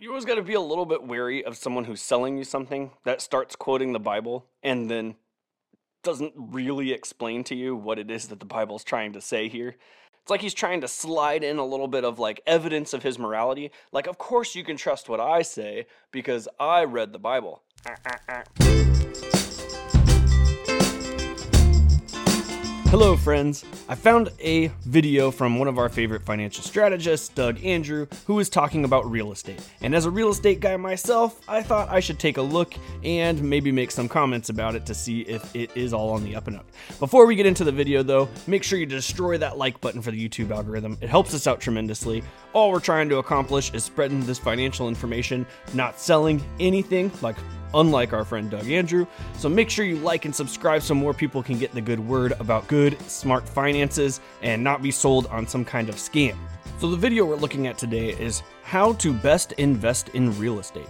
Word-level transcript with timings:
you 0.00 0.10
always 0.10 0.24
got 0.24 0.36
to 0.36 0.42
be 0.42 0.54
a 0.54 0.60
little 0.60 0.86
bit 0.86 1.02
wary 1.02 1.44
of 1.44 1.56
someone 1.56 1.84
who's 1.84 2.00
selling 2.00 2.38
you 2.38 2.44
something 2.44 2.90
that 3.04 3.20
starts 3.20 3.56
quoting 3.56 3.92
the 3.92 4.00
Bible 4.00 4.46
and 4.62 4.90
then 4.90 5.16
doesn't 6.02 6.32
really 6.36 6.92
explain 6.92 7.42
to 7.44 7.54
you 7.54 7.74
what 7.74 7.98
it 7.98 8.10
is 8.10 8.28
that 8.28 8.38
the 8.40 8.46
Bible's 8.46 8.84
trying 8.84 9.12
to 9.12 9.20
say 9.20 9.48
here. 9.48 9.76
It's 10.22 10.30
like 10.30 10.40
he's 10.40 10.54
trying 10.54 10.80
to 10.82 10.88
slide 10.88 11.42
in 11.42 11.58
a 11.58 11.64
little 11.64 11.88
bit 11.88 12.04
of 12.04 12.18
like 12.18 12.40
evidence 12.46 12.92
of 12.92 13.02
his 13.02 13.18
morality. 13.18 13.70
Like, 13.92 14.06
of 14.06 14.18
course 14.18 14.54
you 14.54 14.62
can 14.62 14.76
trust 14.76 15.08
what 15.08 15.20
I 15.20 15.42
say 15.42 15.86
because 16.12 16.48
I 16.60 16.84
read 16.84 17.12
the 17.12 17.18
Bible. 17.18 17.62
Hello, 22.90 23.18
friends. 23.18 23.66
I 23.86 23.94
found 23.94 24.30
a 24.40 24.68
video 24.86 25.30
from 25.30 25.58
one 25.58 25.68
of 25.68 25.76
our 25.76 25.90
favorite 25.90 26.22
financial 26.22 26.64
strategists, 26.64 27.28
Doug 27.28 27.62
Andrew, 27.62 28.06
who 28.26 28.36
was 28.36 28.48
talking 28.48 28.86
about 28.86 29.10
real 29.10 29.30
estate. 29.30 29.60
And 29.82 29.94
as 29.94 30.06
a 30.06 30.10
real 30.10 30.30
estate 30.30 30.60
guy 30.60 30.74
myself, 30.78 31.38
I 31.46 31.62
thought 31.62 31.90
I 31.90 32.00
should 32.00 32.18
take 32.18 32.38
a 32.38 32.42
look 32.42 32.72
and 33.04 33.42
maybe 33.42 33.70
make 33.70 33.90
some 33.90 34.08
comments 34.08 34.48
about 34.48 34.74
it 34.74 34.86
to 34.86 34.94
see 34.94 35.20
if 35.20 35.54
it 35.54 35.70
is 35.76 35.92
all 35.92 36.08
on 36.08 36.24
the 36.24 36.34
up 36.34 36.46
and 36.46 36.56
up. 36.56 36.64
Before 36.98 37.26
we 37.26 37.36
get 37.36 37.44
into 37.44 37.62
the 37.62 37.70
video, 37.70 38.02
though, 38.02 38.26
make 38.46 38.62
sure 38.62 38.78
you 38.78 38.86
destroy 38.86 39.36
that 39.36 39.58
like 39.58 39.78
button 39.82 40.00
for 40.00 40.10
the 40.10 40.28
YouTube 40.28 40.50
algorithm. 40.50 40.96
It 41.02 41.10
helps 41.10 41.34
us 41.34 41.46
out 41.46 41.60
tremendously. 41.60 42.22
All 42.54 42.72
we're 42.72 42.80
trying 42.80 43.10
to 43.10 43.18
accomplish 43.18 43.70
is 43.74 43.84
spreading 43.84 44.24
this 44.24 44.38
financial 44.38 44.88
information, 44.88 45.44
not 45.74 46.00
selling 46.00 46.42
anything 46.58 47.12
like 47.20 47.36
unlike 47.74 48.12
our 48.12 48.24
friend 48.24 48.50
Doug 48.50 48.68
Andrew. 48.68 49.06
So 49.36 49.48
make 49.48 49.70
sure 49.70 49.84
you 49.84 49.96
like 49.96 50.24
and 50.24 50.34
subscribe 50.34 50.82
so 50.82 50.94
more 50.94 51.14
people 51.14 51.42
can 51.42 51.58
get 51.58 51.72
the 51.72 51.80
good 51.80 52.00
word 52.00 52.32
about 52.40 52.66
good, 52.68 53.00
smart 53.02 53.48
finances 53.48 54.20
and 54.42 54.62
not 54.62 54.82
be 54.82 54.90
sold 54.90 55.26
on 55.26 55.46
some 55.46 55.64
kind 55.64 55.88
of 55.88 55.96
scam. 55.96 56.36
So 56.78 56.90
the 56.90 56.96
video 56.96 57.24
we're 57.24 57.36
looking 57.36 57.66
at 57.66 57.76
today 57.76 58.10
is 58.10 58.42
how 58.62 58.92
to 58.94 59.12
best 59.12 59.52
invest 59.52 60.10
in 60.10 60.38
real 60.38 60.58
estate. 60.60 60.88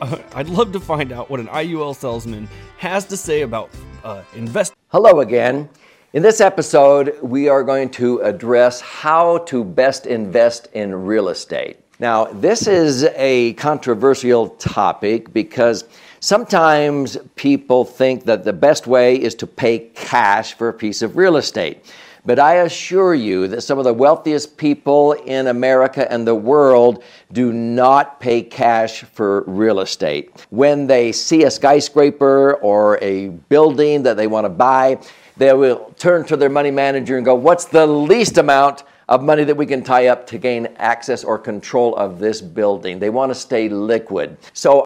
I'd 0.34 0.48
love 0.48 0.72
to 0.72 0.80
find 0.80 1.12
out 1.12 1.30
what 1.30 1.40
an 1.40 1.48
IUL 1.48 1.94
salesman 1.96 2.48
has 2.76 3.04
to 3.06 3.16
say 3.16 3.42
about 3.42 3.70
uh, 4.04 4.22
invest. 4.34 4.74
Hello 4.88 5.20
again. 5.20 5.68
In 6.14 6.22
this 6.22 6.40
episode, 6.40 7.18
we 7.22 7.48
are 7.48 7.62
going 7.62 7.90
to 7.90 8.20
address 8.20 8.80
how 8.80 9.38
to 9.38 9.64
best 9.64 10.06
invest 10.06 10.68
in 10.72 10.94
real 10.94 11.28
estate. 11.28 11.78
Now, 12.00 12.26
this 12.26 12.68
is 12.68 13.02
a 13.16 13.54
controversial 13.54 14.50
topic 14.50 15.32
because 15.32 15.84
sometimes 16.20 17.16
people 17.34 17.84
think 17.84 18.24
that 18.26 18.44
the 18.44 18.52
best 18.52 18.86
way 18.86 19.20
is 19.20 19.34
to 19.36 19.48
pay 19.48 19.80
cash 19.96 20.54
for 20.54 20.68
a 20.68 20.72
piece 20.72 21.02
of 21.02 21.16
real 21.16 21.36
estate. 21.36 21.84
But 22.24 22.38
I 22.38 22.56
assure 22.56 23.16
you 23.16 23.48
that 23.48 23.62
some 23.62 23.78
of 23.78 23.84
the 23.84 23.92
wealthiest 23.92 24.56
people 24.56 25.12
in 25.12 25.48
America 25.48 26.10
and 26.12 26.24
the 26.24 26.36
world 26.36 27.02
do 27.32 27.52
not 27.52 28.20
pay 28.20 28.42
cash 28.42 29.02
for 29.02 29.42
real 29.48 29.80
estate. 29.80 30.46
When 30.50 30.86
they 30.86 31.10
see 31.10 31.44
a 31.44 31.50
skyscraper 31.50 32.54
or 32.54 32.98
a 33.02 33.30
building 33.30 34.04
that 34.04 34.16
they 34.16 34.28
want 34.28 34.44
to 34.44 34.50
buy, 34.50 35.00
they 35.36 35.52
will 35.52 35.92
turn 35.98 36.24
to 36.26 36.36
their 36.36 36.50
money 36.50 36.70
manager 36.70 37.16
and 37.16 37.24
go, 37.24 37.34
What's 37.34 37.64
the 37.64 37.86
least 37.88 38.38
amount 38.38 38.84
of 39.08 39.22
money 39.22 39.44
that 39.44 39.56
we 39.56 39.66
can 39.66 39.82
tie 39.82 40.06
up 40.08 40.26
to 40.28 40.38
gain 40.38 40.66
access 40.76 41.24
or 41.24 41.38
control 41.38 41.96
of 41.96 42.18
this 42.18 42.40
building. 42.40 42.98
They 42.98 43.10
want 43.10 43.30
to 43.30 43.34
stay 43.34 43.68
liquid. 43.68 44.36
So, 44.52 44.84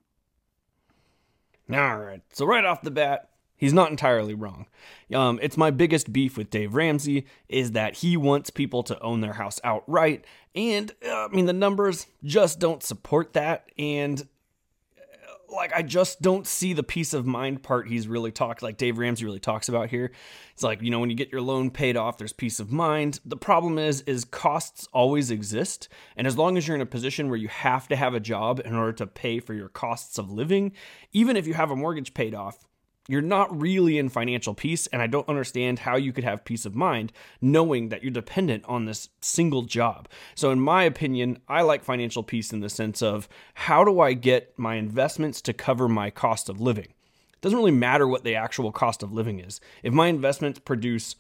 all 1.73 1.99
right. 1.99 2.23
So, 2.33 2.47
right 2.47 2.65
off 2.65 2.83
the 2.83 2.91
bat, 2.91 3.31
he's 3.57 3.73
not 3.73 3.91
entirely 3.91 4.35
wrong. 4.35 4.67
Um, 5.13 5.39
it's 5.43 5.57
my 5.57 5.71
biggest 5.71 6.13
beef 6.13 6.37
with 6.37 6.51
Dave 6.51 6.75
Ramsey 6.75 7.27
is 7.49 7.73
that 7.73 7.97
he 7.97 8.17
wants 8.17 8.51
people 8.51 8.83
to 8.85 9.01
own 9.01 9.21
their 9.21 9.35
house 9.35 9.61
outright. 9.65 10.25
And 10.55 10.93
uh, 11.07 11.27
I 11.27 11.29
mean, 11.29 11.47
the 11.47 11.53
numbers 11.53 12.07
just 12.25 12.59
don't 12.59 12.83
support 12.83 13.33
that. 13.33 13.67
And 13.79 14.27
like 15.53 15.73
I 15.75 15.83
just 15.83 16.23
don't 16.23 16.47
see 16.47 16.73
the 16.73 16.83
peace 16.83 17.15
of 17.15 17.27
mind 17.27 17.63
part 17.63 17.89
he's 17.89 18.09
really 18.09 18.33
talked 18.33 18.63
like 18.63 18.77
Dave 18.77 18.99
Ramsey 18.99 19.25
really 19.25 19.41
talks 19.41 19.69
about 19.69 19.91
here. 19.91 20.13
It's 20.55 20.63
like, 20.63 20.83
you 20.83 20.91
know, 20.91 21.01
when 21.01 21.11
you 21.11 21.17
get 21.17 21.33
your 21.33 21.41
loan 21.41 21.71
paid 21.71 21.97
off, 21.97 22.19
there's 22.19 22.33
peace 22.33 22.61
of 22.61 22.73
mind. 22.73 23.21
The 23.25 23.37
problem 23.37 23.79
is 23.79 24.01
is 24.03 24.25
costs 24.25 24.89
always 24.93 25.31
exist, 25.31 25.89
and 26.17 26.27
as 26.27 26.37
long 26.37 26.57
as 26.57 26.67
you're 26.67 26.75
in 26.75 26.81
a 26.81 26.87
position 26.87 27.29
where 27.29 27.39
you 27.39 27.49
have 27.49 27.89
to 27.89 27.97
have 27.97 28.15
a 28.15 28.21
job 28.21 28.61
in 28.65 28.75
order 28.75 28.93
to 28.95 29.07
pay 29.07 29.41
for 29.41 29.55
your 29.55 29.69
costs 29.69 30.19
of 30.19 30.31
living, 30.31 30.73
even 31.13 31.37
if 31.37 31.47
you 31.47 31.55
have 31.55 31.71
a 31.71 31.77
mortgage 31.77 32.15
paid 32.15 32.35
off, 32.35 32.67
you're 33.09 33.21
not 33.21 33.61
really 33.61 33.99
in 33.99 34.09
financial 34.09 34.55
peace, 34.55 34.87
and 34.89 35.03
I 35.03 35.09
don't 35.09 35.29
understand 35.29 35.81
how 35.81 35.97
you 35.97 36.13
could 36.13 36.25
have 36.25 36.45
peace 36.45 36.65
of 36.65 36.75
mind 36.75 37.13
knowing 37.41 37.89
that 37.89 38.03
you're 38.03 38.13
dependent 38.13 38.65
on 38.67 38.85
this 38.85 39.09
single 39.21 39.63
job. 39.63 40.09
So, 40.35 40.51
in 40.51 40.61
my 40.61 40.85
opinion, 40.85 41.39
I 41.49 41.63
like 41.63 41.83
financial 41.83 42.23
peace 42.23 42.53
in 42.53 42.61
the 42.61 42.69
sense 42.69 43.03
of 43.03 43.29
how 43.55 43.85
do 43.85 44.01
I 44.01 44.13
get 44.13 44.57
my 44.57 44.77
investments 44.77 45.41
to 45.43 45.53
cover 45.53 45.89
my 45.89 46.11
cost 46.11 46.49
of 46.49 46.61
living? 46.61 46.87
It 46.87 47.41
doesn't 47.41 47.59
really 47.59 47.73
matter 47.73 48.07
what 48.07 48.23
the 48.23 48.37
actual 48.37 48.71
cost 48.71 49.03
of 49.03 49.13
living 49.13 49.41
is. 49.41 49.61
If 49.83 49.93
my 49.93 50.07
investments 50.07 50.61
produce 50.61 51.17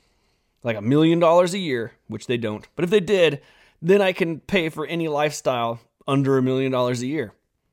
like 0.62 0.76
a 0.76 0.82
million 0.82 1.18
dollars 1.18 1.52
a 1.52 1.58
year, 1.58 1.92
which 2.06 2.28
they 2.28 2.36
don't, 2.36 2.68
but 2.76 2.84
if 2.84 2.90
they 2.90 3.00
did, 3.00 3.42
then 3.80 4.00
I 4.00 4.12
can 4.12 4.38
pay 4.38 4.68
for 4.68 4.86
any 4.86 5.08
lifestyle 5.08 5.80
under 6.06 6.38
a 6.38 6.42
million 6.42 6.70
dollars 6.70 7.02
a 7.02 7.06
year. 7.08 7.32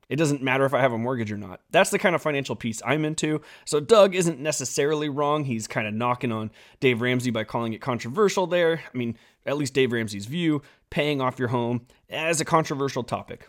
It 0.09 0.15
doesn't 0.15 0.41
matter 0.41 0.65
if 0.65 0.73
I 0.73 0.81
have 0.81 0.91
a 0.91 0.97
mortgage 0.97 1.31
or 1.31 1.37
not. 1.37 1.61
That's 1.69 1.91
the 1.91 1.99
kind 1.99 2.15
of 2.15 2.21
financial 2.21 2.55
peace 2.55 2.81
I'm 2.83 3.05
into. 3.05 3.41
So 3.65 3.79
Doug 3.79 4.15
isn't 4.15 4.39
necessarily 4.39 5.07
wrong. 5.07 5.43
He's 5.43 5.67
kind 5.67 5.87
of 5.87 5.93
knocking 5.93 6.31
on 6.31 6.49
Dave 6.79 7.01
Ramsey 7.01 7.29
by 7.29 7.43
calling 7.43 7.73
it 7.73 7.81
controversial 7.81 8.47
there. 8.47 8.81
I 8.93 8.97
mean, 8.97 9.17
at 9.45 9.57
least 9.57 9.75
Dave 9.75 9.91
Ramsey's 9.91 10.25
view, 10.25 10.63
paying 10.89 11.21
off 11.21 11.37
your 11.37 11.49
home 11.49 11.85
as 12.09 12.41
a 12.41 12.45
controversial 12.45 13.03
topic. 13.03 13.47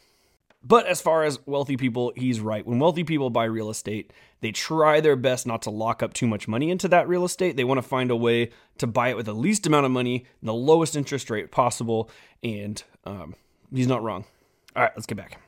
But 0.62 0.84
as 0.84 1.00
far 1.00 1.24
as 1.24 1.38
wealthy 1.46 1.78
people, 1.78 2.12
he's 2.14 2.40
right. 2.40 2.66
When 2.66 2.78
wealthy 2.78 3.04
people 3.04 3.30
buy 3.30 3.44
real 3.44 3.70
estate, 3.70 4.12
they 4.42 4.52
try 4.52 5.00
their 5.00 5.16
best 5.16 5.46
not 5.46 5.62
to 5.62 5.70
lock 5.70 6.02
up 6.02 6.12
too 6.12 6.26
much 6.26 6.46
money 6.46 6.70
into 6.70 6.88
that 6.88 7.08
real 7.08 7.24
estate. 7.24 7.56
They 7.56 7.64
want 7.64 7.78
to 7.78 7.88
find 7.88 8.10
a 8.10 8.16
way 8.16 8.50
to 8.76 8.86
buy 8.86 9.08
it 9.08 9.16
with 9.16 9.24
the 9.24 9.34
least 9.34 9.66
amount 9.66 9.86
of 9.86 9.92
money, 9.92 10.26
and 10.40 10.48
the 10.48 10.54
lowest 10.54 10.96
interest 10.96 11.30
rate 11.30 11.50
possible. 11.50 12.10
And 12.42 12.82
um, 13.06 13.34
he's 13.74 13.86
not 13.86 14.02
wrong. 14.02 14.26
All 14.76 14.82
right, 14.82 14.92
let's 14.94 15.06
get 15.06 15.16
back. 15.16 15.40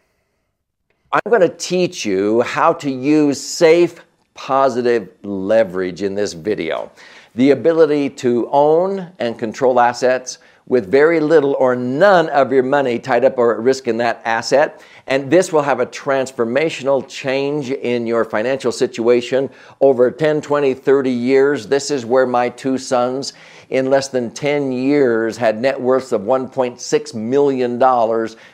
I'm 1.15 1.29
going 1.29 1.43
to 1.43 1.51
teach 1.51 2.07
you 2.07 2.41
how 2.41 2.73
to 2.73 2.91
use 2.91 3.39
safe, 3.39 4.03
positive 4.33 5.11
leverage 5.23 6.03
in 6.03 6.15
this 6.15 6.33
video. 6.33 6.91
The 7.35 7.51
ability 7.51 8.09
to 8.11 8.49
own 8.51 9.13
and 9.19 9.39
control 9.39 9.79
assets 9.79 10.39
with 10.67 10.91
very 10.91 11.21
little 11.21 11.55
or 11.59 11.77
none 11.77 12.31
of 12.31 12.51
your 12.51 12.63
money 12.63 12.99
tied 12.99 13.27
up 13.27 13.37
or 13.37 13.53
at 13.53 13.61
risk 13.61 13.89
in 13.89 13.99
that 13.99 14.23
asset. 14.25 14.83
And 15.07 15.31
this 15.31 15.53
will 15.53 15.61
have 15.61 15.81
a 15.81 15.87
transformational 15.87 17.07
change 17.07 17.71
in 17.71 18.07
your 18.07 18.25
financial 18.25 18.73
situation 18.73 19.51
over 19.83 20.11
10, 20.11 20.41
20, 20.41 20.73
30 20.73 21.11
years. 21.11 21.67
This 21.67 21.91
is 21.91 22.07
where 22.07 22.27
my 22.27 22.49
two 22.49 22.79
sons 22.79 23.35
in 23.73 23.89
less 23.89 24.09
than 24.09 24.31
10 24.31 24.71
years 24.71 25.39
had 25.39 25.59
net 25.59 25.81
worths 25.81 26.13
of 26.13 26.21
$1.6 26.21 27.15
million 27.15 27.79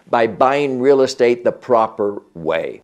by 0.08 0.28
buying 0.28 0.80
real 0.80 1.00
estate 1.00 1.42
the 1.42 1.50
proper 1.50 2.22
way. 2.34 2.80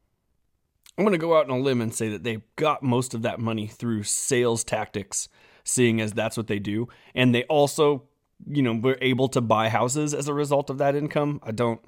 I'm 0.99 1.05
going 1.05 1.13
to 1.13 1.19
go 1.19 1.39
out 1.39 1.49
on 1.49 1.61
a 1.61 1.63
limb 1.63 1.81
and 1.81 1.95
say 1.95 2.09
that 2.09 2.25
they 2.25 2.43
got 2.57 2.83
most 2.83 3.15
of 3.15 3.23
that 3.23 3.39
money 3.39 3.69
through 3.69 4.03
sales 4.03 4.65
tactics, 4.65 5.29
seeing 5.63 6.01
as 6.01 6.13
that's 6.13 6.37
what 6.37 6.49
they 6.49 6.59
do. 6.59 6.89
And 7.15 7.33
they 7.33 7.45
also, 7.45 8.03
you 8.49 8.63
know, 8.63 8.75
were 8.75 8.99
able 9.01 9.29
to 9.29 9.41
buy 9.41 9.69
houses 9.69 10.13
as 10.13 10.27
a 10.27 10.35
result 10.35 10.71
of 10.71 10.79
that 10.79 10.97
income. 10.97 11.41
I 11.43 11.53
don't. 11.53 11.81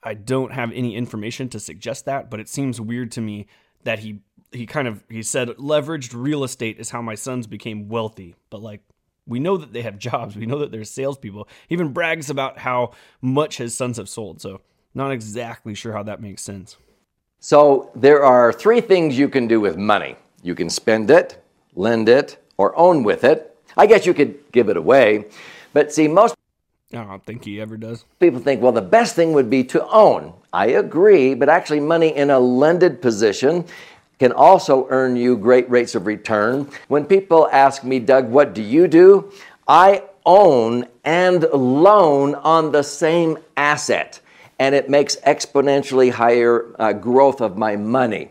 I 0.00 0.14
don't 0.14 0.52
have 0.52 0.70
any 0.72 0.94
information 0.94 1.48
to 1.48 1.58
suggest 1.58 2.04
that, 2.04 2.30
but 2.30 2.38
it 2.38 2.48
seems 2.48 2.80
weird 2.80 3.10
to 3.12 3.20
me 3.20 3.48
that 3.82 3.98
he 3.98 4.20
he 4.52 4.64
kind 4.64 4.86
of 4.86 5.02
he 5.08 5.24
said 5.24 5.48
leveraged 5.48 6.12
real 6.14 6.44
estate 6.44 6.78
is 6.78 6.90
how 6.90 7.02
my 7.02 7.16
sons 7.16 7.48
became 7.48 7.88
wealthy. 7.88 8.36
But 8.48 8.62
like 8.62 8.82
we 9.28 9.38
know 9.38 9.56
that 9.56 9.72
they 9.72 9.82
have 9.82 9.98
jobs. 10.08 10.36
We 10.36 10.46
know 10.46 10.58
that 10.58 10.72
they're 10.72 10.84
salespeople. 10.84 11.48
He 11.68 11.74
even 11.74 11.92
brags 11.92 12.30
about 12.30 12.58
how 12.58 12.92
much 13.20 13.58
his 13.58 13.76
sons 13.76 13.98
have 13.98 14.08
sold. 14.08 14.40
So, 14.40 14.60
not 14.94 15.12
exactly 15.12 15.74
sure 15.74 15.92
how 15.92 16.02
that 16.04 16.20
makes 16.20 16.42
sense. 16.42 16.76
So, 17.40 17.90
there 17.94 18.24
are 18.24 18.52
three 18.52 18.80
things 18.80 19.16
you 19.18 19.28
can 19.28 19.46
do 19.46 19.60
with 19.60 19.76
money 19.76 20.16
you 20.42 20.54
can 20.54 20.70
spend 20.70 21.10
it, 21.10 21.42
lend 21.74 22.08
it, 22.08 22.42
or 22.56 22.76
own 22.78 23.02
with 23.02 23.24
it. 23.24 23.56
I 23.76 23.86
guess 23.86 24.06
you 24.06 24.14
could 24.14 24.50
give 24.52 24.68
it 24.68 24.76
away. 24.76 25.26
But 25.72 25.92
see, 25.92 26.08
most 26.08 26.34
I 26.92 27.04
don't 27.04 27.24
think 27.24 27.44
he 27.44 27.60
ever 27.60 27.76
does. 27.76 28.06
People 28.18 28.40
think, 28.40 28.62
well, 28.62 28.72
the 28.72 28.80
best 28.80 29.14
thing 29.14 29.34
would 29.34 29.50
be 29.50 29.62
to 29.64 29.86
own. 29.88 30.32
I 30.54 30.68
agree, 30.68 31.34
but 31.34 31.50
actually, 31.50 31.80
money 31.80 32.16
in 32.16 32.30
a 32.30 32.38
lended 32.38 33.02
position 33.02 33.66
can 34.18 34.32
also 34.32 34.86
earn 34.90 35.16
you 35.16 35.36
great 35.36 35.68
rates 35.70 35.94
of 35.94 36.06
return. 36.06 36.68
When 36.88 37.04
people 37.04 37.48
ask 37.52 37.84
me, 37.84 37.98
Doug, 38.00 38.28
what 38.28 38.54
do 38.54 38.62
you 38.62 38.88
do? 38.88 39.32
I 39.66 40.02
own 40.26 40.86
and 41.04 41.42
loan 41.52 42.34
on 42.34 42.72
the 42.72 42.82
same 42.82 43.38
asset, 43.56 44.20
and 44.58 44.74
it 44.74 44.90
makes 44.90 45.16
exponentially 45.16 46.10
higher 46.10 46.74
uh, 46.78 46.92
growth 46.92 47.40
of 47.40 47.56
my 47.56 47.76
money. 47.76 48.30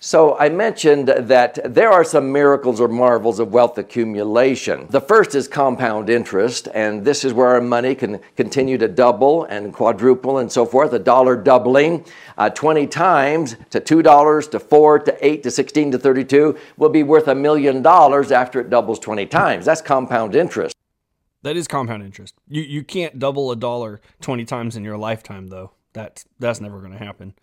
So 0.00 0.38
I 0.38 0.48
mentioned 0.48 1.08
that 1.08 1.58
there 1.74 1.90
are 1.90 2.04
some 2.04 2.30
miracles 2.30 2.80
or 2.80 2.86
marvels 2.86 3.40
of 3.40 3.52
wealth 3.52 3.78
accumulation. 3.78 4.86
The 4.90 5.00
first 5.00 5.34
is 5.34 5.48
compound 5.48 6.08
interest, 6.08 6.68
and 6.72 7.04
this 7.04 7.24
is 7.24 7.32
where 7.32 7.48
our 7.48 7.60
money 7.60 7.96
can 7.96 8.20
continue 8.36 8.78
to 8.78 8.86
double 8.86 9.42
and 9.44 9.74
quadruple 9.74 10.38
and 10.38 10.52
so 10.52 10.64
forth. 10.64 10.92
A 10.92 11.00
dollar 11.00 11.36
doubling 11.36 12.04
uh, 12.36 12.48
20 12.48 12.86
times 12.86 13.56
to 13.70 13.80
$2 13.80 14.50
to 14.52 14.60
4 14.60 14.98
to 15.00 15.26
8 15.26 15.42
to 15.42 15.50
16 15.50 15.90
to 15.90 15.98
32 15.98 16.56
will 16.76 16.90
be 16.90 17.02
worth 17.02 17.26
a 17.26 17.34
million 17.34 17.82
dollars 17.82 18.30
after 18.30 18.60
it 18.60 18.70
doubles 18.70 19.00
20 19.00 19.26
times. 19.26 19.64
That's 19.64 19.82
compound 19.82 20.36
interest. 20.36 20.76
That 21.42 21.56
is 21.56 21.66
compound 21.66 22.04
interest. 22.04 22.34
You 22.48 22.62
you 22.62 22.84
can't 22.84 23.18
double 23.18 23.50
a 23.50 23.56
dollar 23.56 24.00
20 24.20 24.44
times 24.44 24.76
in 24.76 24.84
your 24.84 24.96
lifetime 24.96 25.48
though. 25.48 25.72
That's 25.92 26.24
that's 26.38 26.60
never 26.60 26.78
going 26.78 26.92
to 26.92 26.98
happen. 26.98 27.34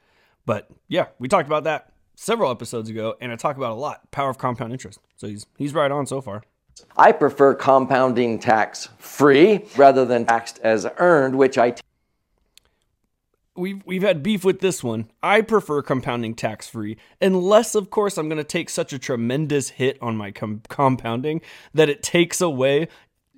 But 0.45 0.69
yeah, 0.87 1.07
we 1.17 1.27
talked 1.27 1.47
about 1.47 1.63
that 1.63 1.91
several 2.15 2.51
episodes 2.51 2.89
ago, 2.89 3.15
and 3.21 3.31
I 3.31 3.35
talk 3.35 3.57
about 3.57 3.71
a 3.71 3.75
lot 3.75 4.09
power 4.11 4.29
of 4.29 4.37
compound 4.37 4.73
interest. 4.73 4.99
So 5.17 5.27
he's 5.27 5.45
he's 5.57 5.73
right 5.73 5.91
on 5.91 6.05
so 6.05 6.21
far. 6.21 6.43
I 6.97 7.11
prefer 7.11 7.53
compounding 7.53 8.39
tax 8.39 8.89
free 8.97 9.65
rather 9.77 10.05
than 10.05 10.25
taxed 10.25 10.59
as 10.63 10.87
earned, 10.97 11.37
which 11.37 11.57
I. 11.57 11.71
T- 11.71 11.81
we've 13.55 13.81
we've 13.85 14.03
had 14.03 14.23
beef 14.23 14.43
with 14.43 14.59
this 14.59 14.83
one. 14.83 15.09
I 15.23 15.41
prefer 15.41 15.81
compounding 15.81 16.35
tax 16.35 16.67
free, 16.67 16.97
unless 17.21 17.75
of 17.75 17.89
course 17.89 18.17
I'm 18.17 18.27
going 18.27 18.37
to 18.37 18.43
take 18.43 18.69
such 18.69 18.93
a 18.93 18.99
tremendous 18.99 19.69
hit 19.69 19.97
on 20.01 20.17
my 20.17 20.31
com- 20.31 20.61
compounding 20.67 21.41
that 21.73 21.89
it 21.89 22.03
takes 22.03 22.41
away, 22.41 22.87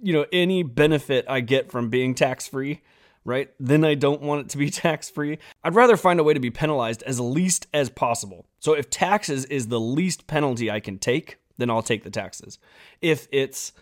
you 0.02 0.14
know, 0.14 0.26
any 0.32 0.64
benefit 0.64 1.26
I 1.28 1.42
get 1.42 1.72
from 1.72 1.90
being 1.90 2.16
tax 2.16 2.48
free 2.48 2.82
right? 3.28 3.52
Then 3.60 3.84
I 3.84 3.94
don't 3.94 4.22
want 4.22 4.46
it 4.46 4.50
to 4.52 4.58
be 4.58 4.70
tax 4.72 5.10
free. 5.10 5.38
I'd 5.64 5.76
rather 5.76 5.98
find 5.98 6.20
a 6.20 6.24
way 6.24 6.34
to 6.34 6.40
be 6.40 6.50
penalized 6.50 7.04
as 7.04 7.20
least 7.20 7.68
as 7.74 7.90
possible. 7.90 8.48
So 8.60 8.74
if 8.74 8.90
taxes 8.90 9.46
is 9.46 9.68
the 9.68 9.80
least 9.80 10.26
penalty 10.26 10.72
I 10.72 10.80
can 10.80 10.98
take, 10.98 11.38
then 11.58 11.70
I'll 11.70 11.84
take 11.84 12.04
the 12.04 12.10
taxes. 12.10 12.58
If 13.02 13.28
it's 13.32 13.74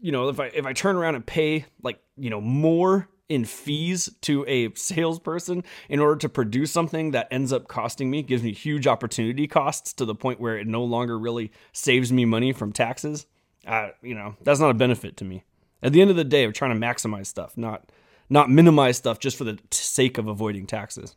you 0.00 0.12
know, 0.12 0.28
if 0.28 0.40
I 0.40 0.46
if 0.46 0.66
I 0.66 0.72
turn 0.72 0.96
around 0.96 1.14
and 1.14 1.26
pay 1.26 1.66
like, 1.82 2.00
you 2.16 2.30
know, 2.30 2.40
more 2.40 3.08
in 3.28 3.44
fees 3.44 4.08
to 4.22 4.44
a 4.46 4.72
salesperson 4.74 5.64
in 5.88 5.98
order 5.98 6.16
to 6.16 6.28
produce 6.28 6.70
something 6.70 7.10
that 7.10 7.28
ends 7.30 7.52
up 7.52 7.68
costing 7.68 8.10
me, 8.10 8.22
gives 8.22 8.42
me 8.42 8.52
huge 8.52 8.86
opportunity 8.86 9.46
costs 9.46 9.92
to 9.94 10.04
the 10.04 10.14
point 10.14 10.40
where 10.40 10.56
it 10.56 10.66
no 10.66 10.84
longer 10.84 11.18
really 11.18 11.50
saves 11.72 12.12
me 12.12 12.24
money 12.24 12.52
from 12.52 12.72
taxes. 12.72 13.26
Uh, 13.66 13.88
you 14.00 14.14
know, 14.14 14.36
that's 14.42 14.60
not 14.60 14.70
a 14.70 14.74
benefit 14.74 15.16
to 15.16 15.24
me. 15.24 15.44
At 15.82 15.92
the 15.92 16.00
end 16.00 16.10
of 16.10 16.16
the 16.16 16.24
day, 16.24 16.44
I'm 16.44 16.52
trying 16.52 16.78
to 16.78 16.86
maximize 16.86 17.26
stuff, 17.26 17.56
not 17.56 17.90
not 18.28 18.50
minimize 18.50 18.96
stuff 18.96 19.18
just 19.18 19.36
for 19.36 19.44
the 19.44 19.58
sake 19.70 20.18
of 20.18 20.26
avoiding 20.28 20.66
taxes. 20.66 21.16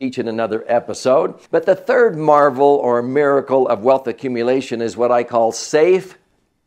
Each 0.00 0.18
in 0.18 0.28
another 0.28 0.64
episode. 0.66 1.38
But 1.50 1.66
the 1.66 1.76
third 1.76 2.16
marvel 2.16 2.66
or 2.66 3.02
miracle 3.02 3.68
of 3.68 3.84
wealth 3.84 4.06
accumulation 4.06 4.82
is 4.82 4.96
what 4.96 5.12
I 5.12 5.22
call 5.22 5.52
safe, 5.52 6.18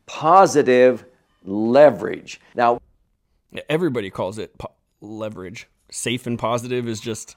positive 0.05 1.05
leverage. 1.43 2.39
Now, 2.55 2.79
everybody 3.69 4.09
calls 4.09 4.37
it 4.37 4.57
po- 4.57 4.71
leverage. 5.01 5.67
Safe 5.91 6.25
and 6.25 6.39
positive 6.39 6.87
is 6.87 6.99
just 6.99 7.35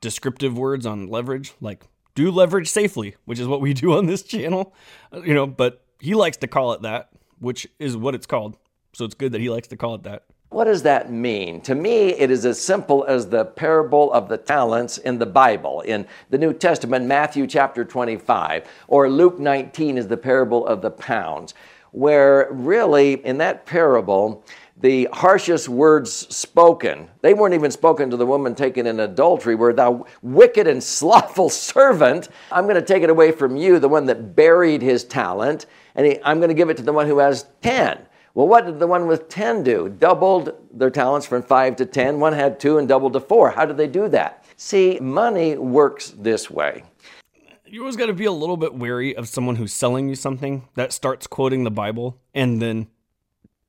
descriptive 0.00 0.58
words 0.58 0.86
on 0.86 1.08
leverage, 1.08 1.54
like 1.60 1.84
do 2.14 2.30
leverage 2.30 2.68
safely, 2.68 3.16
which 3.24 3.38
is 3.38 3.46
what 3.46 3.60
we 3.60 3.74
do 3.74 3.96
on 3.96 4.06
this 4.06 4.22
channel, 4.22 4.74
uh, 5.12 5.22
you 5.22 5.34
know, 5.34 5.46
but 5.46 5.84
he 5.98 6.14
likes 6.14 6.36
to 6.38 6.46
call 6.46 6.72
it 6.72 6.82
that, 6.82 7.10
which 7.38 7.66
is 7.78 7.96
what 7.96 8.14
it's 8.14 8.26
called. 8.26 8.56
So 8.92 9.04
it's 9.04 9.14
good 9.14 9.32
that 9.32 9.40
he 9.40 9.50
likes 9.50 9.68
to 9.68 9.76
call 9.76 9.94
it 9.94 10.04
that. 10.04 10.24
What 10.54 10.66
does 10.66 10.84
that 10.84 11.10
mean? 11.10 11.60
To 11.62 11.74
me, 11.74 12.10
it 12.10 12.30
is 12.30 12.46
as 12.46 12.60
simple 12.60 13.04
as 13.08 13.28
the 13.28 13.44
parable 13.44 14.12
of 14.12 14.28
the 14.28 14.36
talents 14.36 14.98
in 14.98 15.18
the 15.18 15.26
Bible. 15.26 15.80
In 15.80 16.06
the 16.30 16.38
New 16.38 16.52
Testament, 16.52 17.06
Matthew 17.06 17.48
chapter 17.48 17.84
25, 17.84 18.64
or 18.86 19.10
Luke 19.10 19.40
19 19.40 19.98
is 19.98 20.06
the 20.06 20.16
parable 20.16 20.64
of 20.64 20.80
the 20.80 20.92
pounds, 20.92 21.54
where 21.90 22.46
really 22.52 23.14
in 23.26 23.38
that 23.38 23.66
parable, 23.66 24.44
the 24.76 25.08
harshest 25.12 25.68
words 25.68 26.12
spoken, 26.12 27.10
they 27.20 27.34
weren't 27.34 27.54
even 27.54 27.72
spoken 27.72 28.08
to 28.10 28.16
the 28.16 28.24
woman 28.24 28.54
taken 28.54 28.86
in 28.86 29.00
adultery, 29.00 29.56
were 29.56 29.72
thou 29.72 30.06
wicked 30.22 30.68
and 30.68 30.80
slothful 30.80 31.50
servant, 31.50 32.28
I'm 32.52 32.66
going 32.66 32.76
to 32.76 32.82
take 32.82 33.02
it 33.02 33.10
away 33.10 33.32
from 33.32 33.56
you, 33.56 33.80
the 33.80 33.88
one 33.88 34.06
that 34.06 34.36
buried 34.36 34.82
his 34.82 35.02
talent, 35.02 35.66
and 35.96 36.16
I'm 36.24 36.38
going 36.38 36.50
to 36.50 36.54
give 36.54 36.70
it 36.70 36.76
to 36.76 36.84
the 36.84 36.92
one 36.92 37.08
who 37.08 37.18
has 37.18 37.46
10. 37.62 38.06
Well, 38.34 38.48
what 38.48 38.66
did 38.66 38.80
the 38.80 38.88
one 38.88 39.06
with 39.06 39.28
10 39.28 39.62
do? 39.62 39.88
Doubled 39.88 40.54
their 40.72 40.90
talents 40.90 41.24
from 41.24 41.42
5 41.42 41.76
to 41.76 41.86
10. 41.86 42.18
One 42.18 42.32
had 42.32 42.58
2 42.58 42.78
and 42.78 42.88
doubled 42.88 43.12
to 43.12 43.20
4. 43.20 43.52
How 43.52 43.64
did 43.64 43.76
they 43.76 43.86
do 43.86 44.08
that? 44.08 44.44
See, 44.56 44.98
money 45.00 45.56
works 45.56 46.12
this 46.18 46.50
way. 46.50 46.82
You 47.64 47.80
always 47.80 47.96
got 47.96 48.06
to 48.06 48.12
be 48.12 48.24
a 48.24 48.32
little 48.32 48.56
bit 48.56 48.74
wary 48.74 49.14
of 49.14 49.28
someone 49.28 49.56
who's 49.56 49.72
selling 49.72 50.08
you 50.08 50.16
something 50.16 50.68
that 50.74 50.92
starts 50.92 51.28
quoting 51.28 51.62
the 51.62 51.70
Bible 51.70 52.18
and 52.34 52.60
then 52.60 52.88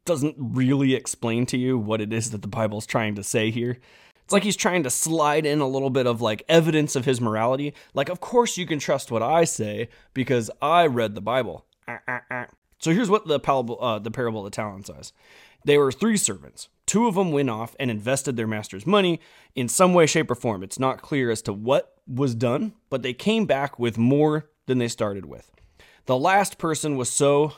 doesn't 0.04 0.36
really 0.38 0.96
explain 0.96 1.46
to 1.48 1.58
you 1.58 1.78
what 1.78 2.02
it 2.02 2.12
is 2.12 2.32
that 2.32 2.42
the 2.42 2.48
Bible's 2.48 2.88
trying 2.88 3.16
to 3.16 3.24
say 3.24 3.52
here. 3.52 3.78
It's 4.24 4.34
like 4.34 4.44
he's 4.44 4.56
trying 4.56 4.82
to 4.84 4.90
slide 4.90 5.46
in 5.46 5.60
a 5.60 5.68
little 5.68 5.92
bit 5.92 6.08
of 6.08 6.22
like 6.22 6.44
evidence 6.50 6.96
of 6.96 7.06
his 7.06 7.22
morality. 7.22 7.76
Like, 7.94 8.10
of 8.10 8.20
course 8.20 8.58
you 8.58 8.66
can 8.66 8.80
trust 8.80 9.12
what 9.12 9.22
I 9.22 9.44
say 9.44 9.90
because 10.16 10.50
I 10.60 10.88
read 10.88 11.14
the 11.14 11.22
Bible. 11.22 11.66
Uh, 11.88 11.98
uh, 12.08 12.20
uh. 12.32 12.46
So 12.86 12.92
here's 12.92 13.10
what 13.10 13.26
the 13.26 13.40
parable, 13.40 13.80
uh, 13.82 13.98
the 13.98 14.12
parable 14.12 14.42
of 14.42 14.52
the 14.52 14.56
talents 14.56 14.90
says. 14.90 15.12
There 15.64 15.80
were 15.80 15.92
three 15.92 16.18
servants. 16.18 16.70
Two 16.86 17.08
of 17.08 17.16
them 17.16 17.32
went 17.32 17.50
off 17.50 17.76
and 17.80 17.90
invested 17.90 18.38
their 18.38 18.46
master's 18.46 18.86
money 18.86 19.20
in 19.56 19.68
some 19.68 19.96
way, 19.96 20.06
shape, 20.06 20.30
or 20.30 20.36
form. 20.36 20.62
It's 20.62 20.78
not 20.78 21.02
clear 21.02 21.32
as 21.32 21.42
to 21.42 21.52
what 21.54 21.96
was 22.06 22.36
done, 22.36 22.74
but 22.92 23.02
they 23.02 23.12
came 23.12 23.48
back 23.48 23.80
with 23.80 23.98
more 23.98 24.52
than 24.68 24.78
they 24.78 24.88
started 24.88 25.26
with. 25.26 25.52
The 26.06 26.16
last 26.16 26.60
person 26.60 26.96
was 26.96 27.10
so 27.10 27.54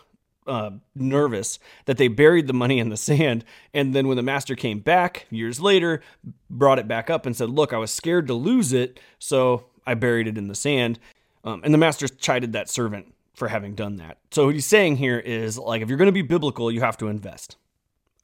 uh, 0.47 0.71
nervous 0.95 1.59
that 1.87 1.97
they 1.97 2.07
buried 2.07 2.47
the 2.47 2.53
money 2.53 2.79
in 2.79 2.87
the 2.87 2.95
sand. 2.95 3.43
And 3.73 3.93
then 3.93 4.07
when 4.07 4.15
the 4.15 4.23
master 4.23 4.55
came 4.55 4.79
back 4.79 5.27
years 5.29 5.59
later, 5.59 6.01
brought 6.49 6.79
it 6.79 6.87
back 6.87 7.09
up 7.09 7.25
and 7.25 7.35
said, 7.35 7.49
Look, 7.49 7.73
I 7.73 7.77
was 7.79 7.91
scared 7.91 8.27
to 8.27 8.33
lose 8.33 8.71
it, 8.71 8.97
so 9.19 9.65
I 9.85 9.93
buried 9.93 10.29
it 10.29 10.37
in 10.37 10.47
the 10.47 10.55
sand. 10.55 10.99
Um, 11.43 11.59
and 11.65 11.73
the 11.73 11.77
master 11.77 12.07
chided 12.07 12.53
that 12.53 12.69
servant 12.69 13.13
for 13.37 13.47
having 13.47 13.75
done 13.75 13.97
that. 13.97 14.17
So 14.31 14.47
what 14.47 14.55
he's 14.55 14.65
saying 14.65 14.97
here 14.97 15.19
is 15.19 15.57
like 15.57 15.81
if 15.81 15.89
you're 15.89 15.97
going 15.97 16.07
to 16.07 16.11
be 16.11 16.23
biblical, 16.23 16.71
you 16.71 16.81
have 16.81 16.97
to 16.97 17.07
invest. 17.07 17.55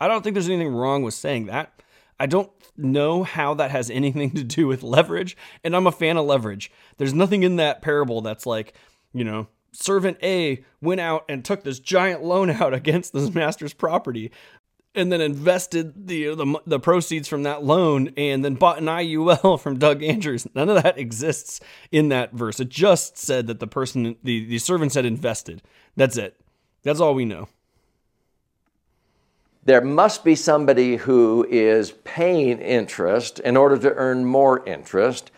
I 0.01 0.07
don't 0.07 0.24
think 0.24 0.33
there's 0.33 0.50
anything 0.50 0.74
wrong 0.74 1.04
with 1.04 1.13
saying 1.13 1.45
that. 1.45 1.81
I 2.19 2.25
don't 2.25 2.51
know 2.75 3.24
how 3.24 3.54
that 3.54 3.71
has 3.71 3.89
anything 3.89 4.31
to 4.31 4.44
do 4.44 4.68
with 4.68 4.83
leverage, 4.83 5.38
and 5.63 5.75
I'm 5.75 5.88
a 5.88 5.92
fan 5.92 6.18
of 6.18 6.25
leverage. 6.25 6.71
There's 6.98 7.13
nothing 7.13 7.44
in 7.44 7.57
that 7.57 7.81
parable 7.81 8.21
that's 8.21 8.45
like, 8.45 8.74
you 9.13 9.24
know, 9.24 9.48
servant 9.71 10.18
A 10.24 10.63
went 10.81 11.00
out 11.00 11.25
and 11.30 11.45
took 11.45 11.63
this 11.63 11.80
giant 11.80 12.24
loan 12.24 12.50
out 12.62 12.74
against 12.74 13.13
this 13.13 13.33
master's 13.33 13.74
property 13.74 14.31
and 14.95 15.12
then 15.12 15.22
invested 15.22 16.07
the, 16.07 16.36
the 16.36 16.62
the 16.66 16.80
proceeds 16.80 17.28
from 17.28 17.44
that 17.44 17.63
loan 17.63 18.12
and 18.16 18.44
then 18.45 18.56
bought 18.56 18.78
an 18.78 18.86
IUL 18.86 19.60
from 19.62 19.80
Doug 19.80 20.04
Andrews. 20.04 20.48
None 20.54 20.69
of 20.69 20.81
that 20.84 20.98
exists 20.98 21.60
in 21.92 22.10
that 22.10 22.34
verse. 22.34 22.60
It 22.60 22.69
just 22.69 23.18
said 23.18 23.47
that 23.47 23.59
the 23.59 23.68
person 23.68 24.16
the, 24.23 24.45
the 24.45 24.59
servant 24.59 24.92
said 24.92 25.06
invested. 25.06 25.62
That's 25.95 26.18
it. 26.18 26.40
That's 26.83 27.00
all 27.00 27.14
we 27.14 27.26
know. 27.26 27.47
There 29.66 29.81
must 29.81 30.26
be 30.26 30.35
somebody 30.35 30.97
who 30.97 31.47
is 31.50 31.92
paying 32.04 32.59
interest 32.59 33.40
in 33.40 33.56
order 33.56 33.78
to 33.78 33.94
earn 33.94 34.26
more 34.26 34.66
interest. 34.68 35.31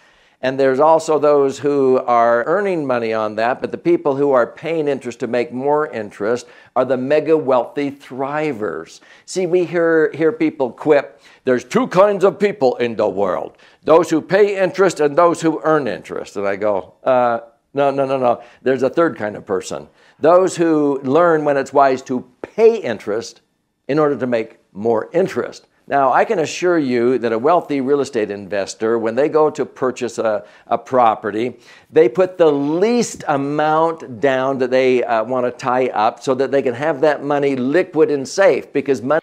And 0.45 0.59
there's 0.59 0.79
also 0.79 1.17
those 1.17 1.57
who 1.57 1.97
are 2.05 2.43
earning 2.43 2.85
money 2.85 3.13
on 3.13 3.33
that, 3.37 3.61
but 3.61 3.71
the 3.71 3.79
people 3.79 4.15
who 4.15 4.29
are 4.29 4.45
paying 4.45 4.87
interest 4.87 5.19
to 5.21 5.27
make 5.27 5.51
more 5.51 5.87
interest 5.87 6.45
are 6.75 6.85
the 6.85 6.97
mega 6.97 7.35
wealthy 7.35 7.89
thrivers. 7.89 8.99
See, 9.25 9.47
we 9.47 9.65
hear, 9.65 10.11
hear 10.11 10.31
people 10.31 10.69
quip 10.69 11.19
there's 11.45 11.63
two 11.63 11.87
kinds 11.87 12.23
of 12.23 12.37
people 12.37 12.75
in 12.75 12.95
the 12.95 13.09
world 13.09 13.57
those 13.83 14.11
who 14.11 14.21
pay 14.21 14.61
interest 14.61 14.99
and 14.99 15.17
those 15.17 15.41
who 15.41 15.61
earn 15.63 15.87
interest. 15.87 16.37
And 16.37 16.47
I 16.47 16.57
go, 16.57 16.93
uh, 17.03 17.39
no, 17.73 17.89
no, 17.89 18.05
no, 18.05 18.19
no. 18.19 18.43
There's 18.61 18.83
a 18.83 18.89
third 18.91 19.17
kind 19.17 19.35
of 19.35 19.47
person 19.47 19.89
those 20.19 20.55
who 20.55 21.01
learn 21.01 21.43
when 21.43 21.57
it's 21.57 21.73
wise 21.73 22.03
to 22.03 22.23
pay 22.43 22.77
interest 22.77 23.41
in 23.87 23.97
order 23.97 24.15
to 24.15 24.27
make 24.27 24.59
more 24.73 25.09
interest. 25.11 25.65
Now, 25.87 26.11
I 26.11 26.25
can 26.25 26.39
assure 26.39 26.79
you 26.79 27.19
that 27.19 27.31
a 27.31 27.37
wealthy 27.37 27.79
real 27.79 28.01
estate 28.01 28.31
investor, 28.31 28.97
when 28.97 29.13
they 29.13 29.29
go 29.29 29.51
to 29.51 29.65
purchase 29.65 30.17
a, 30.17 30.43
a 30.65 30.79
property, 30.79 31.57
they 31.91 32.09
put 32.09 32.39
the 32.39 32.51
least 32.51 33.23
amount 33.27 34.19
down 34.19 34.57
that 34.59 34.71
they 34.71 35.03
uh, 35.03 35.23
want 35.23 35.45
to 35.45 35.51
tie 35.51 35.87
up 35.89 36.23
so 36.23 36.33
that 36.35 36.49
they 36.49 36.63
can 36.63 36.73
have 36.73 37.01
that 37.01 37.23
money 37.23 37.55
liquid 37.55 38.09
and 38.09 38.27
safe 38.27 38.73
because 38.73 39.03
money. 39.03 39.21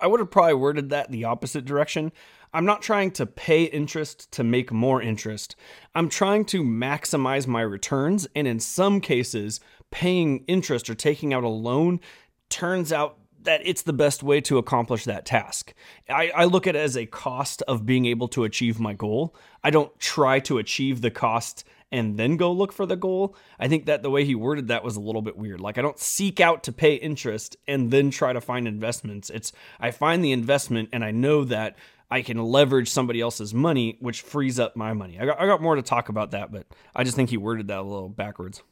I 0.00 0.06
would 0.06 0.18
have 0.20 0.30
probably 0.30 0.54
worded 0.54 0.88
that 0.90 1.10
the 1.10 1.24
opposite 1.24 1.64
direction. 1.66 2.10
I'm 2.54 2.64
not 2.64 2.80
trying 2.80 3.10
to 3.12 3.26
pay 3.26 3.64
interest 3.64 4.32
to 4.32 4.42
make 4.42 4.72
more 4.72 5.02
interest. 5.02 5.56
I'm 5.94 6.08
trying 6.08 6.46
to 6.46 6.62
maximize 6.62 7.46
my 7.46 7.60
returns. 7.60 8.26
And 8.34 8.48
in 8.48 8.60
some 8.60 9.00
cases, 9.00 9.60
paying 9.90 10.44
interest 10.46 10.88
or 10.88 10.94
taking 10.94 11.34
out 11.34 11.44
a 11.44 11.48
loan 11.48 12.00
turns 12.48 12.92
out 12.92 13.18
that 13.46 13.62
it's 13.64 13.82
the 13.82 13.92
best 13.92 14.22
way 14.22 14.40
to 14.42 14.58
accomplish 14.58 15.04
that 15.04 15.26
task. 15.26 15.74
I, 16.08 16.30
I, 16.30 16.44
look 16.44 16.66
at 16.66 16.76
it 16.76 16.80
as 16.80 16.96
a 16.96 17.06
cost 17.06 17.62
of 17.62 17.86
being 17.86 18.06
able 18.06 18.28
to 18.28 18.44
achieve 18.44 18.78
my 18.78 18.92
goal. 18.92 19.34
I 19.64 19.70
don't 19.70 19.98
try 19.98 20.40
to 20.40 20.58
achieve 20.58 21.00
the 21.00 21.10
cost 21.10 21.64
and 21.90 22.18
then 22.18 22.36
go 22.36 22.52
look 22.52 22.72
for 22.72 22.86
the 22.86 22.96
goal. 22.96 23.36
I 23.58 23.68
think 23.68 23.86
that 23.86 24.02
the 24.02 24.10
way 24.10 24.24
he 24.24 24.34
worded 24.34 24.68
that 24.68 24.84
was 24.84 24.96
a 24.96 25.00
little 25.00 25.22
bit 25.22 25.36
weird. 25.36 25.60
Like 25.60 25.78
I 25.78 25.82
don't 25.82 25.98
seek 25.98 26.40
out 26.40 26.62
to 26.64 26.72
pay 26.72 26.94
interest 26.94 27.56
and 27.66 27.90
then 27.90 28.10
try 28.10 28.32
to 28.32 28.40
find 28.40 28.68
investments. 28.68 29.30
It's 29.30 29.52
I 29.80 29.90
find 29.90 30.24
the 30.24 30.32
investment 30.32 30.90
and 30.92 31.04
I 31.04 31.10
know 31.10 31.44
that 31.44 31.76
I 32.10 32.22
can 32.22 32.38
leverage 32.42 32.88
somebody 32.88 33.20
else's 33.20 33.52
money, 33.52 33.96
which 34.00 34.20
frees 34.20 34.60
up 34.60 34.76
my 34.76 34.92
money. 34.92 35.18
I 35.18 35.26
got, 35.26 35.40
I 35.40 35.46
got 35.46 35.60
more 35.60 35.74
to 35.74 35.82
talk 35.82 36.08
about 36.08 36.30
that, 36.32 36.52
but 36.52 36.66
I 36.94 37.02
just 37.02 37.16
think 37.16 37.30
he 37.30 37.36
worded 37.36 37.68
that 37.68 37.78
a 37.78 37.82
little 37.82 38.08
backwards 38.08 38.62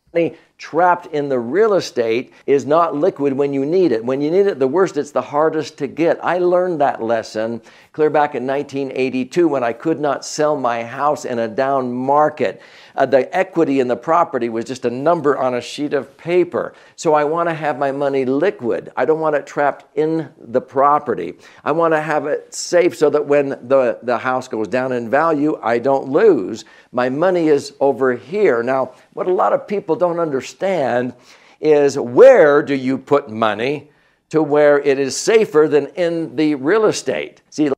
trapped 0.57 1.07
in 1.07 1.29
the 1.29 1.39
real 1.39 1.75
estate 1.75 2.33
is 2.47 2.65
not 2.65 2.95
liquid 2.95 3.33
when 3.33 3.53
you 3.53 3.67
need 3.67 3.93
it. 3.93 4.05
When 4.05 4.21
you 4.21 4.31
need 4.31 4.47
it 4.47 4.59
the 4.59 4.69
worst, 4.69 4.97
it's 4.97 5.11
the 5.11 5.21
hardest 5.21 5.79
to 5.79 5.87
get. 5.87 6.25
I 6.25 6.39
learned 6.39 6.81
that 6.81 7.03
lesson 7.03 7.61
clear 7.93 8.09
back 8.09 8.35
in 8.35 8.47
1982 8.47 9.47
when 9.47 9.63
I 9.63 9.73
could 9.73 10.01
not 10.01 10.25
sell 10.25 10.57
my 10.57 10.83
house 10.83 11.25
in 11.25 11.39
a 11.39 11.49
down 11.49 11.93
market. 11.93 12.63
Uh, 12.97 13.07
the 13.07 13.35
equity 13.37 13.81
in 13.81 13.89
the 13.89 13.97
property 13.97 14.49
was 14.49 14.65
just 14.65 14.85
a 14.85 14.91
number 14.91 15.37
on 15.37 15.55
a 15.55 15.61
sheet 15.61 15.93
of 15.93 16.17
paper. 16.17 16.75
So 16.97 17.15
I 17.15 17.25
want 17.25 17.49
to 17.49 17.55
have 17.55 17.79
my 17.79 17.91
money 17.91 18.25
liquid. 18.25 18.93
I 18.97 19.05
don't 19.05 19.21
want 19.21 19.37
it 19.37 19.47
trapped 19.47 19.97
in 19.97 20.31
the 20.39 20.61
property. 20.61 21.35
I 21.65 21.73
want 21.73 21.93
to 21.93 22.01
have 22.01 22.27
it 22.27 22.55
safe 22.55 22.97
so 22.97 23.11
that 23.11 23.27
when 23.27 23.51
the, 23.51 23.99
the 24.03 24.19
house 24.19 24.47
goes 24.47 24.69
down 24.69 24.93
in 24.93 25.11
value, 25.11 25.59
I 25.63 25.79
don't 25.79 26.09
lose. 26.09 26.65
My 26.95 27.09
money 27.09 27.49
is 27.49 27.75
over 27.81 28.15
here. 28.15 28.63
Now, 28.63 28.95
what 29.15 29.27
a 29.27 29.33
lot 29.33 29.53
of 29.53 29.67
people 29.67 29.97
don't 29.97 30.21
understand 30.21 31.13
is 31.61 31.99
where 31.99 32.63
do 32.63 32.75
you 32.75 32.97
put 32.99 33.29
money 33.29 33.91
to 34.31 34.41
where 34.41 34.79
it 34.79 35.01
is 35.01 35.17
safer 35.17 35.67
than 35.69 35.89
in 35.89 36.37
the 36.37 36.55
real 36.55 36.87
estate? 36.87 37.43
See, 37.51 37.69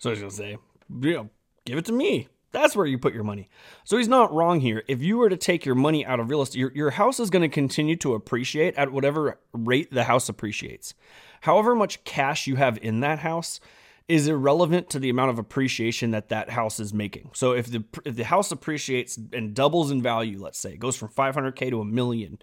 so 0.00 0.10
he's 0.10 0.18
going 0.18 0.30
to 0.30 0.36
say, 0.36 0.56
know, 0.88 1.28
give 1.66 1.76
it 1.76 1.84
to 1.84 1.92
me. 1.92 2.28
That's 2.52 2.74
where 2.74 2.86
you 2.86 2.98
put 2.98 3.12
your 3.12 3.24
money. 3.24 3.50
So 3.84 3.98
he's 3.98 4.08
not 4.08 4.32
wrong 4.32 4.60
here. 4.60 4.82
If 4.88 5.02
you 5.02 5.18
were 5.18 5.28
to 5.28 5.36
take 5.36 5.66
your 5.66 5.74
money 5.74 6.06
out 6.06 6.18
of 6.18 6.30
real 6.30 6.40
estate, 6.40 6.60
your, 6.60 6.72
your 6.72 6.90
house 6.90 7.20
is 7.20 7.28
going 7.28 7.42
to 7.42 7.48
continue 7.48 7.96
to 7.96 8.14
appreciate 8.14 8.76
at 8.76 8.92
whatever 8.92 9.40
rate 9.52 9.92
the 9.92 10.04
house 10.04 10.28
appreciates. 10.30 10.94
However 11.42 11.74
much 11.74 12.02
cash 12.04 12.46
you 12.46 12.56
have 12.56 12.78
in 12.80 13.00
that 13.00 13.18
house 13.18 13.60
is 14.08 14.28
irrelevant 14.28 14.90
to 14.90 14.98
the 14.98 15.08
amount 15.08 15.30
of 15.30 15.38
appreciation 15.38 16.10
that 16.10 16.28
that 16.28 16.50
house 16.50 16.78
is 16.78 16.92
making. 16.92 17.30
So 17.32 17.52
if 17.52 17.68
the 17.68 17.84
if 18.04 18.16
the 18.16 18.24
house 18.24 18.52
appreciates 18.52 19.18
and 19.32 19.54
doubles 19.54 19.90
in 19.90 20.02
value, 20.02 20.42
let's 20.42 20.58
say, 20.58 20.72
it 20.74 20.80
goes 20.80 20.96
from 20.96 21.08
500k 21.08 21.70
to 21.70 21.80
a 21.80 21.84
million, 21.84 22.38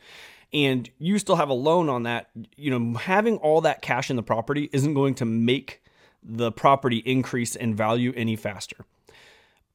and 0.53 0.89
you 0.97 1.19
still 1.19 1.35
have 1.35 1.49
a 1.49 1.53
loan 1.53 1.87
on 1.87 2.03
that, 2.03 2.29
you 2.55 2.77
know, 2.77 2.97
having 2.97 3.37
all 3.37 3.61
that 3.61 3.81
cash 3.81 4.09
in 4.09 4.15
the 4.15 4.23
property 4.23 4.69
isn't 4.73 4.93
going 4.93 5.15
to 5.15 5.25
make 5.25 5.83
the 6.23 6.51
property 6.51 6.97
increase 6.97 7.55
in 7.55 7.75
value 7.75 8.13
any 8.15 8.35
faster. 8.35 8.85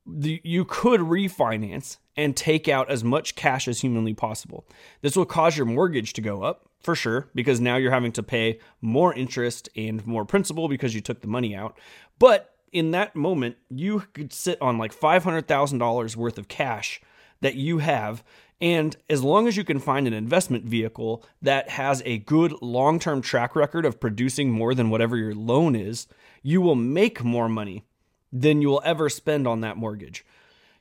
The, 0.06 0.40
you 0.44 0.64
could 0.64 1.00
refinance 1.00 1.96
and 2.16 2.36
take 2.36 2.68
out 2.68 2.90
as 2.90 3.02
much 3.04 3.34
cash 3.34 3.68
as 3.68 3.80
humanly 3.80 4.14
possible. 4.14 4.64
This 5.02 5.16
will 5.16 5.26
cause 5.26 5.56
your 5.56 5.66
mortgage 5.66 6.12
to 6.14 6.20
go 6.20 6.42
up 6.42 6.66
for 6.86 6.94
sure, 6.94 7.28
because 7.34 7.60
now 7.60 7.76
you're 7.76 7.90
having 7.90 8.12
to 8.12 8.22
pay 8.22 8.60
more 8.80 9.12
interest 9.12 9.68
and 9.76 10.06
more 10.06 10.25
principal 10.25 10.68
because 10.68 10.94
you 10.94 11.00
took 11.00 11.20
the 11.20 11.26
money 11.26 11.54
out. 11.54 11.76
But 12.18 12.54
in 12.72 12.92
that 12.92 13.16
moment, 13.16 13.56
you 13.68 14.04
could 14.12 14.32
sit 14.32 14.60
on 14.62 14.78
like 14.78 14.94
$500,000 14.94 16.16
worth 16.16 16.38
of 16.38 16.46
cash 16.46 17.00
that 17.40 17.56
you 17.56 17.78
have. 17.78 18.22
And 18.60 18.96
as 19.10 19.25
long 19.25 19.48
as 19.48 19.56
you 19.56 19.64
can 19.64 19.80
find 19.80 20.06
an 20.06 20.12
investment 20.12 20.64
vehicle 20.64 21.25
that 21.42 21.70
has 21.70 22.02
a 22.04 22.18
good 22.18 22.54
long 22.62 23.00
term 23.00 23.20
track 23.20 23.56
record 23.56 23.84
of 23.84 24.00
producing 24.00 24.50
more 24.50 24.72
than 24.72 24.88
whatever 24.88 25.16
your 25.16 25.34
loan 25.34 25.75
is, 25.75 26.06
you 26.42 26.60
will 26.60 26.76
make 26.76 27.25
more 27.25 27.48
money 27.48 27.84
than 28.33 28.62
you 28.62 28.68
will 28.68 28.83
ever 28.85 29.09
spend 29.09 29.47
on 29.47 29.61
that 29.61 29.76
mortgage. 29.76 30.25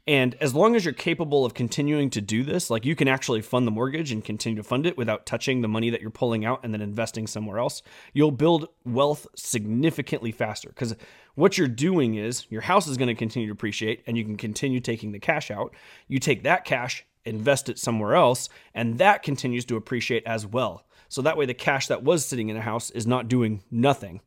And 0.07 0.35
as 0.35 0.53
long 0.53 0.75
as 0.75 0.85
you're 0.85 0.93
capable 0.93 1.45
of 1.45 1.55
continuing 1.55 2.11
to 2.11 2.21
do 2.21 2.43
this, 2.43 2.69
like 2.69 2.85
you 2.85 2.95
can 2.95 3.07
actually 3.07 3.41
fund 3.41 3.65
the 3.65 3.71
mortgage 3.71 4.11
and 4.11 4.23
continue 4.23 4.57
to 4.57 4.63
fund 4.63 4.85
it 4.85 4.97
without 4.97 5.25
touching 5.25 5.61
the 5.61 5.67
money 5.67 5.89
that 5.89 5.99
you're 5.99 6.11
pulling 6.11 6.45
out 6.45 6.59
and 6.63 6.71
then 6.71 6.81
investing 6.81 7.25
somewhere 7.25 7.57
else, 7.57 7.81
you'll 8.13 8.29
build 8.29 8.67
wealth 8.83 9.25
significantly 9.35 10.31
faster. 10.31 10.69
Because 10.69 10.95
what 11.33 11.57
you're 11.57 11.67
doing 11.67 12.15
is 12.15 12.45
your 12.51 12.61
house 12.61 12.85
is 12.85 12.97
going 12.97 13.07
to 13.07 13.15
continue 13.15 13.47
to 13.47 13.53
appreciate 13.53 14.03
and 14.05 14.15
you 14.15 14.23
can 14.23 14.37
continue 14.37 14.79
taking 14.79 15.11
the 15.11 15.19
cash 15.19 15.49
out. 15.49 15.73
You 16.07 16.19
take 16.19 16.43
that 16.43 16.65
cash, 16.65 17.03
invest 17.25 17.67
it 17.67 17.79
somewhere 17.79 18.13
else, 18.13 18.47
and 18.75 18.99
that 18.99 19.23
continues 19.23 19.65
to 19.65 19.75
appreciate 19.75 20.23
as 20.27 20.45
well. 20.45 20.85
So 21.09 21.23
that 21.23 21.37
way, 21.37 21.47
the 21.47 21.53
cash 21.55 21.87
that 21.87 22.03
was 22.03 22.25
sitting 22.25 22.49
in 22.49 22.57
a 22.57 22.61
house 22.61 22.91
is 22.91 23.07
not 23.07 23.27
doing 23.27 23.63
nothing 23.71 24.21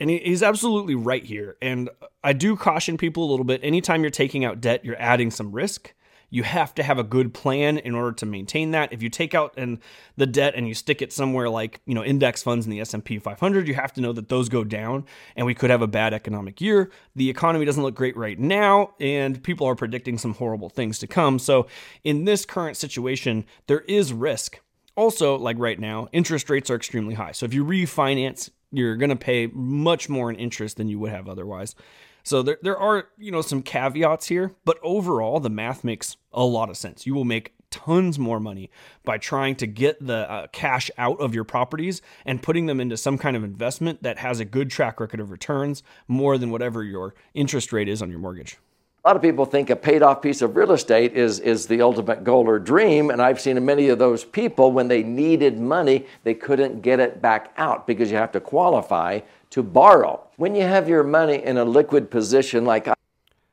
and 0.00 0.10
he's 0.10 0.42
absolutely 0.42 0.94
right 0.94 1.24
here. 1.24 1.56
And 1.62 1.90
I 2.22 2.32
do 2.32 2.56
caution 2.56 2.96
people 2.96 3.24
a 3.24 3.30
little 3.30 3.44
bit. 3.44 3.60
Anytime 3.62 4.02
you're 4.02 4.10
taking 4.10 4.44
out 4.44 4.60
debt, 4.60 4.84
you're 4.84 5.00
adding 5.00 5.30
some 5.30 5.52
risk. 5.52 5.94
You 6.30 6.42
have 6.42 6.74
to 6.74 6.82
have 6.82 6.98
a 6.98 7.04
good 7.04 7.32
plan 7.32 7.78
in 7.78 7.94
order 7.94 8.10
to 8.10 8.26
maintain 8.26 8.72
that. 8.72 8.92
If 8.92 9.02
you 9.04 9.08
take 9.08 9.34
out 9.34 9.54
and 9.56 9.78
the 10.16 10.26
debt 10.26 10.54
and 10.56 10.66
you 10.66 10.74
stick 10.74 11.00
it 11.00 11.12
somewhere 11.12 11.48
like 11.48 11.80
you 11.86 11.94
know 11.94 12.02
index 12.02 12.42
funds 12.42 12.66
in 12.66 12.72
the 12.72 12.80
S&P 12.80 13.20
500, 13.20 13.68
you 13.68 13.74
have 13.74 13.92
to 13.92 14.00
know 14.00 14.12
that 14.12 14.28
those 14.28 14.48
go 14.48 14.64
down, 14.64 15.04
and 15.36 15.46
we 15.46 15.54
could 15.54 15.70
have 15.70 15.80
a 15.80 15.86
bad 15.86 16.12
economic 16.12 16.60
year. 16.60 16.90
The 17.14 17.30
economy 17.30 17.64
doesn't 17.64 17.82
look 17.82 17.94
great 17.94 18.16
right 18.16 18.36
now, 18.36 18.94
and 18.98 19.44
people 19.44 19.68
are 19.68 19.76
predicting 19.76 20.18
some 20.18 20.34
horrible 20.34 20.68
things 20.68 20.98
to 21.00 21.06
come. 21.06 21.38
So 21.38 21.68
in 22.02 22.24
this 22.24 22.44
current 22.44 22.76
situation, 22.76 23.44
there 23.68 23.82
is 23.82 24.12
risk. 24.12 24.60
Also, 24.96 25.36
like 25.36 25.58
right 25.58 25.78
now, 25.78 26.08
interest 26.12 26.50
rates 26.50 26.68
are 26.68 26.76
extremely 26.76 27.14
high. 27.14 27.32
So 27.32 27.46
if 27.46 27.54
you 27.54 27.64
refinance 27.64 28.50
you're 28.76 28.96
going 28.96 29.10
to 29.10 29.16
pay 29.16 29.46
much 29.52 30.08
more 30.08 30.30
in 30.30 30.36
interest 30.36 30.76
than 30.76 30.88
you 30.88 30.98
would 30.98 31.10
have 31.10 31.28
otherwise. 31.28 31.74
So 32.22 32.42
there, 32.42 32.58
there 32.62 32.78
are, 32.78 33.08
you 33.18 33.30
know, 33.30 33.42
some 33.42 33.62
caveats 33.62 34.28
here, 34.28 34.54
but 34.64 34.78
overall 34.82 35.40
the 35.40 35.50
math 35.50 35.84
makes 35.84 36.16
a 36.32 36.44
lot 36.44 36.70
of 36.70 36.76
sense. 36.76 37.06
You 37.06 37.14
will 37.14 37.24
make 37.24 37.52
tons 37.70 38.18
more 38.18 38.40
money 38.40 38.70
by 39.04 39.18
trying 39.18 39.56
to 39.56 39.66
get 39.66 40.04
the 40.04 40.30
uh, 40.30 40.46
cash 40.52 40.90
out 40.96 41.20
of 41.20 41.34
your 41.34 41.44
properties 41.44 42.00
and 42.24 42.42
putting 42.42 42.66
them 42.66 42.80
into 42.80 42.96
some 42.96 43.18
kind 43.18 43.36
of 43.36 43.44
investment 43.44 44.02
that 44.02 44.18
has 44.18 44.40
a 44.40 44.44
good 44.44 44.70
track 44.70 45.00
record 45.00 45.20
of 45.20 45.30
returns 45.30 45.82
more 46.08 46.38
than 46.38 46.50
whatever 46.50 46.82
your 46.82 47.14
interest 47.34 47.72
rate 47.72 47.88
is 47.88 48.00
on 48.00 48.10
your 48.10 48.20
mortgage. 48.20 48.58
A 49.04 49.10
lot 49.10 49.16
of 49.16 49.22
people 49.22 49.44
think 49.44 49.68
a 49.68 49.76
paid 49.76 50.02
off 50.02 50.22
piece 50.22 50.40
of 50.40 50.56
real 50.56 50.72
estate 50.72 51.12
is, 51.12 51.38
is 51.38 51.66
the 51.66 51.82
ultimate 51.82 52.24
goal 52.24 52.48
or 52.48 52.58
dream. 52.58 53.10
And 53.10 53.20
I've 53.20 53.38
seen 53.38 53.62
many 53.62 53.90
of 53.90 53.98
those 53.98 54.24
people, 54.24 54.72
when 54.72 54.88
they 54.88 55.02
needed 55.02 55.60
money, 55.60 56.06
they 56.22 56.32
couldn't 56.32 56.80
get 56.80 57.00
it 57.00 57.20
back 57.20 57.52
out 57.58 57.86
because 57.86 58.10
you 58.10 58.16
have 58.16 58.32
to 58.32 58.40
qualify 58.40 59.20
to 59.50 59.62
borrow. 59.62 60.26
When 60.36 60.54
you 60.54 60.62
have 60.62 60.88
your 60.88 61.04
money 61.04 61.42
in 61.44 61.58
a 61.58 61.66
liquid 61.66 62.10
position 62.10 62.64
like 62.64 62.88
I- 62.88 62.94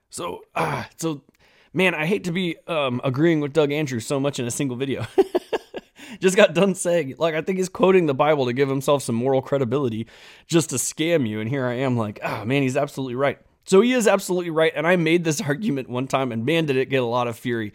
So, 0.10 0.42
uh, 0.56 0.86
so, 0.96 1.22
man, 1.74 1.96
I 1.96 2.06
hate 2.06 2.24
to 2.24 2.32
be 2.32 2.56
um, 2.68 3.02
agreeing 3.04 3.42
with 3.42 3.52
Doug 3.52 3.74
Andrews 3.74 4.08
so 4.08 4.22
much 4.22 4.40
in 4.40 4.46
a 4.46 4.52
single 4.52 4.78
video. 4.78 5.06
just 6.22 6.38
got 6.38 6.54
done 6.54 6.76
saying, 6.76 7.16
like, 7.18 7.36
I 7.36 7.42
think 7.42 7.58
he's 7.58 7.68
quoting 7.68 8.06
the 8.06 8.16
Bible 8.16 8.46
to 8.46 8.54
give 8.54 8.70
himself 8.70 9.04
some 9.04 9.16
moral 9.16 9.42
credibility 9.42 10.08
just 10.48 10.70
to 10.70 10.78
scam 10.78 11.28
you. 11.28 11.42
And 11.42 11.50
here 11.50 11.66
I 11.66 11.74
am, 11.74 11.98
like, 11.98 12.22
ah, 12.24 12.40
oh, 12.42 12.46
man, 12.46 12.62
he's 12.62 12.78
absolutely 12.78 13.16
right. 13.16 13.38
So 13.72 13.80
he 13.80 13.94
is 13.94 14.06
absolutely 14.06 14.50
right. 14.50 14.74
And 14.76 14.86
I 14.86 14.98
made 14.98 15.24
this 15.24 15.40
argument 15.48 15.90
one 15.90 16.06
time, 16.06 16.34
and 16.34 16.46
man, 16.46 16.66
did 16.66 16.76
it 16.76 16.90
get 16.90 17.02
a 17.02 17.06
lot 17.06 17.30
of 17.30 17.40
fury. 17.40 17.72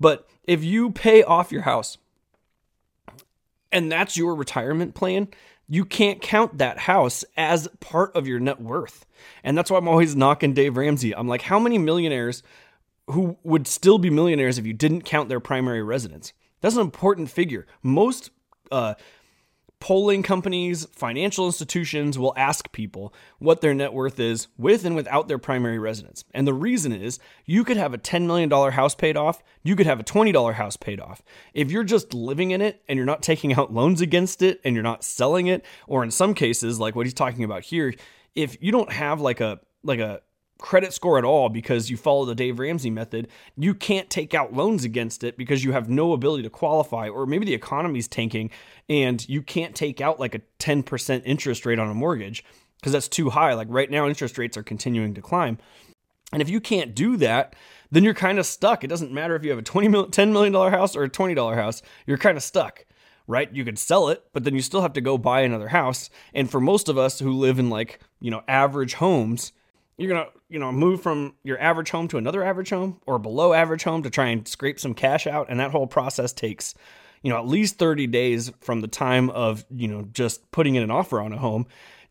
But 0.00 0.26
if 0.44 0.64
you 0.64 0.90
pay 0.90 1.22
off 1.22 1.52
your 1.52 1.60
house 1.60 1.98
and 3.70 3.92
that's 3.92 4.16
your 4.16 4.36
retirement 4.36 4.94
plan, 4.94 5.28
you 5.68 5.84
can't 5.84 6.22
count 6.22 6.56
that 6.56 6.78
house 6.78 7.26
as 7.36 7.68
part 7.78 8.16
of 8.16 8.26
your 8.26 8.40
net 8.40 8.58
worth. 8.58 9.04
And 9.42 9.56
that's 9.56 9.70
why 9.70 9.76
I'm 9.76 9.86
always 9.86 10.16
knocking 10.16 10.54
Dave 10.54 10.78
Ramsey. 10.78 11.14
I'm 11.14 11.28
like, 11.28 11.42
how 11.42 11.58
many 11.58 11.76
millionaires 11.76 12.42
who 13.08 13.36
would 13.42 13.66
still 13.66 13.98
be 13.98 14.08
millionaires 14.08 14.56
if 14.56 14.64
you 14.64 14.72
didn't 14.72 15.02
count 15.02 15.28
their 15.28 15.40
primary 15.40 15.82
residence? 15.82 16.32
That's 16.62 16.76
an 16.76 16.80
important 16.80 17.28
figure. 17.28 17.66
Most 17.82 18.30
uh, 18.72 18.94
polling 19.84 20.22
companies, 20.22 20.86
financial 20.92 21.44
institutions 21.44 22.18
will 22.18 22.32
ask 22.38 22.72
people 22.72 23.12
what 23.38 23.60
their 23.60 23.74
net 23.74 23.92
worth 23.92 24.18
is 24.18 24.48
with 24.56 24.82
and 24.82 24.96
without 24.96 25.28
their 25.28 25.36
primary 25.36 25.78
residence. 25.78 26.24
And 26.32 26.46
the 26.46 26.54
reason 26.54 26.90
is 26.90 27.18
you 27.44 27.64
could 27.64 27.76
have 27.76 27.92
a 27.92 27.98
$10 27.98 28.24
million 28.24 28.50
house 28.50 28.94
paid 28.94 29.18
off, 29.18 29.42
you 29.62 29.76
could 29.76 29.84
have 29.84 30.00
a 30.00 30.02
$20 30.02 30.54
house 30.54 30.78
paid 30.78 31.00
off. 31.00 31.20
If 31.52 31.70
you're 31.70 31.84
just 31.84 32.14
living 32.14 32.50
in 32.50 32.62
it 32.62 32.82
and 32.88 32.96
you're 32.96 33.04
not 33.04 33.20
taking 33.20 33.52
out 33.52 33.74
loans 33.74 34.00
against 34.00 34.40
it 34.40 34.58
and 34.64 34.74
you're 34.74 34.82
not 34.82 35.04
selling 35.04 35.48
it, 35.48 35.62
or 35.86 36.02
in 36.02 36.10
some 36.10 36.32
cases, 36.32 36.80
like 36.80 36.96
what 36.96 37.04
he's 37.04 37.12
talking 37.12 37.44
about 37.44 37.64
here, 37.64 37.92
if 38.34 38.56
you 38.62 38.72
don't 38.72 38.90
have 38.90 39.20
like 39.20 39.42
a 39.42 39.60
like 39.82 40.00
a 40.00 40.22
credit 40.58 40.92
score 40.92 41.18
at 41.18 41.24
all 41.24 41.48
because 41.48 41.90
you 41.90 41.96
follow 41.96 42.24
the 42.24 42.34
Dave 42.34 42.58
Ramsey 42.58 42.90
method, 42.90 43.28
you 43.56 43.74
can't 43.74 44.08
take 44.08 44.34
out 44.34 44.52
loans 44.52 44.84
against 44.84 45.24
it 45.24 45.36
because 45.36 45.64
you 45.64 45.72
have 45.72 45.88
no 45.88 46.12
ability 46.12 46.42
to 46.44 46.50
qualify, 46.50 47.08
or 47.08 47.26
maybe 47.26 47.44
the 47.44 47.54
economy's 47.54 48.08
tanking 48.08 48.50
and 48.88 49.28
you 49.28 49.42
can't 49.42 49.74
take 49.74 50.00
out 50.00 50.20
like 50.20 50.34
a 50.34 50.40
10% 50.60 51.22
interest 51.24 51.66
rate 51.66 51.78
on 51.78 51.90
a 51.90 51.94
mortgage 51.94 52.44
because 52.80 52.92
that's 52.92 53.08
too 53.08 53.30
high. 53.30 53.54
Like 53.54 53.68
right 53.70 53.90
now, 53.90 54.06
interest 54.06 54.38
rates 54.38 54.56
are 54.56 54.62
continuing 54.62 55.14
to 55.14 55.22
climb. 55.22 55.58
And 56.32 56.42
if 56.42 56.48
you 56.48 56.60
can't 56.60 56.94
do 56.94 57.16
that, 57.18 57.54
then 57.90 58.02
you're 58.02 58.14
kind 58.14 58.38
of 58.38 58.46
stuck. 58.46 58.82
It 58.82 58.88
doesn't 58.88 59.12
matter 59.12 59.36
if 59.36 59.44
you 59.44 59.50
have 59.50 59.58
a 59.58 59.62
$20 59.62 60.10
$10 60.10 60.32
million 60.32 60.52
house 60.52 60.96
or 60.96 61.04
a 61.04 61.10
$20 61.10 61.54
house, 61.54 61.82
you're 62.06 62.18
kind 62.18 62.36
of 62.36 62.42
stuck. 62.42 62.84
right? 63.26 63.52
You 63.52 63.64
could 63.64 63.78
sell 63.78 64.08
it, 64.08 64.24
but 64.32 64.44
then 64.44 64.54
you 64.54 64.62
still 64.62 64.82
have 64.82 64.92
to 64.94 65.00
go 65.00 65.16
buy 65.16 65.40
another 65.40 65.68
house. 65.68 66.10
And 66.34 66.50
for 66.50 66.60
most 66.60 66.88
of 66.88 66.98
us 66.98 67.18
who 67.18 67.32
live 67.32 67.58
in 67.58 67.70
like, 67.70 68.00
you 68.20 68.30
know, 68.30 68.42
average 68.48 68.94
homes, 68.94 69.52
you're 69.96 70.14
to, 70.14 70.30
you 70.48 70.58
know, 70.58 70.72
move 70.72 71.02
from 71.02 71.34
your 71.44 71.60
average 71.60 71.90
home 71.90 72.08
to 72.08 72.18
another 72.18 72.42
average 72.42 72.70
home 72.70 73.00
or 73.06 73.18
below 73.18 73.52
average 73.52 73.84
home 73.84 74.02
to 74.02 74.10
try 74.10 74.26
and 74.28 74.46
scrape 74.46 74.80
some 74.80 74.94
cash 74.94 75.26
out. 75.26 75.46
And 75.48 75.60
that 75.60 75.70
whole 75.70 75.86
process 75.86 76.32
takes, 76.32 76.74
you 77.22 77.30
know, 77.30 77.38
at 77.38 77.46
least 77.46 77.78
30 77.78 78.06
days 78.08 78.52
from 78.60 78.80
the 78.80 78.88
time 78.88 79.30
of, 79.30 79.64
you 79.70 79.88
know, 79.88 80.08
just 80.12 80.50
putting 80.50 80.74
in 80.74 80.82
an 80.82 80.90
offer 80.90 81.20
on 81.20 81.32
a 81.32 81.38
home. 81.38 81.66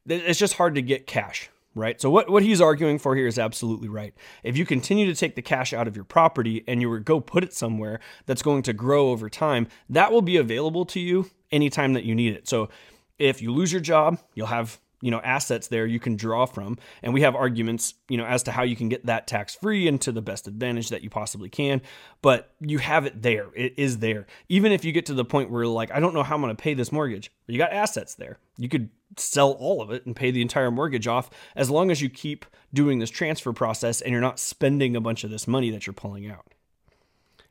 It's 0.06 0.40
just 0.40 0.56
hard 0.56 0.76
to 0.76 0.82
get 0.82 1.08
cash 1.08 1.50
right? 1.76 2.00
So 2.00 2.10
what, 2.10 2.30
what 2.30 2.44
he's 2.44 2.62
arguing 2.62 3.00
for 3.00 3.16
here 3.16 3.28
is 3.28 3.40
absolutely 3.40 3.90
right. 3.90 4.14
If 4.44 4.58
you 4.58 4.66
continue 4.66 5.08
to 5.08 5.16
take 5.16 5.36
the 5.36 5.42
cash 5.42 5.74
out 5.74 5.88
of 5.88 5.96
your 5.96 6.06
property 6.06 6.64
and 6.68 6.82
you 6.82 7.00
go 7.00 7.20
put 7.20 7.44
it 7.44 7.54
somewhere 7.54 8.00
that's 8.26 8.42
going 8.42 8.64
to 8.64 8.74
grow 8.74 9.10
over 9.10 9.30
time, 9.30 9.68
that 9.90 10.12
will 10.12 10.22
be 10.22 10.38
available 10.38 10.86
to 10.86 11.00
you 11.00 11.30
anytime 11.52 11.94
that 11.94 12.04
you 12.04 12.16
need 12.16 12.34
it. 12.34 12.48
So 12.48 12.70
if 13.18 13.42
you 13.42 13.52
lose 13.52 13.72
your 13.72 13.82
job, 13.82 14.20
you'll 14.36 14.48
have 14.48 14.80
you 15.04 15.12
know 15.12 15.20
assets 15.20 15.68
there 15.68 15.86
you 15.86 16.00
can 16.00 16.16
draw 16.16 16.46
from. 16.46 16.78
And 17.04 17.14
we 17.14 17.22
have 17.22 17.36
arguments 17.36 17.94
you 18.08 18.18
know 18.18 18.26
as 18.26 18.44
to 18.44 18.52
how 18.52 18.64
you 18.64 18.76
can 18.76 18.90
get 18.90 19.06
that 19.06 19.28
tax 19.28 19.54
free 19.54 19.88
and 19.88 20.00
to 20.02 20.12
the 20.12 20.22
best 20.22 20.48
advantage 20.48 20.90
that 20.90 21.04
you 21.04 21.10
possibly 21.10 21.50
can 21.50 21.82
but 22.22 22.54
you 22.62 22.78
have 22.78 23.06
it 23.06 23.22
there. 23.22 23.50
It 23.54 23.74
is 23.78 24.00
there. 24.00 24.26
Even 24.48 24.72
if 24.72 24.86
you 24.86 24.94
get 24.94 25.06
to 25.08 25.14
the 25.14 25.26
point 25.26 25.52
where 25.52 25.68
like 25.68 25.92
i 25.92 26.00
don't 26.00 26.14
know 26.14 26.24
how 26.24 26.36
i'm 26.36 26.42
going 26.42 26.56
to 26.56 26.62
pay 26.62 26.74
this 26.74 26.92
mortgage 26.92 27.32
you 27.48 27.58
got 27.58 27.74
assets 27.74 28.16
there. 28.16 28.38
You 28.58 28.70
could 28.70 28.90
sell 29.18 29.52
all 29.52 29.82
of 29.82 29.92
it 29.92 30.06
and 30.06 30.16
pay 30.16 30.32
the 30.32 30.42
entire 30.42 30.72
mortgage 30.72 31.08
off 31.08 31.30
as 31.56 31.70
long 31.70 31.92
as 31.92 32.02
you 32.02 32.10
keep 32.10 32.46
doing 32.74 33.00
this 33.00 33.10
transfer 33.10 33.54
process 33.54 34.02
and 34.02 34.12
you're 34.12 34.22
not 34.22 34.40
spending 34.40 34.96
a 34.96 35.02
bunch 35.02 35.24
of 35.24 35.30
this 35.30 35.48
money 35.48 35.70
that 35.72 35.86
you're 35.86 35.94
pulling 35.94 36.30
out. 36.30 36.46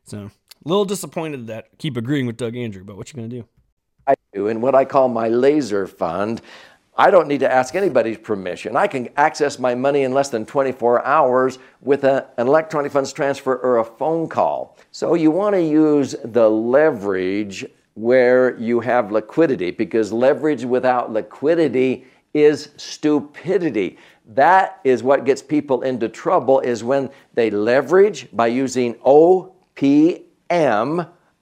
So 0.03 0.17
a 0.65 0.67
little 0.67 0.85
disappointed 0.85 1.47
that 1.47 1.77
keep 1.77 1.95
agreeing 1.95 2.25
with 2.25 2.37
doug 2.37 2.55
andrew 2.55 2.83
but 2.83 2.97
what 2.97 3.11
you 3.11 3.17
going 3.17 3.29
to 3.29 3.35
do? 3.37 3.47
I 4.05 4.15
do. 4.33 4.47
And 4.47 4.61
what 4.61 4.75
I 4.75 4.85
call 4.85 5.07
my 5.07 5.29
laser 5.29 5.87
fund, 5.87 6.41
I 6.95 7.09
don't 7.09 7.27
need 7.27 7.39
to 7.39 7.51
ask 7.51 7.73
anybody's 7.73 8.19
permission. 8.19 8.75
I 8.75 8.85
can 8.85 9.09
access 9.17 9.57
my 9.57 9.73
money 9.73 10.03
in 10.03 10.13
less 10.13 10.29
than 10.29 10.45
24 10.45 11.03
hours 11.03 11.57
with 11.81 12.03
a, 12.03 12.27
an 12.37 12.45
electronic 12.47 12.91
funds 12.91 13.11
transfer 13.11 13.55
or 13.55 13.79
a 13.79 13.83
phone 13.83 14.29
call. 14.29 14.77
So 14.91 15.15
you 15.15 15.31
want 15.31 15.55
to 15.55 15.61
use 15.61 16.15
the 16.23 16.47
leverage 16.47 17.65
where 17.95 18.55
you 18.57 18.79
have 18.81 19.11
liquidity 19.11 19.71
because 19.71 20.13
leverage 20.13 20.65
without 20.65 21.11
liquidity 21.11 22.05
is 22.35 22.69
stupidity. 22.77 23.97
That 24.27 24.79
is 24.83 25.01
what 25.01 25.25
gets 25.25 25.41
people 25.41 25.81
into 25.81 26.09
trouble 26.09 26.59
is 26.59 26.83
when 26.83 27.09
they 27.33 27.49
leverage 27.49 28.27
by 28.33 28.47
using 28.47 28.93
OPM, 28.95 29.49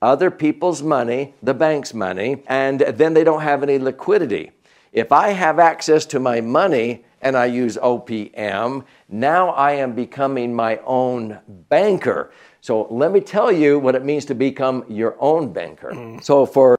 other 0.01 0.31
people's 0.31 0.81
money, 0.81 1.33
the 1.43 1.53
bank's 1.53 1.93
money, 1.93 2.43
and 2.47 2.79
then 2.79 3.13
they 3.13 3.25
don't 3.25 3.41
have 3.41 3.63
any 3.63 3.77
liquidity. 3.77 4.51
If 4.91 5.13
I 5.13 5.29
have 5.29 5.57
access 5.57 6.05
to 6.07 6.19
my 6.19 6.41
money 6.41 7.05
and 7.21 7.37
I 7.37 7.45
use 7.45 7.77
OPM, 7.77 8.83
now 9.07 9.49
I 9.51 9.73
am 9.73 9.93
becoming 9.93 10.53
my 10.53 10.79
own 10.85 11.39
banker. 11.47 12.31
So 12.59 12.87
let 12.91 13.11
me 13.11 13.21
tell 13.21 13.51
you 13.51 13.79
what 13.79 13.95
it 13.95 14.03
means 14.03 14.25
to 14.25 14.35
become 14.35 14.83
your 14.89 15.15
own 15.19 15.53
banker. 15.53 15.91
Mm. 15.91 16.21
So 16.21 16.45
for 16.45 16.77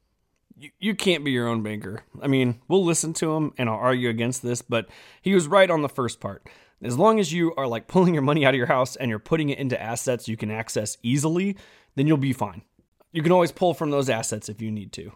you, 0.55 0.69
you 0.79 0.93
can't 0.93 1.25
be 1.25 1.31
your 1.31 1.47
own 1.47 1.63
banker. 1.63 2.03
I 2.21 2.27
mean, 2.27 2.61
we'll 2.67 2.85
listen 2.85 3.13
to 3.13 3.33
him 3.33 3.51
and 3.57 3.67
I'll 3.67 3.75
argue 3.75 4.09
against 4.09 4.43
this, 4.43 4.61
but 4.61 4.87
he 5.21 5.33
was 5.33 5.47
right 5.47 5.69
on 5.69 5.81
the 5.81 5.89
first 5.89 6.19
part. 6.19 6.47
As 6.83 6.97
long 6.97 7.19
as 7.19 7.33
you 7.33 7.55
are 7.55 7.65
like 7.65 7.87
pulling 7.87 8.13
your 8.13 8.23
money 8.23 8.45
out 8.45 8.53
of 8.53 8.57
your 8.57 8.67
house 8.67 8.95
and 8.95 9.09
you're 9.09 9.17
putting 9.17 9.49
it 9.49 9.57
into 9.57 9.81
assets 9.81 10.27
you 10.27 10.37
can 10.37 10.51
access 10.51 10.97
easily, 11.01 11.57
then 11.95 12.05
you'll 12.05 12.17
be 12.17 12.33
fine. 12.33 12.61
You 13.11 13.23
can 13.23 13.31
always 13.31 13.51
pull 13.51 13.73
from 13.73 13.89
those 13.89 14.09
assets 14.09 14.49
if 14.49 14.61
you 14.61 14.69
need 14.69 14.91
to 14.93 15.13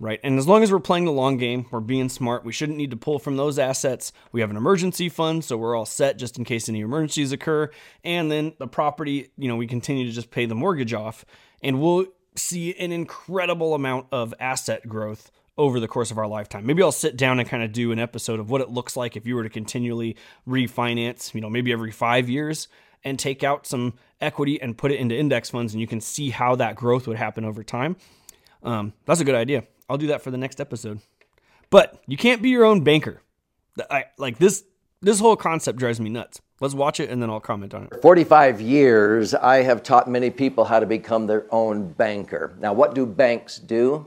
right? 0.00 0.18
And 0.24 0.38
as 0.38 0.48
long 0.48 0.62
as 0.62 0.72
we're 0.72 0.80
playing 0.80 1.04
the 1.04 1.12
long 1.12 1.36
game, 1.36 1.66
we're 1.70 1.80
being 1.80 2.08
smart. 2.08 2.44
We 2.44 2.52
shouldn't 2.52 2.78
need 2.78 2.90
to 2.90 2.96
pull 2.96 3.18
from 3.18 3.36
those 3.36 3.58
assets. 3.58 4.12
We 4.32 4.40
have 4.40 4.50
an 4.50 4.56
emergency 4.56 5.10
fund, 5.10 5.44
so 5.44 5.56
we're 5.56 5.76
all 5.76 5.86
set 5.86 6.18
just 6.18 6.38
in 6.38 6.44
case 6.44 6.68
any 6.68 6.80
emergencies 6.80 7.30
occur. 7.30 7.70
And 8.02 8.32
then 8.32 8.54
the 8.58 8.66
property, 8.66 9.30
you 9.36 9.46
know, 9.46 9.56
we 9.56 9.66
continue 9.66 10.06
to 10.06 10.12
just 10.12 10.30
pay 10.30 10.46
the 10.46 10.54
mortgage 10.54 10.94
off, 10.94 11.24
and 11.62 11.80
we'll 11.80 12.06
see 12.34 12.74
an 12.76 12.92
incredible 12.92 13.74
amount 13.74 14.06
of 14.10 14.34
asset 14.40 14.88
growth 14.88 15.30
over 15.58 15.78
the 15.78 15.88
course 15.88 16.10
of 16.10 16.16
our 16.16 16.26
lifetime. 16.26 16.64
Maybe 16.64 16.82
I'll 16.82 16.90
sit 16.90 17.18
down 17.18 17.38
and 17.38 17.46
kind 17.46 17.62
of 17.62 17.70
do 17.70 17.92
an 17.92 17.98
episode 17.98 18.40
of 18.40 18.48
what 18.48 18.62
it 18.62 18.70
looks 18.70 18.96
like 18.96 19.16
if 19.16 19.26
you 19.26 19.36
were 19.36 19.42
to 19.42 19.50
continually 19.50 20.16
refinance, 20.48 21.34
you 21.34 21.42
know, 21.42 21.50
maybe 21.50 21.70
every 21.70 21.90
5 21.90 22.30
years 22.30 22.68
and 23.04 23.18
take 23.18 23.44
out 23.44 23.66
some 23.66 23.94
equity 24.22 24.60
and 24.62 24.78
put 24.78 24.90
it 24.90 25.00
into 25.00 25.14
index 25.14 25.50
funds 25.50 25.74
and 25.74 25.80
you 25.80 25.86
can 25.86 26.00
see 26.00 26.30
how 26.30 26.56
that 26.56 26.76
growth 26.76 27.06
would 27.06 27.18
happen 27.18 27.44
over 27.44 27.62
time. 27.62 27.96
Um, 28.62 28.94
that's 29.04 29.20
a 29.20 29.24
good 29.24 29.34
idea. 29.34 29.64
I'll 29.90 29.98
do 29.98 30.06
that 30.06 30.22
for 30.22 30.30
the 30.30 30.38
next 30.38 30.60
episode. 30.60 31.00
But 31.68 32.00
you 32.06 32.16
can't 32.16 32.40
be 32.40 32.50
your 32.50 32.64
own 32.64 32.82
banker. 32.84 33.22
I, 33.90 34.04
like 34.18 34.38
this 34.38 34.64
this 35.02 35.18
whole 35.18 35.36
concept 35.36 35.78
drives 35.78 36.00
me 36.00 36.10
nuts. 36.10 36.40
Let's 36.60 36.74
watch 36.74 37.00
it 37.00 37.10
and 37.10 37.20
then 37.20 37.30
I'll 37.30 37.40
comment 37.40 37.74
on 37.74 37.84
it. 37.84 38.02
45 38.02 38.60
years, 38.60 39.34
I 39.34 39.62
have 39.62 39.82
taught 39.82 40.08
many 40.08 40.30
people 40.30 40.64
how 40.64 40.78
to 40.78 40.86
become 40.86 41.26
their 41.26 41.46
own 41.50 41.92
banker. 41.92 42.54
Now, 42.60 42.72
what 42.72 42.94
do 42.94 43.06
banks 43.06 43.58
do? 43.58 44.06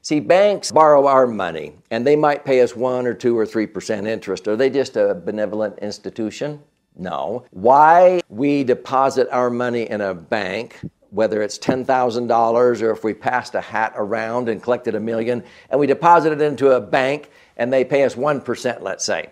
See, 0.00 0.20
banks 0.20 0.70
borrow 0.70 1.06
our 1.06 1.26
money 1.26 1.74
and 1.90 2.06
they 2.06 2.14
might 2.14 2.44
pay 2.44 2.62
us 2.62 2.76
1 2.76 3.06
or 3.06 3.14
2 3.14 3.36
or 3.36 3.44
3% 3.44 4.06
interest. 4.06 4.46
Are 4.46 4.56
they 4.56 4.70
just 4.70 4.96
a 4.96 5.14
benevolent 5.14 5.78
institution? 5.80 6.62
No. 6.96 7.44
Why 7.50 8.20
we 8.28 8.62
deposit 8.62 9.28
our 9.30 9.50
money 9.50 9.90
in 9.90 10.00
a 10.00 10.14
bank 10.14 10.80
whether 11.10 11.42
it's 11.42 11.58
$10,000 11.58 12.82
or 12.82 12.90
if 12.90 13.04
we 13.04 13.14
passed 13.14 13.54
a 13.54 13.60
hat 13.60 13.92
around 13.96 14.48
and 14.48 14.62
collected 14.62 14.94
a 14.94 15.00
million 15.00 15.42
and 15.70 15.80
we 15.80 15.86
deposit 15.86 16.32
it 16.32 16.40
into 16.40 16.72
a 16.72 16.80
bank 16.80 17.30
and 17.56 17.72
they 17.72 17.84
pay 17.84 18.04
us 18.04 18.14
1%, 18.14 18.82
let's 18.82 19.04
say. 19.04 19.30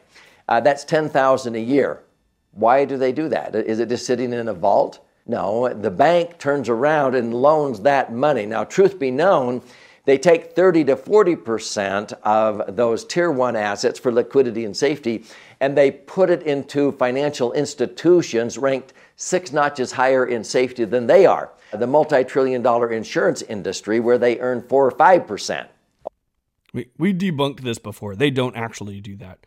Uh, 0.49 0.61
that's 0.61 0.85
10,000 0.85 1.55
a 1.55 1.59
year. 1.59 2.03
Why 2.53 2.85
do 2.85 2.97
they 2.97 3.13
do 3.13 3.29
that? 3.29 3.55
Is 3.55 3.81
it 3.81 3.89
just 3.89 4.07
sitting 4.07 4.33
in 4.33 4.49
a 4.49 4.55
vault? 4.55 5.01
No, 5.27 5.69
the 5.73 5.91
bank 5.91 6.39
turns 6.39 6.69
around 6.69 7.15
and 7.15 7.35
loans 7.35 7.81
that 7.81 8.13
money. 8.13 8.47
Now, 8.47 8.65
truth 8.65 8.99
be 8.99 9.11
known, 9.11 9.61
they 10.05 10.19
take 10.19 10.53
30 10.53 10.85
to 10.85 10.97
40% 10.97 12.13
of 12.23 12.77
those 12.77 13.05
tier 13.05 13.31
one 13.31 13.57
assets 13.57 13.99
for 13.99 14.13
liquidity 14.13 14.65
and 14.65 14.77
safety, 14.77 15.25
and 15.61 15.77
they 15.77 15.91
put 15.91 16.31
it 16.31 16.45
into 16.45 16.93
financial 16.93 17.53
institutions 17.53 18.57
ranked 18.57 18.93
six 19.17 19.53
notches 19.53 19.93
higher 19.93 20.25
in 20.25 20.45
safety 20.45 20.85
than 20.85 21.07
they 21.07 21.27
are 21.27 21.51
the 21.73 21.87
multi 21.87 22.23
trillion 22.25 22.63
dollar 22.63 22.93
insurance 22.93 23.43
industry 23.43 23.99
where 24.01 24.19
they 24.19 24.39
earn 24.39 24.63
4 24.69 24.87
or 24.87 24.93
5%. 24.93 25.69
We, 26.73 26.91
we 26.99 27.15
debunked 27.15 27.61
this 27.61 27.79
before. 27.79 28.15
They 28.15 28.31
don't 28.31 28.57
actually 28.57 29.01
do 29.01 29.17
that. 29.17 29.39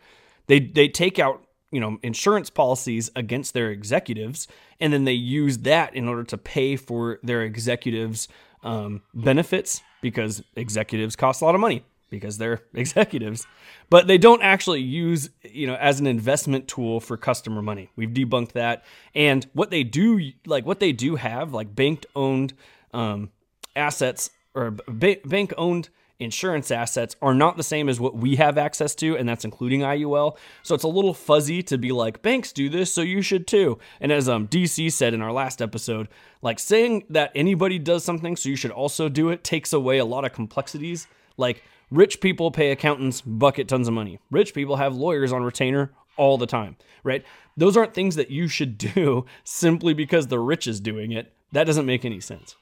They, 0.48 0.60
they 0.60 0.88
take 0.88 1.20
out 1.20 1.44
you 1.72 1.80
know 1.80 2.00
insurance 2.02 2.50
policies 2.50 3.12
against 3.16 3.54
their 3.54 3.70
executives 3.70 4.48
and 4.80 4.92
then 4.92 5.04
they 5.04 5.14
use 5.14 5.60
that 5.60 5.96
in 5.96 6.08
order 6.08 6.24
to 6.24 6.38
pay 6.38 6.76
for 6.76 7.20
their 7.22 7.44
executives 7.44 8.28
um, 8.64 9.04
benefits 9.14 9.82
because 10.02 10.42
executives 10.56 11.16
cost 11.16 11.44
a 11.44 11.46
lot 11.46 11.54
of 11.54 11.62
money 11.62 11.86
because 12.10 12.38
they're 12.38 12.62
executives 12.74 13.46
but 13.90 14.08
they 14.08 14.18
don't 14.18 14.42
actually 14.42 14.82
use 14.82 15.30
you 15.44 15.68
know 15.68 15.76
as 15.76 16.00
an 16.00 16.08
investment 16.08 16.68
tool 16.68 17.00
for 17.00 17.18
customer 17.18 17.62
money 17.62 17.90
we've 17.96 18.12
debunked 18.12 18.54
that 18.54 18.84
and 19.16 19.48
what 19.54 19.70
they 19.70 19.84
do 19.84 20.32
like 20.46 20.66
what 20.66 20.80
they 20.80 20.92
do 20.92 21.16
have 21.16 21.54
like 21.54 21.76
bank 21.76 22.06
owned 22.16 22.54
um, 22.94 23.30
assets 23.76 24.30
or 24.54 24.72
ba- 24.72 25.18
bank 25.26 25.54
owned 25.58 25.90
insurance 26.20 26.70
assets 26.70 27.16
are 27.22 27.34
not 27.34 27.56
the 27.56 27.64
same 27.64 27.88
as 27.88 28.00
what 28.00 28.16
we 28.16 28.36
have 28.36 28.58
access 28.58 28.94
to, 28.94 29.16
and 29.16 29.28
that's 29.28 29.46
including 29.46 29.82
IUL. 29.82 30.38
So 30.64 30.76
it's 30.76 30.84
a 30.84 30.90
little 30.90 31.14
fuzzy 31.14 31.64
to 31.64 31.78
be 31.78 31.92
like, 31.92 32.22
banks 32.22 32.52
do 32.52 32.70
this, 32.70 32.94
so 32.94 33.02
you 33.02 33.22
should 33.22 33.48
too. 33.48 33.80
And 34.02 34.12
as 34.12 34.28
um, 34.28 34.48
DC 34.48 34.92
said 34.92 35.14
in 35.14 35.22
our 35.22 35.32
last 35.32 35.62
episode, 35.62 36.10
like 36.42 36.60
saying 36.60 37.06
that 37.10 37.32
anybody 37.36 37.80
does 37.80 38.04
something, 38.04 38.36
so 38.36 38.50
you 38.50 38.58
should 38.58 38.72
also 38.72 39.08
do 39.08 39.30
it, 39.30 39.44
takes 39.44 39.72
away 39.72 39.98
a 39.98 40.06
lot 40.06 40.26
of 40.26 40.34
complexities. 40.34 41.08
Like 41.38 41.64
Rich 41.92 42.22
people 42.22 42.52
pay 42.52 42.70
accountants 42.70 43.20
bucket 43.22 43.68
tons 43.68 43.88
of 43.88 43.96
money. 43.96 44.20
Rich 44.30 44.54
people 44.54 44.76
have 44.76 44.96
lawyers 44.96 45.34
on 45.34 45.42
retainer 45.44 45.92
all 46.18 46.38
the 46.38 46.46
time, 46.46 46.76
right? 47.04 47.26
Those 47.58 47.76
aren't 47.76 47.96
things 47.96 48.16
that 48.16 48.30
you 48.30 48.48
should 48.48 48.78
do 48.78 49.26
simply 49.44 49.96
because 49.96 50.28
the 50.28 50.40
rich 50.40 50.68
is 50.68 50.80
doing 50.80 51.12
it. 51.12 51.34
That 51.52 51.64
doesn't 51.64 51.88
make 51.88 52.06
any 52.06 52.20
sense. 52.20 52.56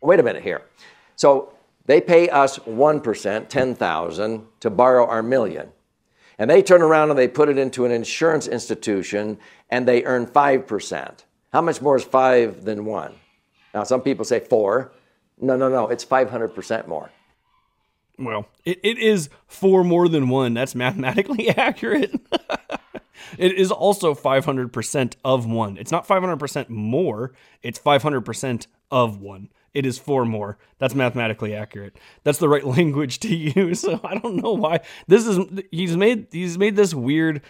Wait 0.00 0.18
a 0.18 0.22
minute 0.22 0.42
here. 0.42 0.62
So 1.14 1.52
they 1.84 2.00
pay 2.00 2.30
us 2.30 2.58
1%, 2.60 3.48
10,000 3.48 4.46
to 4.60 4.70
borrow 4.70 5.06
our 5.06 5.22
million. 5.22 5.68
And 6.38 6.48
they 6.48 6.62
turn 6.62 6.80
around 6.80 7.10
and 7.10 7.18
they 7.18 7.28
put 7.28 7.50
it 7.50 7.58
into 7.58 7.84
an 7.84 7.92
insurance 7.92 8.48
institution 8.48 9.38
and 9.68 9.86
they 9.86 10.04
earn 10.04 10.26
5%. 10.26 11.24
How 11.52 11.60
much 11.60 11.82
more 11.82 11.96
is 11.96 12.04
5 12.04 12.64
than 12.64 12.86
1? 12.86 13.14
Now 13.74 13.84
some 13.84 14.00
people 14.00 14.24
say 14.24 14.40
4. 14.40 14.90
No, 15.42 15.54
no, 15.56 15.68
no, 15.68 15.88
it's 15.88 16.04
500% 16.04 16.88
more 16.88 17.10
well, 18.18 18.46
it, 18.64 18.80
it 18.82 18.98
is 18.98 19.28
four 19.46 19.84
more 19.84 20.08
than 20.08 20.28
one. 20.28 20.54
That's 20.54 20.74
mathematically 20.74 21.48
accurate. 21.56 22.14
it 23.38 23.52
is 23.52 23.70
also 23.70 24.14
500% 24.14 25.14
of 25.24 25.46
one. 25.46 25.76
It's 25.76 25.92
not 25.92 26.06
500% 26.06 26.68
more, 26.68 27.32
it's 27.62 27.78
500% 27.78 28.66
of 28.90 29.20
one. 29.20 29.48
It 29.74 29.86
is 29.86 29.98
four 29.98 30.26
more. 30.26 30.58
That's 30.78 30.94
mathematically 30.94 31.54
accurate. 31.54 31.96
That's 32.24 32.38
the 32.38 32.48
right 32.48 32.66
language 32.78 33.20
to 33.20 33.34
use. 33.34 33.80
So 33.80 34.00
I 34.04 34.18
don't 34.18 34.36
know 34.36 34.52
why 34.52 34.80
this 35.06 35.26
is. 35.26 35.38
He's 35.70 35.96
made 35.96 36.26
he's 36.30 36.58
made 36.58 36.76
this 36.76 36.92
weird 36.92 37.40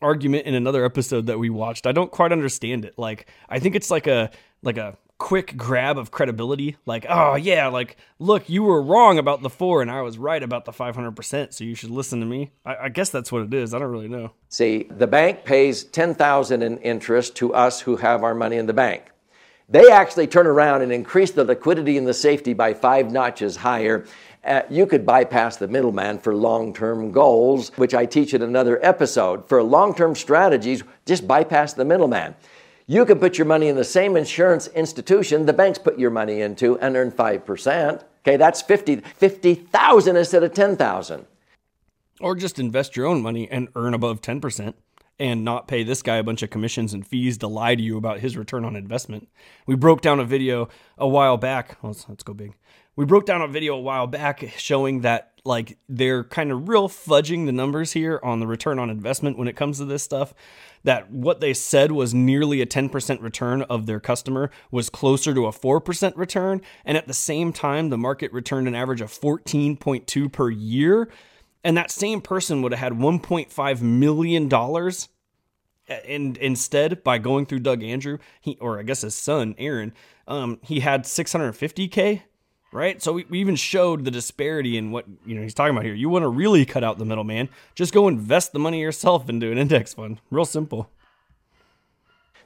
argument 0.00 0.46
in 0.46 0.54
another 0.54 0.84
episode 0.84 1.26
that 1.26 1.38
we 1.38 1.50
watched. 1.50 1.86
I 1.86 1.92
don't 1.92 2.12
quite 2.12 2.30
understand 2.30 2.84
it. 2.84 2.96
Like 2.96 3.28
I 3.48 3.58
think 3.58 3.74
it's 3.74 3.90
like 3.90 4.06
a 4.06 4.30
like 4.62 4.76
a 4.76 4.96
quick 5.18 5.56
grab 5.56 5.98
of 5.98 6.10
credibility. 6.10 6.76
Like, 6.86 7.06
oh 7.08 7.34
yeah, 7.34 7.68
like 7.68 7.96
look, 8.18 8.48
you 8.48 8.62
were 8.62 8.82
wrong 8.82 9.18
about 9.18 9.42
the 9.42 9.50
four, 9.50 9.82
and 9.82 9.90
I 9.90 10.02
was 10.02 10.18
right 10.18 10.42
about 10.42 10.64
the 10.64 10.72
five 10.72 10.94
hundred 10.94 11.16
percent. 11.16 11.54
So 11.54 11.64
you 11.64 11.74
should 11.74 11.90
listen 11.90 12.20
to 12.20 12.26
me. 12.26 12.52
I, 12.64 12.76
I, 12.76 12.88
guess 12.88 13.10
that's 13.10 13.30
what 13.30 13.42
it 13.42 13.54
is. 13.54 13.74
I 13.74 13.78
don't 13.78 13.90
really 13.90 14.08
know. 14.08 14.32
See, 14.48 14.86
the 14.90 15.06
bank 15.06 15.44
pays 15.44 15.84
ten 15.84 16.14
thousand 16.14 16.62
in 16.62 16.78
interest 16.78 17.36
to 17.36 17.54
us 17.54 17.80
who 17.80 17.96
have 17.96 18.22
our 18.22 18.34
money 18.34 18.56
in 18.56 18.66
the 18.66 18.72
bank. 18.72 19.10
They 19.68 19.90
actually 19.90 20.26
turn 20.26 20.46
around 20.46 20.82
and 20.82 20.92
increase 20.92 21.30
the 21.30 21.44
liquidity 21.44 21.96
and 21.96 22.06
the 22.06 22.14
safety 22.14 22.52
by 22.52 22.74
five 22.74 23.10
notches 23.10 23.56
higher. 23.56 24.04
Uh, 24.44 24.60
you 24.68 24.84
could 24.84 25.06
bypass 25.06 25.56
the 25.56 25.66
middleman 25.66 26.18
for 26.18 26.34
long 26.34 26.74
term 26.74 27.10
goals, 27.10 27.70
which 27.76 27.94
I 27.94 28.04
teach 28.04 28.34
in 28.34 28.42
another 28.42 28.84
episode. 28.84 29.48
For 29.48 29.62
long 29.62 29.94
term 29.94 30.14
strategies, 30.14 30.82
just 31.06 31.26
bypass 31.26 31.72
the 31.72 31.84
middleman. 31.84 32.34
You 32.86 33.06
can 33.06 33.18
put 33.18 33.38
your 33.38 33.46
money 33.46 33.68
in 33.68 33.76
the 33.76 33.84
same 33.84 34.16
insurance 34.16 34.66
institution 34.68 35.46
the 35.46 35.52
banks 35.54 35.78
put 35.78 35.98
your 35.98 36.10
money 36.10 36.42
into 36.42 36.78
and 36.80 36.96
earn 36.96 37.10
5%. 37.10 38.02
Okay, 38.20 38.36
that's 38.36 38.60
50 38.62 38.96
50,000 39.00 40.16
instead 40.16 40.42
of 40.42 40.52
10,000. 40.52 41.26
Or 42.20 42.34
just 42.34 42.58
invest 42.58 42.96
your 42.96 43.06
own 43.06 43.22
money 43.22 43.50
and 43.50 43.68
earn 43.74 43.94
above 43.94 44.20
10% 44.20 44.74
and 45.18 45.44
not 45.44 45.68
pay 45.68 45.82
this 45.82 46.02
guy 46.02 46.16
a 46.16 46.22
bunch 46.22 46.42
of 46.42 46.50
commissions 46.50 46.92
and 46.92 47.06
fees 47.06 47.38
to 47.38 47.46
lie 47.46 47.74
to 47.74 47.82
you 47.82 47.96
about 47.96 48.20
his 48.20 48.36
return 48.36 48.64
on 48.64 48.76
investment. 48.76 49.28
We 49.66 49.76
broke 49.76 50.00
down 50.00 50.20
a 50.20 50.24
video 50.24 50.68
a 50.98 51.08
while 51.08 51.36
back. 51.36 51.78
Let's, 51.82 52.08
let's 52.08 52.22
go 52.22 52.34
big. 52.34 52.54
We 52.96 53.04
broke 53.04 53.26
down 53.26 53.42
a 53.42 53.48
video 53.48 53.74
a 53.74 53.80
while 53.80 54.06
back 54.06 54.44
showing 54.56 55.00
that 55.02 55.33
like 55.44 55.78
they're 55.88 56.24
kind 56.24 56.50
of 56.50 56.68
real 56.68 56.88
fudging 56.88 57.46
the 57.46 57.52
numbers 57.52 57.92
here 57.92 58.18
on 58.22 58.40
the 58.40 58.46
return 58.46 58.78
on 58.78 58.88
investment 58.88 59.36
when 59.36 59.48
it 59.48 59.56
comes 59.56 59.78
to 59.78 59.84
this 59.84 60.02
stuff 60.02 60.34
that 60.84 61.10
what 61.10 61.40
they 61.40 61.52
said 61.52 61.92
was 61.92 62.14
nearly 62.14 62.60
a 62.60 62.66
10% 62.66 63.20
return 63.20 63.62
of 63.62 63.86
their 63.86 64.00
customer 64.00 64.50
was 64.70 64.90
closer 64.90 65.34
to 65.34 65.46
a 65.46 65.52
4% 65.52 66.16
return. 66.16 66.60
And 66.84 66.96
at 66.96 67.06
the 67.06 67.14
same 67.14 67.52
time 67.52 67.88
the 67.88 67.98
market 67.98 68.32
returned 68.32 68.68
an 68.68 68.74
average 68.74 69.00
of 69.00 69.10
14.2 69.10 70.32
per 70.32 70.50
year. 70.50 71.10
And 71.62 71.76
that 71.76 71.90
same 71.90 72.20
person 72.20 72.62
would 72.62 72.72
have 72.72 72.80
had 72.80 72.92
1.5 72.92 73.82
million 73.82 74.48
dollars 74.48 75.08
and 75.86 76.38
instead 76.38 77.04
by 77.04 77.18
going 77.18 77.44
through 77.44 77.58
Doug 77.58 77.82
Andrew 77.82 78.16
he 78.40 78.56
or 78.58 78.78
I 78.78 78.84
guess 78.84 79.02
his 79.02 79.14
son 79.14 79.54
Aaron 79.58 79.92
um, 80.26 80.58
he 80.62 80.80
had 80.80 81.04
650k 81.04 82.22
right? 82.74 83.00
So 83.00 83.12
we, 83.12 83.24
we 83.30 83.40
even 83.40 83.56
showed 83.56 84.04
the 84.04 84.10
disparity 84.10 84.76
in 84.76 84.90
what 84.90 85.06
you 85.24 85.34
know 85.34 85.42
he's 85.42 85.54
talking 85.54 85.74
about 85.74 85.84
here. 85.84 85.94
You 85.94 86.08
want 86.08 86.24
to 86.24 86.28
really 86.28 86.66
cut 86.66 86.84
out 86.84 86.98
the 86.98 87.04
middleman, 87.04 87.48
just 87.74 87.94
go 87.94 88.08
invest 88.08 88.52
the 88.52 88.58
money 88.58 88.80
yourself 88.80 89.28
into 89.30 89.50
an 89.50 89.56
index 89.58 89.94
fund. 89.94 90.20
Real 90.30 90.44
simple. 90.44 90.90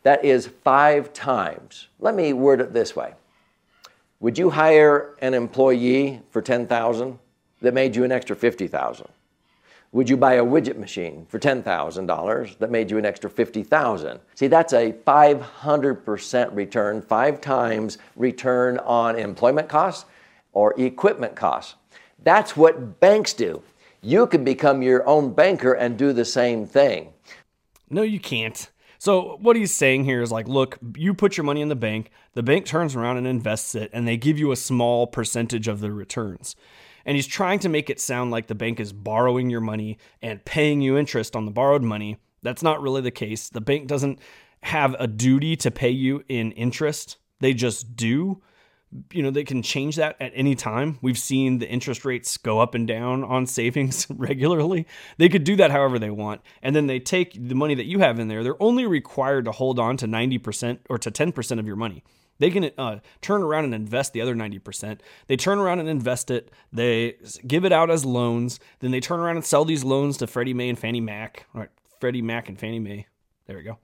That 0.03 0.25
is 0.25 0.47
five 0.47 1.13
times. 1.13 1.89
Let 1.99 2.15
me 2.15 2.33
word 2.33 2.61
it 2.61 2.73
this 2.73 2.95
way. 2.95 3.15
Would 4.21 4.39
you 4.39 4.51
hire 4.51 5.17
an 5.21 5.35
employee 5.35 6.23
for 6.31 6.43
10,000 6.43 7.19
that 7.63 7.75
made 7.75 7.97
you 7.97 8.05
an 8.05 8.13
extra 8.13 8.37
50,000? 8.37 9.07
Would 9.93 10.11
you 10.11 10.17
buy 10.17 10.35
a 10.35 10.45
widget 10.45 10.77
machine 10.77 11.27
for 11.29 11.39
$10,000 11.39 12.59
that 12.59 12.71
made 12.71 12.91
you 12.91 12.99
an 12.99 13.07
extra 13.07 13.31
50,000? 13.31 14.21
See, 14.35 14.47
that's 14.47 14.73
a 14.75 14.93
500% 14.93 16.55
return, 16.55 17.03
five 17.03 17.41
times 17.41 17.99
return 18.15 18.79
on 18.79 19.17
employment 19.17 19.69
costs 19.69 20.05
or 20.53 20.79
equipment 20.81 21.37
costs. 21.37 21.75
That's 22.23 22.57
what 22.57 23.01
banks 23.01 23.33
do. 23.33 23.63
You 24.01 24.27
can 24.27 24.45
become 24.45 24.83
your 24.83 25.07
own 25.07 25.33
banker 25.33 25.73
and 25.73 25.97
do 25.97 26.13
the 26.13 26.25
same 26.25 26.67
thing. 26.67 27.13
No, 27.91 28.03
you 28.03 28.21
can't. 28.21 28.71
So, 29.01 29.39
what 29.41 29.55
he's 29.55 29.73
saying 29.73 30.05
here 30.05 30.23
is 30.23 30.33
like, 30.33 30.49
look, 30.49 30.79
you 30.97 31.15
put 31.15 31.37
your 31.37 31.45
money 31.45 31.61
in 31.61 31.69
the 31.69 31.77
bank, 31.77 32.11
the 32.35 32.43
bank 32.43 32.67
turns 32.67 32.97
around 32.97 33.17
and 33.17 33.27
invests 33.27 33.77
it, 33.77 33.91
and 33.93 34.09
they 34.09 34.17
give 34.17 34.39
you 34.39 34.51
a 34.51 34.57
small 34.57 35.07
percentage 35.07 35.69
of 35.69 35.81
the 35.81 35.93
returns. 35.93 36.57
And 37.05 37.15
he's 37.17 37.27
trying 37.27 37.61
to 37.61 37.69
make 37.69 37.89
it 37.89 38.01
sound 38.01 38.33
like 38.33 38.49
the 38.49 38.57
bank 38.57 38.81
is 38.81 38.93
borrowing 38.93 39.51
your 39.51 39.61
money 39.61 39.99
and 40.21 40.45
paying 40.45 40.81
you 40.81 40.99
interest 40.99 41.37
on 41.37 41.45
the 41.45 41.53
borrowed 41.53 41.83
money. 41.83 42.19
That's 42.43 42.63
not 42.63 42.83
really 42.83 43.01
the 43.01 43.13
case. 43.13 43.49
The 43.49 43.61
bank 43.61 43.87
doesn't 43.87 44.19
have 44.65 44.97
a 44.99 45.07
duty 45.07 45.57
to 45.57 45.71
pay 45.71 45.91
you 45.91 46.25
in 46.29 46.53
interest, 46.53 47.17
they 47.41 47.55
just 47.55 47.95
do 47.95 48.43
you 49.13 49.23
know 49.23 49.31
they 49.31 49.45
can 49.45 49.63
change 49.63 49.97
that 49.97 50.17
at 50.21 50.33
any 50.35 50.55
time 50.55 50.99
we've 51.03 51.19
seen 51.19 51.59
the 51.59 51.69
interest 51.69 52.05
rates 52.05 52.37
go 52.37 52.59
up 52.59 52.75
and 52.75 52.89
down 52.89 53.23
on 53.23 53.47
savings 53.47 54.07
regularly 54.11 54.87
they 55.19 55.29
could 55.29 55.45
do 55.45 55.57
that 55.57 55.71
however 55.71 55.99
they 55.99 56.11
want 56.11 56.41
and 56.63 56.75
then 56.75 56.87
they 56.87 56.99
take 56.99 57.33
the 57.35 57.55
money 57.55 57.75
that 57.75 57.87
you 57.87 57.99
have 57.99 58.19
in 58.19 58.29
there 58.29 58.43
they're 58.43 58.63
only 58.63 58.87
required 58.87 59.45
to 59.45 59.53
hold 59.53 59.79
on 59.79 59.97
to 59.97 60.07
90% 60.07 60.79
or 60.89 60.99
to 60.99 61.11
10% 61.11 61.59
of 61.59 61.67
your 61.67 61.77
money 61.77 62.03
they 62.39 62.51
can 62.51 62.71
uh, 62.79 63.01
turn 63.21 63.43
around 63.43 63.65
and 63.65 63.75
invest 63.75 64.13
the 64.13 64.21
other 64.21 64.35
90%. 64.35 65.01
They 65.27 65.37
turn 65.37 65.59
around 65.59 65.81
and 65.81 65.89
invest 65.89 66.31
it. 66.31 66.53
They 66.73 67.17
give 67.47 67.65
it 67.65 67.73
out 67.73 67.91
as 67.91 68.05
loans. 68.05 68.61
Then 68.79 68.93
they 68.93 69.01
turn 69.01 69.21
around 69.21 69.37
and 69.37 69.45
sell 69.45 69.65
these 69.65 69.85
loans 69.85 70.19
to 70.19 70.27
Freddie 70.27 70.55
Mae 70.55 70.69
and 70.69 70.79
Fannie 70.79 71.01
Mac. 71.01 71.47
All 71.55 71.63
right, 71.63 71.71
Freddie 72.01 72.23
Mac 72.23 72.49
and 72.49 72.59
Fannie 72.59 72.79
Mae. 72.79 73.07
There 73.47 73.57
we 73.57 73.65
go. 73.65 73.79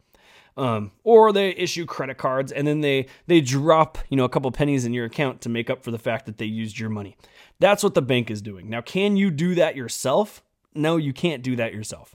Um, 0.57 0.93
or 1.03 1.33
they 1.33 1.51
issue 1.51 1.85
credit 1.85 2.17
cards 2.17 2.53
and 2.53 2.65
then 2.65 2.81
they 2.81 3.07
they 3.27 3.41
drop 3.41 3.99
you 4.09 4.17
know 4.17 4.23
a 4.23 4.29
couple 4.29 4.53
pennies 4.53 4.85
in 4.85 4.93
your 4.93 5.05
account 5.05 5.41
to 5.41 5.49
make 5.49 5.69
up 5.69 5.83
for 5.83 5.91
the 5.91 5.99
fact 5.99 6.27
that 6.27 6.39
they 6.39 6.45
used 6.45 6.79
your 6.79 6.91
money. 6.91 7.17
That's 7.59 7.83
what 7.83 7.95
the 7.95 8.03
bank 8.03 8.31
is 8.31 8.41
doing. 8.41 8.71
Now, 8.71 8.81
can 8.81 9.17
you 9.17 9.31
do 9.31 9.57
that 9.57 9.75
yourself? 9.75 10.43
No, 10.75 10.97
you 10.97 11.13
can't 11.13 11.43
do 11.43 11.57
that 11.57 11.73
yourself. 11.73 12.15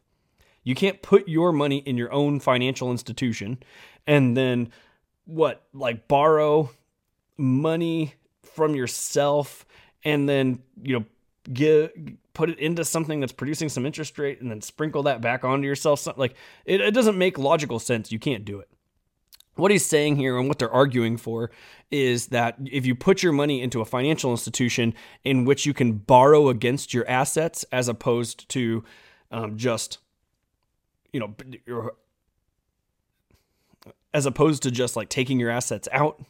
You 0.64 0.76
can't 0.76 1.02
put 1.02 1.28
your 1.28 1.52
money 1.52 1.78
in 1.80 1.98
your 1.98 2.12
own 2.14 2.40
financial 2.40 2.92
institution 2.92 3.62
and 4.06 4.36
then 4.38 4.72
what 5.26 5.64
like 5.74 6.08
borrow 6.08 6.70
money 7.38 8.16
from 8.44 8.76
yourself 8.76 9.66
and 10.04 10.28
then 10.28 10.60
you 10.82 11.00
know 11.00 11.06
get 11.52 11.94
put 12.40 12.50
it 12.50 12.58
into 12.58 12.86
something 12.86 13.20
that's 13.20 13.34
producing 13.34 13.68
some 13.68 13.86
interest 13.86 14.18
rate 14.18 14.40
and 14.40 14.50
then 14.50 14.62
sprinkle 14.62 15.04
that 15.04 15.20
back 15.20 15.44
onto 15.44 15.68
yourself. 15.68 16.08
Like 16.16 16.36
it, 16.64 16.80
it 16.80 16.94
doesn't 16.94 17.18
make 17.18 17.38
logical 17.38 17.80
sense. 17.80 18.14
You 18.14 18.18
can't 18.18 18.46
do 18.46 18.62
it. 18.62 18.70
What 19.56 19.72
he's 19.72 19.86
saying 19.86 20.16
here 20.16 20.40
and 20.40 20.48
what 20.48 20.58
they're 20.58 20.72
arguing 20.72 21.18
for 21.18 21.52
is 21.92 22.28
that 22.28 22.56
if 22.72 22.86
you 22.86 22.96
put 22.96 23.22
your 23.22 23.34
money 23.34 23.62
into 23.62 23.82
a 23.82 23.86
financial 23.86 24.32
institution 24.32 24.94
in 25.26 25.44
which 25.44 25.66
you 25.66 25.74
can 25.74 25.92
borrow 25.92 26.48
against 26.48 26.94
your 26.94 27.06
assets 27.10 27.66
as 27.74 27.90
opposed 27.90 28.48
to 28.52 28.86
um, 29.32 29.58
just, 29.58 29.98
you 31.12 31.20
know, 31.20 31.92
as 34.14 34.26
opposed 34.26 34.64
to 34.64 34.72
just 34.72 34.96
like 34.96 35.10
taking 35.10 35.42
your 35.42 35.50
assets 35.50 35.90
out, 35.92 36.24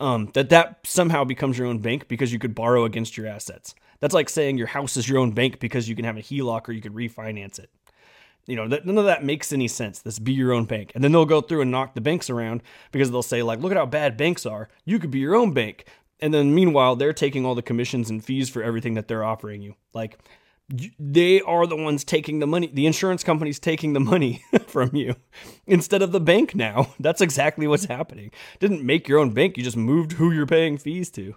um, 0.00 0.28
that 0.34 0.50
that 0.50 0.80
somehow 0.84 1.24
becomes 1.24 1.56
your 1.56 1.66
own 1.66 1.78
bank 1.78 2.08
because 2.08 2.30
you 2.30 2.38
could 2.38 2.54
borrow 2.54 2.84
against 2.84 3.16
your 3.16 3.26
assets. 3.26 3.74
That's 4.00 4.14
like 4.14 4.28
saying 4.28 4.58
your 4.58 4.66
house 4.66 4.96
is 4.96 5.08
your 5.08 5.18
own 5.18 5.32
bank 5.32 5.60
because 5.60 5.88
you 5.88 5.96
can 5.96 6.04
have 6.04 6.16
a 6.16 6.22
HELOC 6.22 6.68
or 6.68 6.72
you 6.72 6.80
could 6.80 6.94
refinance 6.94 7.58
it. 7.58 7.70
You 8.46 8.54
know, 8.54 8.66
none 8.66 8.98
of 8.98 9.06
that 9.06 9.24
makes 9.24 9.52
any 9.52 9.66
sense. 9.66 10.00
This 10.00 10.20
be 10.20 10.32
your 10.32 10.52
own 10.52 10.66
bank. 10.66 10.92
And 10.94 11.02
then 11.02 11.10
they'll 11.10 11.24
go 11.24 11.40
through 11.40 11.62
and 11.62 11.70
knock 11.70 11.94
the 11.94 12.00
banks 12.00 12.30
around 12.30 12.62
because 12.92 13.10
they'll 13.10 13.22
say, 13.22 13.42
like, 13.42 13.58
look 13.58 13.72
at 13.72 13.78
how 13.78 13.86
bad 13.86 14.16
banks 14.16 14.46
are. 14.46 14.68
You 14.84 15.00
could 15.00 15.10
be 15.10 15.18
your 15.18 15.34
own 15.34 15.52
bank. 15.52 15.86
And 16.20 16.32
then 16.32 16.54
meanwhile, 16.54 16.94
they're 16.94 17.12
taking 17.12 17.44
all 17.44 17.56
the 17.56 17.62
commissions 17.62 18.08
and 18.08 18.24
fees 18.24 18.48
for 18.48 18.62
everything 18.62 18.94
that 18.94 19.08
they're 19.08 19.24
offering 19.24 19.62
you. 19.62 19.74
Like, 19.92 20.18
they 20.98 21.40
are 21.42 21.66
the 21.66 21.76
ones 21.76 22.04
taking 22.04 22.38
the 22.38 22.46
money. 22.46 22.70
The 22.72 22.86
insurance 22.86 23.22
company's 23.22 23.58
taking 23.58 23.92
the 23.92 24.00
money 24.00 24.44
from 24.66 24.94
you 24.94 25.16
instead 25.66 26.02
of 26.02 26.12
the 26.12 26.20
bank 26.20 26.54
now. 26.54 26.94
That's 27.00 27.20
exactly 27.20 27.66
what's 27.66 27.84
happening. 27.84 28.30
Didn't 28.58 28.84
make 28.84 29.08
your 29.08 29.18
own 29.18 29.30
bank, 29.30 29.56
you 29.56 29.64
just 29.64 29.76
moved 29.76 30.12
who 30.12 30.32
you're 30.32 30.46
paying 30.46 30.78
fees 30.78 31.10
to. 31.10 31.36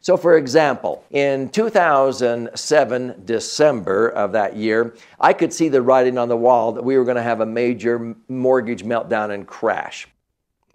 So, 0.00 0.16
for 0.16 0.36
example, 0.36 1.04
in 1.10 1.48
2007, 1.48 3.22
December 3.24 4.08
of 4.08 4.32
that 4.32 4.56
year, 4.56 4.94
I 5.18 5.32
could 5.32 5.52
see 5.52 5.68
the 5.68 5.82
writing 5.82 6.18
on 6.18 6.28
the 6.28 6.36
wall 6.36 6.72
that 6.72 6.84
we 6.84 6.96
were 6.96 7.04
going 7.04 7.16
to 7.16 7.22
have 7.22 7.40
a 7.40 7.46
major 7.46 8.14
mortgage 8.28 8.84
meltdown 8.84 9.30
and 9.30 9.46
crash. 9.46 10.06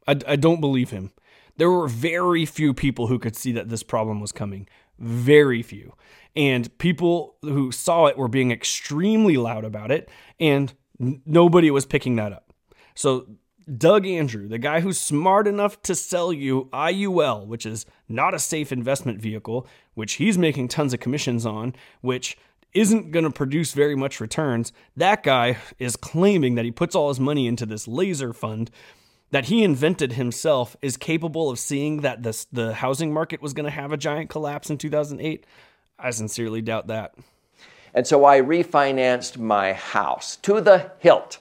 I, 0.07 0.19
I 0.27 0.35
don't 0.35 0.59
believe 0.59 0.89
him. 0.89 1.11
There 1.55 1.71
were 1.71 1.87
very 1.87 2.45
few 2.45 2.73
people 2.73 3.07
who 3.07 3.17
could 3.17 3.35
see 3.35 3.51
that 3.53 3.69
this 3.69 3.83
problem 3.83 4.19
was 4.19 4.31
coming. 4.31 4.67
Very 4.99 5.61
few. 5.61 5.93
And 6.35 6.75
people 6.77 7.35
who 7.41 7.71
saw 7.71 8.07
it 8.07 8.17
were 8.17 8.27
being 8.27 8.51
extremely 8.51 9.37
loud 9.37 9.63
about 9.63 9.91
it, 9.91 10.09
and 10.39 10.73
nobody 10.99 11.71
was 11.71 11.85
picking 11.85 12.15
that 12.17 12.33
up. 12.33 12.51
So 12.95 13.27
Doug 13.77 14.05
Andrew, 14.05 14.47
the 14.47 14.57
guy 14.57 14.79
who's 14.79 14.99
smart 14.99 15.47
enough 15.47 15.81
to 15.83 15.95
sell 15.95 16.33
you 16.33 16.69
IUL, 16.73 17.45
which 17.45 17.65
is 17.65 17.85
not 18.09 18.33
a 18.33 18.39
safe 18.39 18.71
investment 18.71 19.21
vehicle, 19.21 19.67
which 19.93 20.13
he's 20.13 20.37
making 20.37 20.67
tons 20.67 20.93
of 20.93 20.99
commissions 20.99 21.45
on, 21.45 21.73
which 22.01 22.37
isn't 22.73 23.11
going 23.11 23.25
to 23.25 23.31
produce 23.31 23.73
very 23.73 23.95
much 23.95 24.19
returns. 24.19 24.73
That 24.97 25.23
guy 25.23 25.57
is 25.79 25.95
claiming 25.95 26.55
that 26.55 26.65
he 26.65 26.71
puts 26.71 26.95
all 26.95 27.09
his 27.09 27.19
money 27.19 27.47
into 27.47 27.65
this 27.65 27.87
laser 27.87 28.33
fund 28.33 28.71
that 29.33 29.45
he 29.45 29.63
invented 29.63 30.13
himself 30.13 30.77
is 30.81 30.95
capable 30.95 31.49
of 31.49 31.57
seeing 31.57 32.01
that 32.01 32.21
this, 32.21 32.45
the 32.51 32.75
housing 32.75 33.11
market 33.11 33.41
was 33.41 33.53
going 33.53 33.65
to 33.65 33.71
have 33.71 33.91
a 33.91 33.97
giant 33.97 34.29
collapse 34.29 34.69
in 34.69 34.77
2008? 34.77 35.45
I 35.97 36.11
sincerely 36.11 36.61
doubt 36.61 36.85
that. 36.87 37.15
And 37.95 38.05
so 38.05 38.25
I 38.25 38.41
refinanced 38.41 39.37
my 39.37 39.73
house 39.73 40.35
to 40.37 40.61
the 40.61 40.91
hilt. 40.99 41.39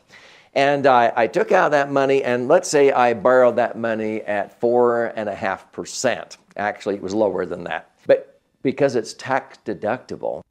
And 0.54 0.86
I, 0.86 1.12
I, 1.16 1.26
took 1.28 1.50
out 1.50 1.70
that 1.70 1.90
money, 1.90 2.22
and 2.22 2.46
let's 2.46 2.68
say 2.68 2.92
I 2.92 3.14
borrowed 3.14 3.56
that 3.56 3.78
money 3.78 4.20
at 4.20 4.60
four 4.60 5.06
and 5.16 5.28
a 5.28 5.34
half 5.34 5.72
percent. 5.72 6.36
Actually, 6.56 6.96
it 6.96 7.02
was 7.02 7.14
lower 7.14 7.46
than 7.46 7.64
that. 7.64 7.90
But 8.06 8.40
because 8.62 8.94
it's 8.94 9.14
tax 9.14 9.58
deductible. 9.64 10.42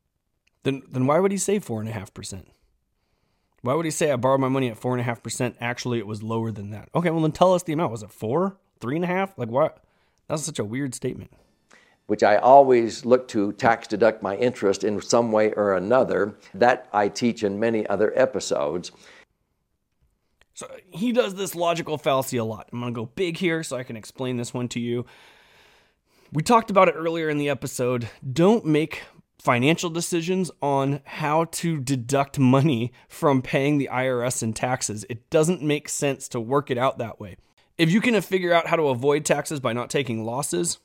Then, 0.64 0.82
then 0.90 1.06
why 1.06 1.20
would 1.20 1.32
he 1.32 1.38
say 1.38 1.60
four 1.60 1.80
and 1.80 1.90
a 1.90 1.94
half 1.94 2.14
percent? 2.14 2.48
Why 3.62 3.76
would 3.76 3.86
he 3.86 3.92
say 3.92 4.12
I 4.12 4.16
borrowed 4.16 4.42
my 4.42 4.48
money 4.48 4.70
at 4.70 4.78
four 4.78 4.94
and 4.94 5.02
a 5.02 5.04
half 5.04 5.22
percent? 5.22 5.56
Actually, 5.62 6.00
it 6.00 6.08
was 6.08 6.24
lower 6.24 6.52
than 6.52 6.72
that. 6.72 6.90
Okay, 6.96 7.12
well 7.12 7.22
then 7.22 7.32
tell 7.32 7.54
us 7.54 7.64
the 7.64 7.74
amount. 7.74 7.92
Was 7.92 8.04
it 8.04 8.12
four, 8.12 8.58
three 8.80 8.96
and 8.96 9.06
a 9.06 9.08
half? 9.08 9.38
Like 9.38 9.50
what? 9.50 9.84
That's 10.28 10.44
such 10.44 10.60
a 10.60 10.66
weird 10.66 10.96
statement. 10.96 11.32
Which 12.08 12.24
I 12.24 12.38
always 12.38 13.06
look 13.06 13.28
to 13.30 13.54
tax 13.54 13.88
deduct 13.88 14.24
my 14.24 14.36
interest 14.36 14.84
in 14.84 15.00
some 15.00 15.32
way 15.32 15.54
or 15.54 15.76
another. 15.76 16.36
That 16.56 16.90
I 16.92 17.08
teach 17.08 17.44
in 17.44 17.60
many 17.60 17.86
other 17.86 18.12
episodes. 18.16 18.92
So 20.54 20.68
he 20.92 21.12
does 21.12 21.36
this 21.36 21.56
logical 21.56 21.98
fallacy 21.98 22.38
a 22.38 22.44
lot. 22.44 22.70
I'm 22.72 22.80
going 22.80 22.94
to 22.94 23.00
go 23.00 23.06
big 23.06 23.38
here 23.38 23.64
so 23.64 23.78
I 23.78 23.84
can 23.84 23.96
explain 23.96 24.38
this 24.38 24.54
one 24.54 24.68
to 24.70 24.80
you. 24.80 25.06
We 26.34 26.44
talked 26.44 26.70
about 26.70 26.88
it 26.88 26.96
earlier 26.96 27.30
in 27.30 27.38
the 27.38 27.50
episode. 27.50 28.10
Don't 28.32 28.66
make 28.66 29.04
financial 29.40 29.90
decisions 29.90 30.52
on 30.62 31.02
how 31.04 31.46
to 31.46 31.80
deduct 31.80 32.38
money 32.38 32.94
from 33.10 33.42
paying 33.42 33.80
the 33.80 33.90
IRS 33.92 34.44
and 34.44 34.56
taxes. 34.56 35.04
It 35.10 35.30
doesn't 35.30 35.64
make 35.64 35.90
sense 35.90 36.28
to 36.30 36.40
work 36.40 36.70
it 36.70 36.78
out 36.78 37.00
that 37.00 37.20
way. 37.20 37.38
If 37.78 37.92
you 37.92 38.02
can 38.02 38.20
figure 38.22 38.54
out 38.54 38.68
how 38.68 38.76
to 38.76 38.90
avoid 38.90 39.26
taxes 39.26 39.60
by 39.60 39.74
not 39.74 39.90
taking 39.90 40.24
losses, 40.24 40.78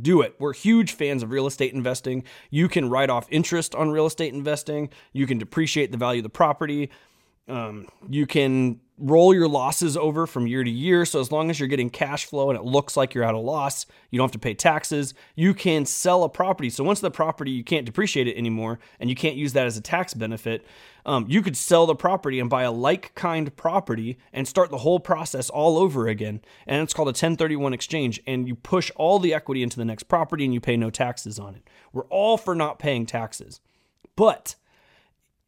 do 0.00 0.20
it. 0.20 0.36
We're 0.38 0.52
huge 0.52 0.92
fans 0.92 1.24
of 1.24 1.32
real 1.32 1.48
estate 1.48 1.74
investing. 1.74 2.22
You 2.48 2.68
can 2.68 2.88
write 2.88 3.10
off 3.10 3.26
interest 3.28 3.74
on 3.74 3.90
real 3.90 4.06
estate 4.06 4.32
investing, 4.32 4.90
you 5.12 5.26
can 5.26 5.38
depreciate 5.38 5.90
the 5.90 5.98
value 5.98 6.20
of 6.20 6.24
the 6.24 6.30
property. 6.30 6.90
Um, 7.50 7.88
you 8.08 8.26
can 8.26 8.80
roll 9.00 9.34
your 9.34 9.48
losses 9.48 9.96
over 9.96 10.26
from 10.26 10.46
year 10.46 10.62
to 10.62 10.70
year. 10.70 11.04
So 11.04 11.20
as 11.20 11.32
long 11.32 11.50
as 11.50 11.58
you're 11.58 11.68
getting 11.68 11.88
cash 11.88 12.26
flow 12.26 12.50
and 12.50 12.58
it 12.58 12.64
looks 12.64 12.96
like 12.96 13.14
you're 13.14 13.24
at 13.24 13.34
a 13.34 13.38
loss, 13.38 13.86
you 14.10 14.18
don't 14.18 14.24
have 14.24 14.32
to 14.32 14.38
pay 14.38 14.54
taxes. 14.54 15.14
You 15.34 15.54
can 15.54 15.86
sell 15.86 16.22
a 16.22 16.28
property. 16.28 16.68
So 16.68 16.84
once 16.84 17.00
the 17.00 17.10
property, 17.10 17.50
you 17.50 17.64
can't 17.64 17.86
depreciate 17.86 18.28
it 18.28 18.36
anymore 18.36 18.78
and 19.00 19.08
you 19.08 19.16
can't 19.16 19.36
use 19.36 19.54
that 19.54 19.66
as 19.66 19.76
a 19.78 19.80
tax 19.80 20.12
benefit. 20.12 20.66
Um, 21.06 21.24
you 21.28 21.40
could 21.40 21.56
sell 21.56 21.86
the 21.86 21.94
property 21.94 22.38
and 22.38 22.50
buy 22.50 22.62
a 22.62 22.70
like 22.70 23.14
kind 23.14 23.54
property 23.56 24.18
and 24.34 24.46
start 24.46 24.70
the 24.70 24.78
whole 24.78 25.00
process 25.00 25.48
all 25.48 25.78
over 25.78 26.06
again. 26.06 26.42
And 26.66 26.82
it's 26.82 26.92
called 26.92 27.08
a 27.08 27.16
1031 27.16 27.72
exchange. 27.72 28.20
And 28.26 28.46
you 28.46 28.54
push 28.54 28.90
all 28.96 29.18
the 29.18 29.32
equity 29.32 29.62
into 29.62 29.78
the 29.78 29.84
next 29.86 30.04
property 30.04 30.44
and 30.44 30.52
you 30.52 30.60
pay 30.60 30.76
no 30.76 30.90
taxes 30.90 31.38
on 31.38 31.54
it. 31.54 31.62
We're 31.92 32.04
all 32.04 32.36
for 32.36 32.54
not 32.54 32.78
paying 32.78 33.06
taxes. 33.06 33.60
But 34.14 34.56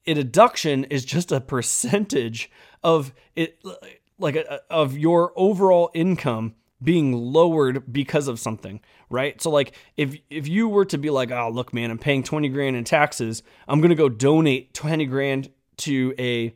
a 0.06 0.14
deduction 0.14 0.84
is 0.84 1.04
just 1.04 1.32
a 1.32 1.40
percentage 1.40 2.50
of 2.82 3.12
it 3.36 3.62
like 4.18 4.36
a, 4.36 4.60
of 4.70 4.96
your 4.96 5.32
overall 5.36 5.90
income 5.94 6.54
being 6.82 7.12
lowered 7.12 7.92
because 7.92 8.26
of 8.26 8.40
something, 8.40 8.80
right? 9.08 9.40
So 9.40 9.50
like 9.50 9.74
if 9.96 10.16
if 10.30 10.48
you 10.48 10.68
were 10.68 10.84
to 10.86 10.98
be 10.98 11.10
like, 11.10 11.30
"Oh, 11.30 11.50
look 11.50 11.72
man, 11.72 11.90
I'm 11.90 11.98
paying 11.98 12.22
20 12.22 12.48
grand 12.48 12.76
in 12.76 12.84
taxes. 12.84 13.42
I'm 13.68 13.80
going 13.80 13.90
to 13.90 13.96
go 13.96 14.08
donate 14.08 14.74
20 14.74 15.06
grand 15.06 15.50
to 15.78 16.14
a 16.18 16.54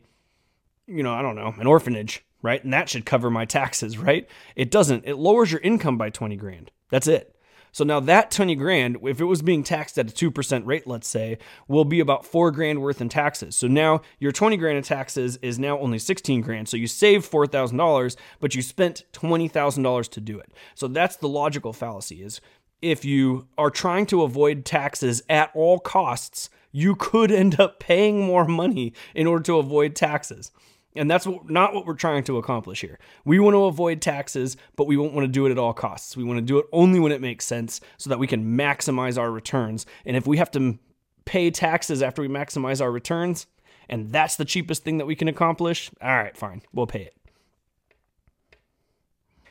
you 0.87 1.03
know, 1.03 1.13
I 1.13 1.21
don't 1.21 1.35
know, 1.35 1.53
an 1.59 1.67
orphanage, 1.67 2.23
right? 2.41 2.63
And 2.63 2.73
that 2.73 2.89
should 2.89 3.05
cover 3.05 3.29
my 3.29 3.45
taxes, 3.45 3.97
right? 3.97 4.27
It 4.55 4.71
doesn't. 4.71 5.05
It 5.05 5.15
lowers 5.15 5.51
your 5.51 5.61
income 5.61 5.97
by 5.97 6.09
20 6.09 6.35
grand. 6.37 6.71
That's 6.89 7.07
it. 7.07 7.35
So 7.71 7.83
now 7.83 7.99
that 8.01 8.31
20 8.31 8.55
grand, 8.55 8.97
if 9.03 9.21
it 9.21 9.25
was 9.25 9.41
being 9.41 9.63
taxed 9.63 9.97
at 9.97 10.09
a 10.09 10.13
2% 10.13 10.65
rate, 10.65 10.87
let's 10.87 11.07
say, 11.07 11.37
will 11.67 11.85
be 11.85 11.99
about 11.99 12.25
four 12.25 12.51
grand 12.51 12.81
worth 12.81 13.01
in 13.01 13.09
taxes. 13.09 13.55
So 13.55 13.67
now 13.67 14.01
your 14.19 14.31
20 14.31 14.57
grand 14.57 14.77
in 14.77 14.83
taxes 14.83 15.37
is 15.41 15.59
now 15.59 15.79
only 15.79 15.99
16 15.99 16.41
grand. 16.41 16.67
So 16.69 16.77
you 16.77 16.87
saved 16.87 17.29
$4,000, 17.29 18.15
but 18.39 18.55
you 18.55 18.61
spent 18.61 19.05
$20,000 19.13 20.09
to 20.09 20.21
do 20.21 20.39
it. 20.39 20.51
So 20.75 20.87
that's 20.87 21.17
the 21.17 21.29
logical 21.29 21.73
fallacy 21.73 22.23
is 22.23 22.41
if 22.81 23.03
you 23.03 23.47
are 23.57 23.71
trying 23.71 24.05
to 24.07 24.23
avoid 24.23 24.65
taxes 24.65 25.21
at 25.29 25.51
all 25.55 25.79
costs, 25.79 26.49
you 26.71 26.95
could 26.95 27.31
end 27.31 27.59
up 27.59 27.79
paying 27.79 28.21
more 28.21 28.45
money 28.45 28.93
in 29.15 29.25
order 29.25 29.43
to 29.43 29.57
avoid 29.57 29.95
taxes. 29.95 30.51
And 30.95 31.11
that's 31.11 31.27
what, 31.27 31.49
not 31.49 31.73
what 31.73 31.85
we're 31.85 31.93
trying 31.93 32.23
to 32.23 32.37
accomplish 32.37 32.81
here. 32.81 32.97
We 33.23 33.39
want 33.39 33.53
to 33.53 33.65
avoid 33.65 34.01
taxes, 34.01 34.57
but 34.75 34.87
we 34.87 34.97
won't 34.97 35.13
want 35.13 35.25
to 35.25 35.31
do 35.31 35.45
it 35.45 35.51
at 35.51 35.59
all 35.59 35.73
costs. 35.73 36.17
We 36.17 36.23
want 36.23 36.39
to 36.39 36.45
do 36.45 36.57
it 36.57 36.65
only 36.71 36.99
when 36.99 37.11
it 37.11 37.21
makes 37.21 37.45
sense 37.45 37.81
so 37.97 38.09
that 38.09 38.17
we 38.17 38.25
can 38.25 38.57
maximize 38.57 39.17
our 39.17 39.29
returns. 39.29 39.85
And 40.05 40.17
if 40.17 40.25
we 40.25 40.37
have 40.37 40.49
to 40.51 40.79
pay 41.25 41.51
taxes 41.51 42.01
after 42.01 42.21
we 42.21 42.27
maximize 42.27 42.81
our 42.81 42.91
returns, 42.91 43.45
and 43.89 44.11
that's 44.11 44.37
the 44.37 44.45
cheapest 44.45 44.83
thing 44.83 44.97
that 44.97 45.05
we 45.05 45.15
can 45.15 45.27
accomplish, 45.27 45.91
all 46.01 46.15
right, 46.15 46.35
fine, 46.35 46.63
we'll 46.73 46.87
pay 46.87 47.03
it. 47.03 47.13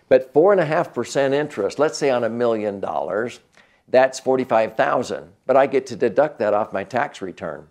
But 0.09 0.33
four 0.33 0.53
and 0.53 0.61
a 0.61 0.67
half 0.67 0.93
percent 0.93 1.33
interest, 1.35 1.79
let's 1.79 1.99
say 1.99 2.11
on 2.11 2.25
a 2.25 2.29
million 2.29 2.81
dollars, 2.81 3.41
that's 3.89 4.19
forty-five 4.19 4.77
thousand. 4.77 5.33
But 5.47 5.57
I 5.57 5.67
get 5.67 5.87
to 5.87 5.97
deduct 5.97 6.39
that 6.41 6.55
off 6.55 6.73
my 6.73 6.83
tax 6.85 7.23
return. 7.23 7.69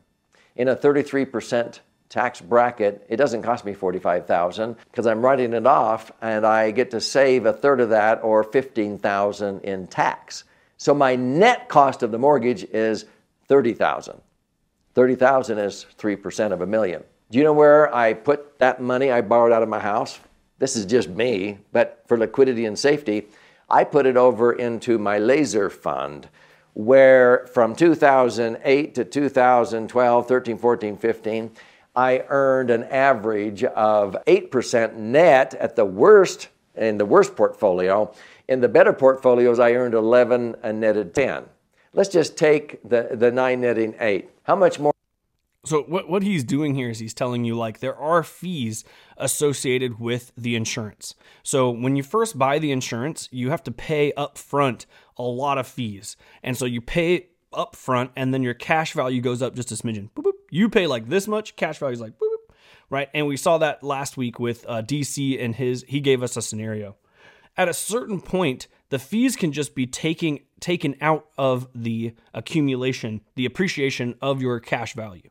In 0.56 0.68
a 0.68 0.76
thirty-three 0.76 1.26
percent 1.26 1.82
tax 2.10 2.42
bracket, 2.42 3.06
it 3.10 3.18
doesn't 3.18 3.42
cost 3.42 3.66
me 3.66 3.74
45,000 3.74 4.76
because 4.92 5.08
I'm 5.08 5.22
writing 5.22 5.54
it 5.54 5.66
off 5.66 6.12
and 6.22 6.46
I 6.46 6.72
get 6.72 6.92
to 6.92 7.02
save 7.02 7.46
a 7.46 7.54
third 7.54 7.82
of 7.82 7.90
that 7.90 8.24
or 8.24 8.44
15,000 8.44 9.62
in 9.62 9.88
tax. 9.88 10.44
So 10.78 10.94
my 10.94 11.16
net 11.16 11.68
cost 11.70 12.04
of 12.04 12.12
the 12.12 12.20
mortgage 12.20 12.64
is 12.66 13.06
30,000. 13.48 14.22
30,000 14.94 15.58
is 15.58 15.86
3% 15.98 16.52
of 16.52 16.62
a 16.62 16.66
million. 16.66 17.04
Do 17.32 17.38
you 17.38 17.44
know 17.44 17.54
where 17.54 17.94
I 17.94 18.14
put 18.14 18.60
that 18.60 18.82
money 18.82 19.12
I 19.12 19.22
borrowed 19.22 19.52
out 19.52 19.64
of 19.64 19.70
my 19.70 19.80
house? 19.80 20.20
This 20.60 20.76
is 20.76 20.86
just 20.86 21.10
me, 21.10 21.58
but 21.72 22.04
for 22.08 22.18
liquidity 22.18 22.66
and 22.66 22.78
safety, 22.78 23.28
I 23.70 23.84
put 23.84 24.06
it 24.06 24.16
over 24.16 24.54
into 24.54 24.98
my 24.98 25.18
laser 25.18 25.70
fund 25.70 26.30
where 26.76 27.48
from 27.54 27.74
2008 27.74 28.96
to 28.96 29.06
2012, 29.06 30.28
13, 30.28 30.58
14, 30.58 30.98
15, 30.98 31.52
I 31.96 32.24
earned 32.30 32.70
an 32.70 32.84
average 32.86 33.64
of 33.64 34.18
8% 34.28 34.96
net 34.96 35.54
at 35.56 35.76
the 35.76 35.86
worst 35.86 36.50
in 36.76 36.98
the 36.98 37.06
worst 37.06 37.36
portfolio. 37.36 38.14
In 38.48 38.62
the 38.62 38.68
better 38.68 38.94
portfolios, 38.94 39.60
I 39.60 39.74
earned 39.74 39.94
11 39.94 40.58
and 40.62 40.80
netted 40.80 41.16
10. 41.16 41.46
Let's 41.94 42.10
just 42.10 42.38
take 42.38 42.88
the, 42.88 43.10
the 43.14 43.32
9 43.32 43.62
netting 43.62 43.96
8. 44.00 44.30
How 44.44 44.56
much 44.56 44.80
more? 44.80 44.92
So 45.64 45.82
what 45.84 46.08
what 46.08 46.22
he's 46.22 46.44
doing 46.44 46.76
here 46.76 46.90
is 46.90 47.00
he's 47.00 47.16
telling 47.16 47.44
you 47.44 47.58
like 47.58 47.80
there 47.80 47.98
are 47.98 48.22
fees 48.22 48.84
associated 49.18 50.00
with 50.00 50.32
the 50.38 50.56
insurance. 50.56 51.16
So 51.42 51.72
when 51.72 51.96
you 51.96 52.04
first 52.04 52.38
buy 52.38 52.60
the 52.60 52.72
insurance, 52.72 53.28
you 53.32 53.50
have 53.50 53.64
to 53.64 53.72
pay 53.72 54.14
up 54.14 54.38
front 54.38 54.86
a 55.18 55.24
lot 55.24 55.58
of 55.58 55.66
fees. 55.66 56.18
And 56.44 56.56
so 56.56 56.66
you 56.66 56.82
pay 56.82 57.30
up 57.52 57.76
front 57.76 58.12
and 58.16 58.32
then 58.32 58.44
your 58.44 58.54
cash 58.54 58.94
value 58.94 59.22
goes 59.22 59.42
up 59.42 59.56
just 59.56 59.72
a 59.72 59.76
smidgen. 59.76 60.12
Boop, 60.12 60.26
boop. 60.26 60.35
You 60.56 60.70
pay 60.70 60.88
like 60.88 61.10
this 61.10 61.28
much, 61.28 61.58
cash 61.58 61.80
value 61.80 61.96
is 61.96 62.00
like, 62.00 62.14
boop, 62.14 62.30
boop, 62.30 62.56
right? 62.90 63.10
And 63.14 63.28
we 63.28 63.36
saw 63.36 63.58
that 63.58 63.84
last 63.84 64.16
week 64.16 64.40
with 64.40 64.64
uh, 64.70 64.82
DC 64.82 65.44
and 65.44 65.54
his, 65.54 65.84
he 65.86 66.00
gave 66.00 66.24
us 66.24 66.38
a 66.38 66.42
scenario. 66.42 66.96
At 67.58 67.68
a 67.68 67.74
certain 67.74 68.22
point, 68.22 68.68
the 68.88 68.98
fees 68.98 69.36
can 69.36 69.52
just 69.52 69.76
be 69.76 69.86
taking 69.86 70.44
taken 70.62 70.96
out 71.02 71.28
of 71.38 71.68
the 71.76 72.16
accumulation, 72.34 73.20
the 73.36 73.46
appreciation 73.46 74.16
of 74.22 74.42
your 74.42 74.62
cash 74.62 74.94
value. 74.94 75.30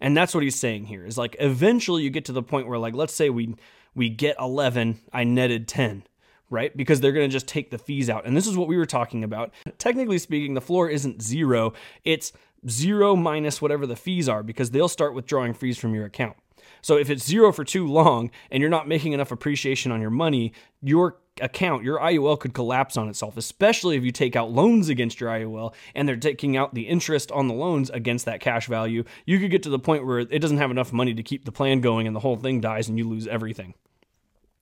And 0.00 0.16
that's 0.16 0.34
what 0.34 0.42
he's 0.42 0.58
saying 0.58 0.86
here 0.86 1.06
is 1.06 1.16
like 1.16 1.36
eventually 1.38 2.02
you 2.02 2.10
get 2.10 2.24
to 2.24 2.32
the 2.32 2.42
point 2.42 2.66
where 2.66 2.78
like 2.78 2.94
let's 2.94 3.14
say 3.14 3.30
we 3.30 3.54
we 3.94 4.08
get 4.08 4.34
11, 4.40 4.98
I 5.12 5.22
netted 5.22 5.68
10 5.68 6.02
right? 6.50 6.76
Because 6.76 7.00
they're 7.00 7.12
going 7.12 7.28
to 7.28 7.32
just 7.32 7.48
take 7.48 7.70
the 7.70 7.78
fees 7.78 8.08
out. 8.08 8.26
And 8.26 8.36
this 8.36 8.46
is 8.46 8.56
what 8.56 8.68
we 8.68 8.76
were 8.76 8.86
talking 8.86 9.24
about. 9.24 9.52
Technically 9.78 10.18
speaking, 10.18 10.54
the 10.54 10.60
floor 10.60 10.88
isn't 10.88 11.22
zero, 11.22 11.72
it's 12.04 12.32
zero 12.68 13.16
minus 13.16 13.60
whatever 13.60 13.86
the 13.86 13.96
fees 13.96 14.28
are 14.28 14.42
because 14.42 14.70
they'll 14.70 14.88
start 14.88 15.14
withdrawing 15.14 15.54
fees 15.54 15.78
from 15.78 15.94
your 15.94 16.04
account. 16.04 16.36
So 16.82 16.96
if 16.96 17.08
it's 17.10 17.26
zero 17.26 17.52
for 17.52 17.64
too 17.64 17.86
long 17.86 18.30
and 18.50 18.60
you're 18.60 18.70
not 18.70 18.88
making 18.88 19.12
enough 19.12 19.32
appreciation 19.32 19.90
on 19.90 20.00
your 20.00 20.10
money, 20.10 20.52
your 20.82 21.16
account, 21.40 21.82
your 21.82 21.98
IUL 21.98 22.38
could 22.38 22.54
collapse 22.54 22.96
on 22.96 23.08
itself, 23.08 23.36
especially 23.36 23.96
if 23.96 24.04
you 24.04 24.12
take 24.12 24.36
out 24.36 24.50
loans 24.50 24.88
against 24.88 25.20
your 25.20 25.30
IUL 25.30 25.74
and 25.94 26.08
they're 26.08 26.16
taking 26.16 26.56
out 26.56 26.74
the 26.74 26.82
interest 26.82 27.32
on 27.32 27.48
the 27.48 27.54
loans 27.54 27.90
against 27.90 28.26
that 28.26 28.40
cash 28.40 28.66
value. 28.66 29.04
You 29.26 29.40
could 29.40 29.50
get 29.50 29.62
to 29.64 29.70
the 29.70 29.78
point 29.78 30.06
where 30.06 30.20
it 30.20 30.40
doesn't 30.40 30.58
have 30.58 30.70
enough 30.70 30.92
money 30.92 31.14
to 31.14 31.22
keep 31.22 31.44
the 31.44 31.52
plan 31.52 31.80
going 31.80 32.06
and 32.06 32.14
the 32.14 32.20
whole 32.20 32.36
thing 32.36 32.60
dies 32.60 32.88
and 32.88 32.98
you 32.98 33.08
lose 33.08 33.26
everything. 33.26 33.74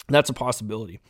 That's 0.08 0.30
a 0.30 0.34
possibility. 0.34 1.00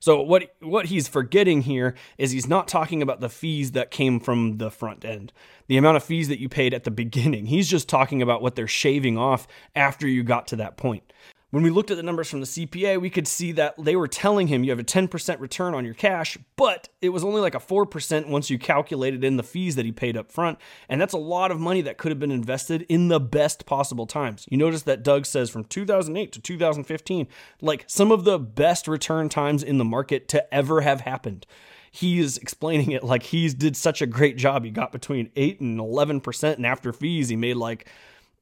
So 0.00 0.22
what 0.22 0.54
what 0.60 0.86
he's 0.86 1.08
forgetting 1.08 1.62
here 1.62 1.94
is 2.16 2.30
he's 2.30 2.48
not 2.48 2.66
talking 2.66 3.02
about 3.02 3.20
the 3.20 3.28
fees 3.28 3.72
that 3.72 3.90
came 3.90 4.18
from 4.18 4.56
the 4.56 4.70
front 4.70 5.04
end. 5.04 5.32
The 5.68 5.76
amount 5.76 5.98
of 5.98 6.02
fees 6.02 6.28
that 6.28 6.40
you 6.40 6.48
paid 6.48 6.74
at 6.74 6.84
the 6.84 6.90
beginning. 6.90 7.46
He's 7.46 7.68
just 7.68 7.88
talking 7.88 8.22
about 8.22 8.42
what 8.42 8.56
they're 8.56 8.66
shaving 8.66 9.18
off 9.18 9.46
after 9.76 10.08
you 10.08 10.22
got 10.22 10.48
to 10.48 10.56
that 10.56 10.76
point. 10.76 11.12
When 11.50 11.64
we 11.64 11.70
looked 11.70 11.90
at 11.90 11.96
the 11.96 12.04
numbers 12.04 12.30
from 12.30 12.40
the 12.40 12.46
CPA, 12.46 13.00
we 13.00 13.10
could 13.10 13.26
see 13.26 13.50
that 13.52 13.74
they 13.76 13.96
were 13.96 14.06
telling 14.06 14.46
him 14.46 14.62
you 14.62 14.70
have 14.70 14.78
a 14.78 14.84
10% 14.84 15.40
return 15.40 15.74
on 15.74 15.84
your 15.84 15.94
cash, 15.94 16.38
but 16.54 16.88
it 17.00 17.08
was 17.08 17.24
only 17.24 17.40
like 17.40 17.56
a 17.56 17.60
4% 17.60 18.28
once 18.28 18.50
you 18.50 18.58
calculated 18.58 19.24
in 19.24 19.36
the 19.36 19.42
fees 19.42 19.74
that 19.74 19.84
he 19.84 19.90
paid 19.90 20.16
up 20.16 20.30
front. 20.30 20.60
And 20.88 21.00
that's 21.00 21.12
a 21.12 21.18
lot 21.18 21.50
of 21.50 21.58
money 21.58 21.80
that 21.82 21.98
could 21.98 22.12
have 22.12 22.20
been 22.20 22.30
invested 22.30 22.82
in 22.88 23.08
the 23.08 23.18
best 23.18 23.66
possible 23.66 24.06
times. 24.06 24.46
You 24.48 24.58
notice 24.58 24.82
that 24.82 25.02
Doug 25.02 25.26
says 25.26 25.50
from 25.50 25.64
2008 25.64 26.30
to 26.32 26.40
2015, 26.40 27.26
like 27.60 27.84
some 27.88 28.12
of 28.12 28.22
the 28.22 28.38
best 28.38 28.86
return 28.86 29.28
times 29.28 29.64
in 29.64 29.78
the 29.78 29.84
market 29.84 30.28
to 30.28 30.54
ever 30.54 30.82
have 30.82 31.00
happened 31.00 31.46
he 31.92 32.20
is 32.20 32.38
explaining 32.38 32.92
it 32.92 33.02
like 33.02 33.24
he's 33.24 33.52
did 33.52 33.76
such 33.76 34.00
a 34.00 34.06
great 34.06 34.36
job. 34.36 34.64
He 34.64 34.70
got 34.70 34.92
between 34.92 35.28
8 35.34 35.60
and 35.60 35.80
11% 35.80 36.54
and 36.54 36.64
after 36.64 36.92
fees 36.92 37.28
he 37.28 37.34
made 37.34 37.56
like 37.56 37.88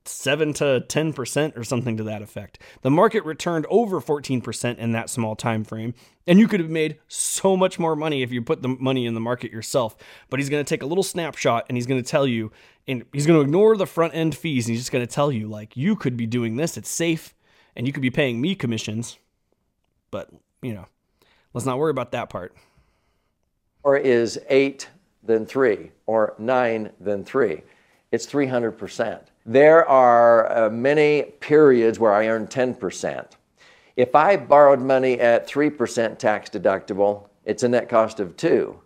7 0.08 0.52
to 0.54 0.84
10% 0.88 1.56
or 1.56 1.64
something 1.64 1.96
to 1.96 2.02
that 2.04 2.22
effect. 2.22 2.58
The 2.82 2.90
market 2.90 3.24
returned 3.24 3.66
over 3.68 4.00
14% 4.00 4.78
in 4.78 4.92
that 4.92 5.10
small 5.10 5.36
time 5.36 5.64
frame, 5.64 5.94
and 6.26 6.38
you 6.38 6.48
could 6.48 6.60
have 6.60 6.70
made 6.70 6.98
so 7.08 7.56
much 7.56 7.78
more 7.78 7.94
money 7.94 8.22
if 8.22 8.32
you 8.32 8.42
put 8.42 8.62
the 8.62 8.68
money 8.68 9.06
in 9.06 9.14
the 9.14 9.20
market 9.20 9.52
yourself. 9.52 9.96
But 10.30 10.40
he's 10.40 10.48
going 10.48 10.64
to 10.64 10.68
take 10.68 10.82
a 10.82 10.86
little 10.86 11.04
snapshot 11.04 11.66
and 11.68 11.76
he's 11.76 11.86
going 11.86 12.02
to 12.02 12.08
tell 12.08 12.26
you 12.26 12.52
and 12.86 13.04
he's 13.12 13.26
going 13.26 13.38
to 13.38 13.44
ignore 13.44 13.76
the 13.76 13.86
front 13.86 14.14
end 14.14 14.36
fees 14.36 14.66
and 14.66 14.72
he's 14.74 14.80
just 14.80 14.92
going 14.92 15.06
to 15.06 15.12
tell 15.12 15.30
you 15.30 15.46
like 15.46 15.76
you 15.76 15.94
could 15.94 16.16
be 16.16 16.26
doing 16.26 16.56
this, 16.56 16.76
it's 16.76 16.90
safe 16.90 17.34
and 17.76 17.86
you 17.86 17.92
could 17.92 18.02
be 18.02 18.10
paying 18.10 18.40
me 18.40 18.54
commissions. 18.54 19.18
But, 20.10 20.30
you 20.62 20.74
know, 20.74 20.86
let's 21.54 21.66
not 21.66 21.78
worry 21.78 21.90
about 21.90 22.12
that 22.12 22.30
part. 22.30 22.54
Or 23.82 23.96
is 23.96 24.40
8 24.48 24.88
then 25.22 25.46
3 25.46 25.90
or 26.06 26.34
9 26.38 26.90
then 26.98 27.24
3? 27.24 27.62
It's 28.10 28.26
300%. 28.26 29.20
There 29.48 29.88
are 29.88 30.66
uh, 30.66 30.68
many 30.68 31.22
periods 31.22 31.98
where 31.98 32.12
I 32.12 32.26
earn 32.26 32.48
10%. 32.48 33.26
If 33.96 34.14
I 34.14 34.36
borrowed 34.36 34.78
money 34.78 35.18
at 35.18 35.48
3% 35.48 36.18
tax 36.18 36.50
deductible, 36.50 37.30
it's 37.46 37.62
a 37.62 37.68
net 37.68 37.88
cost 37.88 38.20
of 38.20 38.36
2. 38.36 38.78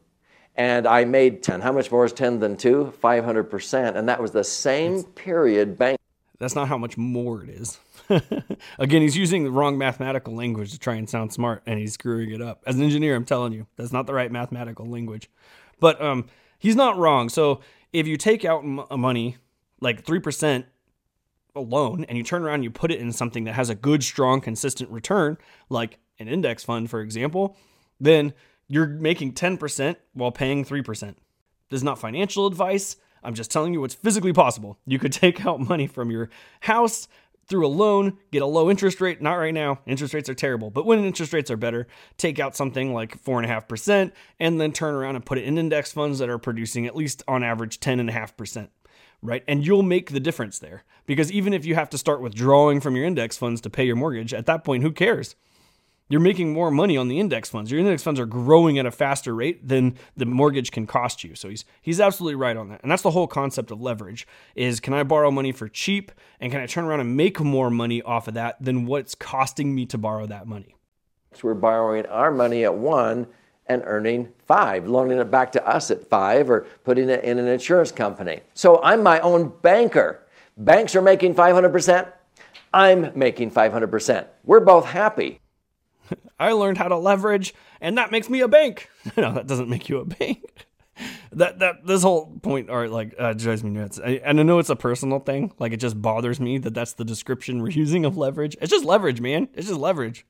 And 0.54 0.86
I 0.86 1.04
made 1.04 1.42
10. 1.42 1.62
How 1.62 1.72
much 1.72 1.90
more 1.90 2.04
is 2.04 2.12
10 2.12 2.38
than 2.38 2.56
2? 2.56 2.94
500%. 3.02 3.96
And 3.96 4.08
that 4.08 4.22
was 4.22 4.30
the 4.30 4.44
same 4.44 5.02
period 5.02 5.76
bank. 5.76 5.98
That's 6.38 6.54
not 6.54 6.68
how 6.68 6.78
much 6.78 6.96
more 6.96 7.42
it 7.42 7.50
is. 7.50 7.80
Again, 8.78 9.02
he's 9.02 9.16
using 9.16 9.42
the 9.42 9.50
wrong 9.50 9.76
mathematical 9.76 10.32
language 10.32 10.70
to 10.70 10.78
try 10.78 10.94
and 10.94 11.10
sound 11.10 11.32
smart, 11.32 11.64
and 11.66 11.80
he's 11.80 11.94
screwing 11.94 12.30
it 12.30 12.40
up. 12.40 12.62
As 12.68 12.76
an 12.76 12.84
engineer, 12.84 13.16
I'm 13.16 13.24
telling 13.24 13.52
you, 13.52 13.66
that's 13.74 13.92
not 13.92 14.06
the 14.06 14.14
right 14.14 14.30
mathematical 14.30 14.86
language. 14.86 15.28
But 15.80 16.00
um, 16.00 16.28
he's 16.60 16.76
not 16.76 16.96
wrong. 16.98 17.30
So 17.30 17.62
if 17.92 18.06
you 18.06 18.16
take 18.16 18.44
out 18.44 18.62
m- 18.62 18.84
money 19.00 19.38
like 19.82 20.04
3% 20.04 20.64
alone 21.54 22.06
and 22.08 22.16
you 22.16 22.24
turn 22.24 22.42
around 22.42 22.56
and 22.56 22.64
you 22.64 22.70
put 22.70 22.90
it 22.90 23.00
in 23.00 23.12
something 23.12 23.44
that 23.44 23.54
has 23.54 23.68
a 23.68 23.74
good, 23.74 24.02
strong, 24.02 24.40
consistent 24.40 24.90
return, 24.90 25.36
like 25.68 25.98
an 26.18 26.28
index 26.28 26.64
fund, 26.64 26.88
for 26.88 27.00
example, 27.00 27.56
then 28.00 28.32
you're 28.68 28.86
making 28.86 29.34
10% 29.34 29.96
while 30.14 30.32
paying 30.32 30.64
3%. 30.64 31.14
This 31.68 31.78
is 31.78 31.84
not 31.84 31.98
financial 31.98 32.46
advice. 32.46 32.96
I'm 33.22 33.34
just 33.34 33.50
telling 33.50 33.72
you 33.72 33.80
what's 33.80 33.94
physically 33.94 34.32
possible. 34.32 34.78
You 34.86 34.98
could 34.98 35.12
take 35.12 35.44
out 35.44 35.60
money 35.60 35.86
from 35.86 36.10
your 36.10 36.30
house 36.60 37.08
through 37.48 37.66
a 37.66 37.68
loan, 37.68 38.18
get 38.30 38.40
a 38.40 38.46
low 38.46 38.70
interest 38.70 39.00
rate. 39.00 39.20
Not 39.20 39.34
right 39.34 39.52
now. 39.52 39.80
Interest 39.84 40.14
rates 40.14 40.28
are 40.28 40.34
terrible. 40.34 40.70
But 40.70 40.86
when 40.86 41.04
interest 41.04 41.32
rates 41.32 41.50
are 41.50 41.56
better, 41.56 41.88
take 42.16 42.38
out 42.38 42.56
something 42.56 42.94
like 42.94 43.22
4.5% 43.22 44.12
and 44.38 44.60
then 44.60 44.72
turn 44.72 44.94
around 44.94 45.16
and 45.16 45.26
put 45.26 45.38
it 45.38 45.44
in 45.44 45.58
index 45.58 45.92
funds 45.92 46.20
that 46.20 46.30
are 46.30 46.38
producing 46.38 46.86
at 46.86 46.96
least 46.96 47.22
on 47.26 47.42
average 47.42 47.80
10.5% 47.80 48.68
right? 49.22 49.44
And 49.46 49.66
you'll 49.66 49.82
make 49.82 50.10
the 50.10 50.20
difference 50.20 50.58
there. 50.58 50.84
Because 51.06 51.32
even 51.32 51.52
if 51.52 51.64
you 51.64 51.74
have 51.74 51.90
to 51.90 51.98
start 51.98 52.20
withdrawing 52.20 52.80
from 52.80 52.96
your 52.96 53.04
index 53.04 53.36
funds 53.36 53.60
to 53.62 53.70
pay 53.70 53.84
your 53.84 53.96
mortgage, 53.96 54.34
at 54.34 54.46
that 54.46 54.64
point, 54.64 54.82
who 54.82 54.92
cares? 54.92 55.36
You're 56.08 56.20
making 56.20 56.52
more 56.52 56.70
money 56.70 56.98
on 56.98 57.08
the 57.08 57.18
index 57.18 57.48
funds. 57.48 57.70
Your 57.70 57.80
index 57.80 58.02
funds 58.02 58.20
are 58.20 58.26
growing 58.26 58.78
at 58.78 58.84
a 58.84 58.90
faster 58.90 59.34
rate 59.34 59.66
than 59.66 59.96
the 60.14 60.26
mortgage 60.26 60.70
can 60.70 60.86
cost 60.86 61.24
you. 61.24 61.34
So 61.34 61.48
he's 61.48 61.64
he's 61.80 62.00
absolutely 62.00 62.34
right 62.34 62.56
on 62.56 62.68
that. 62.68 62.82
And 62.82 62.92
that's 62.92 63.00
the 63.00 63.12
whole 63.12 63.26
concept 63.26 63.70
of 63.70 63.80
leverage 63.80 64.26
is 64.54 64.78
can 64.78 64.92
I 64.92 65.04
borrow 65.04 65.30
money 65.30 65.52
for 65.52 65.68
cheap 65.68 66.12
and 66.38 66.52
can 66.52 66.60
I 66.60 66.66
turn 66.66 66.84
around 66.84 67.00
and 67.00 67.16
make 67.16 67.40
more 67.40 67.70
money 67.70 68.02
off 68.02 68.28
of 68.28 68.34
that 68.34 68.62
than 68.62 68.84
what's 68.84 69.14
costing 69.14 69.74
me 69.74 69.86
to 69.86 69.96
borrow 69.96 70.26
that 70.26 70.46
money? 70.46 70.76
So 71.32 71.40
we're 71.44 71.54
borrowing 71.54 72.04
our 72.06 72.30
money 72.30 72.64
at 72.64 72.74
1 72.74 73.26
and 73.66 73.82
earning 73.86 74.28
five, 74.46 74.86
loaning 74.86 75.18
it 75.18 75.30
back 75.30 75.52
to 75.52 75.66
us 75.66 75.90
at 75.90 76.08
five, 76.08 76.50
or 76.50 76.66
putting 76.84 77.08
it 77.08 77.24
in 77.24 77.38
an 77.38 77.46
insurance 77.46 77.92
company. 77.92 78.40
So 78.54 78.82
I'm 78.82 79.02
my 79.02 79.20
own 79.20 79.52
banker. 79.62 80.26
Banks 80.56 80.94
are 80.94 81.02
making 81.02 81.34
500%. 81.34 82.10
I'm 82.74 83.16
making 83.18 83.50
500%. 83.50 84.26
We're 84.44 84.60
both 84.60 84.86
happy. 84.86 85.40
I 86.40 86.52
learned 86.52 86.78
how 86.78 86.88
to 86.88 86.96
leverage, 86.96 87.54
and 87.80 87.96
that 87.98 88.10
makes 88.10 88.28
me 88.28 88.40
a 88.40 88.48
bank. 88.48 88.90
no, 89.16 89.32
that 89.32 89.46
doesn't 89.46 89.68
make 89.68 89.88
you 89.88 89.98
a 89.98 90.04
bank. 90.04 90.66
that 91.32 91.58
that 91.60 91.86
this 91.86 92.02
whole 92.02 92.38
point 92.42 92.68
or 92.68 92.88
like 92.88 93.14
uh, 93.18 93.32
drives 93.32 93.64
me 93.64 93.70
nuts. 93.70 93.98
I, 94.04 94.20
and 94.24 94.38
I 94.38 94.42
know 94.42 94.58
it's 94.58 94.68
a 94.70 94.76
personal 94.76 95.20
thing. 95.20 95.52
Like 95.58 95.72
it 95.72 95.78
just 95.78 96.00
bothers 96.00 96.40
me 96.40 96.58
that 96.58 96.74
that's 96.74 96.94
the 96.94 97.04
description 97.04 97.62
we're 97.62 97.70
using 97.70 98.04
of 98.04 98.16
leverage. 98.16 98.56
It's 98.60 98.70
just 98.70 98.84
leverage, 98.84 99.20
man. 99.20 99.48
It's 99.54 99.68
just 99.68 99.80
leverage 99.80 100.26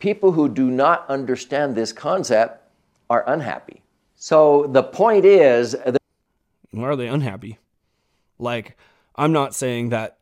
people 0.00 0.32
who 0.32 0.48
do 0.48 0.70
not 0.70 1.08
understand 1.08 1.76
this 1.76 1.92
concept 1.92 2.60
are 3.08 3.24
unhappy. 3.28 3.82
So 4.16 4.66
the 4.72 4.82
point 4.82 5.24
is. 5.24 5.72
That- 5.72 6.02
Why 6.72 6.84
are 6.84 6.96
they 6.96 7.06
unhappy? 7.06 7.58
Like, 8.38 8.76
I'm 9.14 9.32
not 9.32 9.54
saying 9.54 9.90
that 9.90 10.16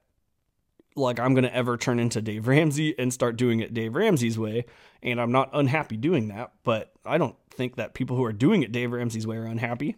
like 0.97 1.21
I'm 1.21 1.33
going 1.33 1.45
to 1.45 1.55
ever 1.55 1.77
turn 1.77 2.01
into 2.01 2.21
Dave 2.21 2.49
Ramsey 2.49 2.99
and 2.99 3.12
start 3.12 3.37
doing 3.37 3.61
it 3.61 3.73
Dave 3.73 3.95
Ramsey's 3.95 4.37
way 4.37 4.64
and 5.01 5.21
I'm 5.21 5.31
not 5.31 5.49
unhappy 5.53 5.97
doing 5.97 6.27
that 6.29 6.51
but 6.64 6.91
I 7.07 7.19
don't 7.19 7.37
think 7.51 7.77
that 7.77 7.95
people 7.95 8.17
who 8.17 8.25
are 8.25 8.33
doing 8.33 8.64
it 8.64 8.73
Dave 8.73 8.91
Ramsey's 8.91 9.25
way 9.25 9.37
are 9.37 9.45
unhappy 9.45 9.97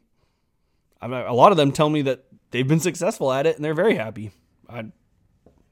I 1.01 1.07
mean, 1.07 1.21
a 1.21 1.33
lot 1.33 1.53
of 1.53 1.57
them 1.57 1.73
tell 1.73 1.88
me 1.88 2.03
that 2.03 2.25
they've 2.51 2.69
been 2.69 2.81
successful 2.81 3.33
at 3.33 3.47
it 3.47 3.57
and 3.57 3.64
they're 3.64 3.73
very 3.73 3.95
happy 3.95 4.31
I 4.69 4.93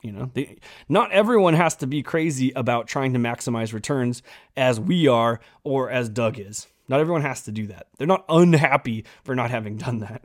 you 0.02 0.12
know, 0.12 0.30
they, 0.34 0.56
not 0.88 1.10
everyone 1.12 1.54
has 1.54 1.76
to 1.76 1.86
be 1.86 2.02
crazy 2.02 2.52
about 2.54 2.86
trying 2.86 3.12
to 3.14 3.18
maximize 3.18 3.72
returns 3.72 4.22
as 4.56 4.78
we 4.78 5.08
are 5.08 5.40
or 5.64 5.90
as 5.90 6.08
Doug 6.08 6.38
is. 6.38 6.66
Not 6.88 7.00
everyone 7.00 7.22
has 7.22 7.42
to 7.44 7.52
do 7.52 7.66
that. 7.66 7.88
They're 7.98 8.06
not 8.06 8.24
unhappy 8.28 9.04
for 9.24 9.34
not 9.34 9.50
having 9.50 9.76
done 9.76 9.98
that. 10.00 10.22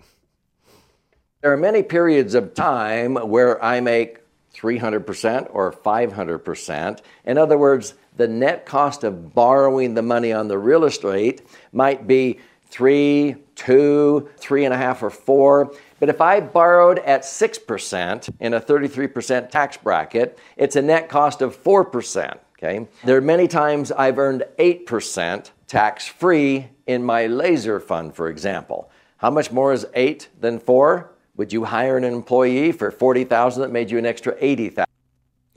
There 1.41 1.51
are 1.51 1.57
many 1.57 1.83
periods 1.83 2.35
of 2.35 2.53
time 2.53 3.15
where 3.15 3.61
I 3.63 3.81
make 3.81 4.19
300% 4.55 5.47
or 5.51 5.71
500%. 5.73 6.99
In 7.25 7.37
other 7.37 7.57
words, 7.57 7.95
the 8.15 8.27
net 8.27 8.65
cost 8.65 9.03
of 9.03 9.33
borrowing 9.33 9.95
the 9.95 10.01
money 10.01 10.31
on 10.31 10.47
the 10.47 10.57
real 10.57 10.85
estate 10.85 11.41
might 11.71 12.07
be 12.07 12.39
three, 12.69 13.35
two, 13.55 14.29
three 14.37 14.65
and 14.65 14.73
a 14.73 14.77
half, 14.77 15.03
or 15.03 15.09
four. 15.09 15.73
But 15.99 16.09
if 16.09 16.21
I 16.21 16.39
borrowed 16.39 16.99
at 16.99 17.21
6% 17.21 18.35
in 18.39 18.53
a 18.53 18.61
33% 18.61 19.49
tax 19.49 19.77
bracket, 19.77 20.37
it's 20.57 20.75
a 20.75 20.81
net 20.81 21.09
cost 21.09 21.41
of 21.41 21.61
4%. 21.61 22.37
Okay? 22.57 22.87
There 23.03 23.17
are 23.17 23.21
many 23.21 23.47
times 23.47 23.91
I've 23.91 24.17
earned 24.17 24.43
8% 24.57 25.51
tax 25.67 26.07
free 26.07 26.69
in 26.87 27.03
my 27.03 27.27
laser 27.27 27.79
fund, 27.79 28.15
for 28.15 28.29
example. 28.29 28.89
How 29.17 29.29
much 29.29 29.51
more 29.51 29.73
is 29.73 29.85
8 29.93 30.29
than 30.39 30.59
4? 30.59 31.11
Would 31.35 31.51
you 31.51 31.63
hire 31.65 31.97
an 31.97 32.03
employee 32.03 32.71
for 32.71 32.91
40,000 32.91 33.61
that 33.61 33.71
made 33.71 33.89
you 33.89 33.97
an 33.97 34.05
extra 34.05 34.35
80,000? 34.39 34.85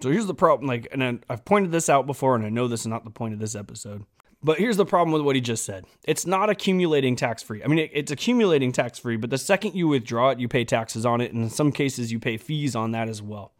So 0.00 0.10
here's 0.10 0.26
the 0.26 0.34
problem 0.34 0.68
like 0.68 0.88
and 0.92 1.24
I've 1.28 1.44
pointed 1.44 1.72
this 1.72 1.88
out 1.88 2.06
before 2.06 2.34
and 2.34 2.44
I 2.44 2.48
know 2.48 2.68
this 2.68 2.80
is 2.80 2.86
not 2.86 3.04
the 3.04 3.10
point 3.10 3.34
of 3.34 3.40
this 3.40 3.54
episode. 3.54 4.04
But 4.42 4.58
here's 4.58 4.76
the 4.76 4.86
problem 4.86 5.12
with 5.12 5.22
what 5.22 5.34
he 5.34 5.40
just 5.40 5.64
said 5.64 5.86
it's 6.04 6.26
not 6.26 6.50
accumulating 6.50 7.16
tax 7.16 7.42
free. 7.42 7.62
I 7.62 7.66
mean, 7.66 7.78
it, 7.78 7.90
it's 7.92 8.12
accumulating 8.12 8.72
tax 8.72 8.98
free, 8.98 9.16
but 9.16 9.30
the 9.30 9.38
second 9.38 9.74
you 9.74 9.88
withdraw 9.88 10.30
it, 10.30 10.38
you 10.38 10.48
pay 10.48 10.64
taxes 10.64 11.04
on 11.04 11.20
it. 11.20 11.32
And 11.32 11.44
in 11.44 11.50
some 11.50 11.72
cases, 11.72 12.12
you 12.12 12.18
pay 12.18 12.36
fees 12.36 12.76
on 12.76 12.92
that 12.92 13.08
as 13.08 13.22
well. 13.22 13.52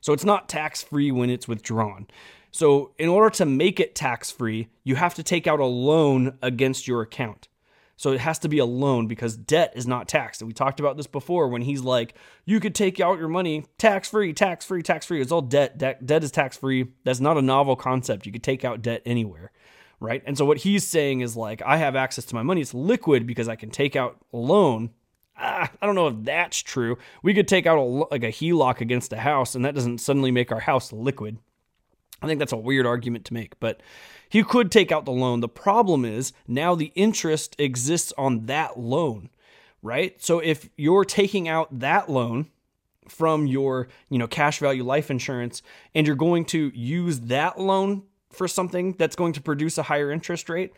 So 0.00 0.12
it's 0.12 0.24
not 0.24 0.48
tax 0.48 0.82
free 0.82 1.12
when 1.12 1.30
it's 1.30 1.46
withdrawn. 1.46 2.08
So, 2.54 2.92
in 2.98 3.08
order 3.08 3.30
to 3.36 3.46
make 3.46 3.80
it 3.80 3.94
tax 3.94 4.30
free, 4.30 4.68
you 4.84 4.96
have 4.96 5.14
to 5.14 5.22
take 5.22 5.46
out 5.46 5.58
a 5.58 5.64
loan 5.64 6.36
against 6.42 6.86
your 6.86 7.00
account. 7.00 7.48
So, 7.96 8.12
it 8.12 8.20
has 8.20 8.38
to 8.40 8.48
be 8.48 8.58
a 8.58 8.66
loan 8.66 9.06
because 9.06 9.38
debt 9.38 9.72
is 9.74 9.86
not 9.86 10.06
taxed. 10.06 10.42
And 10.42 10.48
we 10.48 10.52
talked 10.52 10.78
about 10.78 10.98
this 10.98 11.06
before 11.06 11.48
when 11.48 11.62
he's 11.62 11.80
like, 11.80 12.14
you 12.44 12.60
could 12.60 12.74
take 12.74 13.00
out 13.00 13.18
your 13.18 13.28
money 13.28 13.64
tax 13.78 14.10
free, 14.10 14.34
tax 14.34 14.66
free, 14.66 14.82
tax 14.82 15.06
free. 15.06 15.22
It's 15.22 15.32
all 15.32 15.40
debt. 15.40 15.78
debt. 15.78 16.04
Debt 16.04 16.22
is 16.22 16.30
tax 16.30 16.58
free. 16.58 16.88
That's 17.04 17.20
not 17.20 17.38
a 17.38 17.42
novel 17.42 17.74
concept. 17.74 18.26
You 18.26 18.32
could 18.32 18.42
take 18.42 18.66
out 18.66 18.82
debt 18.82 19.00
anywhere 19.06 19.50
right? 20.02 20.22
And 20.26 20.36
so 20.36 20.44
what 20.44 20.58
he's 20.58 20.86
saying 20.86 21.20
is 21.20 21.36
like, 21.36 21.62
I 21.62 21.76
have 21.76 21.94
access 21.94 22.24
to 22.26 22.34
my 22.34 22.42
money. 22.42 22.60
It's 22.60 22.74
liquid 22.74 23.26
because 23.26 23.48
I 23.48 23.56
can 23.56 23.70
take 23.70 23.94
out 23.94 24.18
a 24.32 24.36
loan. 24.36 24.90
Ah, 25.38 25.70
I 25.80 25.86
don't 25.86 25.94
know 25.94 26.08
if 26.08 26.16
that's 26.18 26.58
true. 26.58 26.98
We 27.22 27.32
could 27.32 27.48
take 27.48 27.66
out 27.66 27.78
a, 27.78 27.82
like 27.82 28.24
a 28.24 28.32
HELOC 28.32 28.80
against 28.80 29.12
a 29.12 29.18
house, 29.18 29.54
and 29.54 29.64
that 29.64 29.74
doesn't 29.74 29.98
suddenly 29.98 30.30
make 30.30 30.52
our 30.52 30.60
house 30.60 30.92
liquid. 30.92 31.38
I 32.20 32.26
think 32.26 32.38
that's 32.38 32.52
a 32.52 32.56
weird 32.56 32.84
argument 32.84 33.24
to 33.26 33.34
make, 33.34 33.58
but 33.58 33.80
he 34.28 34.42
could 34.44 34.70
take 34.70 34.92
out 34.92 35.04
the 35.04 35.12
loan. 35.12 35.40
The 35.40 35.48
problem 35.48 36.04
is 36.04 36.32
now 36.46 36.74
the 36.74 36.92
interest 36.94 37.56
exists 37.58 38.12
on 38.18 38.46
that 38.46 38.78
loan, 38.78 39.30
right? 39.82 40.20
So 40.22 40.38
if 40.38 40.68
you're 40.76 41.04
taking 41.04 41.48
out 41.48 41.80
that 41.80 42.08
loan 42.08 42.46
from 43.08 43.46
your, 43.46 43.88
you 44.08 44.18
know, 44.18 44.28
cash 44.28 44.58
value 44.58 44.84
life 44.84 45.10
insurance 45.10 45.62
and 45.94 46.06
you're 46.06 46.16
going 46.16 46.44
to 46.46 46.70
use 46.74 47.20
that 47.20 47.58
loan 47.58 48.04
for 48.32 48.48
something 48.48 48.94
that's 48.98 49.16
going 49.16 49.32
to 49.34 49.40
produce 49.40 49.78
a 49.78 49.84
higher 49.84 50.10
interest 50.10 50.48
rate, 50.48 50.72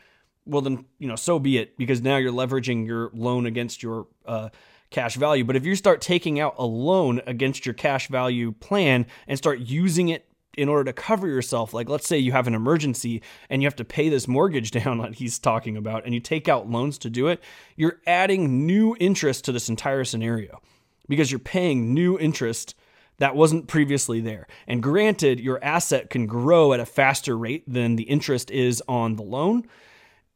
well 0.46 0.60
then, 0.60 0.84
you 0.98 1.08
know, 1.08 1.16
so 1.16 1.38
be 1.38 1.58
it 1.58 1.76
because 1.78 2.02
now 2.02 2.16
you're 2.16 2.32
leveraging 2.32 2.86
your 2.86 3.10
loan 3.14 3.46
against 3.46 3.82
your 3.82 4.06
uh, 4.26 4.50
cash 4.90 5.16
value. 5.16 5.44
But 5.44 5.56
if 5.56 5.64
you 5.64 5.74
start 5.74 6.00
taking 6.00 6.38
out 6.38 6.54
a 6.58 6.64
loan 6.64 7.20
against 7.26 7.66
your 7.66 7.74
cash 7.74 8.08
value 8.08 8.52
plan 8.52 9.06
and 9.26 9.38
start 9.38 9.60
using 9.60 10.08
it 10.08 10.26
in 10.56 10.68
order 10.68 10.84
to 10.84 10.92
cover 10.92 11.26
yourself, 11.26 11.74
like 11.74 11.88
let's 11.88 12.06
say 12.06 12.18
you 12.18 12.32
have 12.32 12.46
an 12.46 12.54
emergency 12.54 13.22
and 13.50 13.60
you 13.60 13.66
have 13.66 13.76
to 13.76 13.84
pay 13.84 14.08
this 14.08 14.28
mortgage 14.28 14.70
down 14.82 14.98
that 14.98 15.14
he's 15.14 15.38
talking 15.38 15.76
about, 15.76 16.04
and 16.04 16.14
you 16.14 16.20
take 16.20 16.48
out 16.48 16.70
loans 16.70 16.98
to 16.98 17.10
do 17.10 17.28
it, 17.28 17.42
you're 17.76 18.00
adding 18.06 18.66
new 18.66 18.96
interest 19.00 19.44
to 19.44 19.52
this 19.52 19.68
entire 19.68 20.04
scenario 20.04 20.60
because 21.08 21.30
you're 21.30 21.38
paying 21.38 21.92
new 21.92 22.18
interest 22.18 22.74
that 23.18 23.36
wasn't 23.36 23.68
previously 23.68 24.20
there. 24.20 24.46
And 24.66 24.82
granted, 24.82 25.40
your 25.40 25.62
asset 25.62 26.10
can 26.10 26.26
grow 26.26 26.72
at 26.72 26.80
a 26.80 26.86
faster 26.86 27.36
rate 27.36 27.64
than 27.66 27.96
the 27.96 28.04
interest 28.04 28.50
is 28.50 28.82
on 28.88 29.16
the 29.16 29.22
loan, 29.22 29.68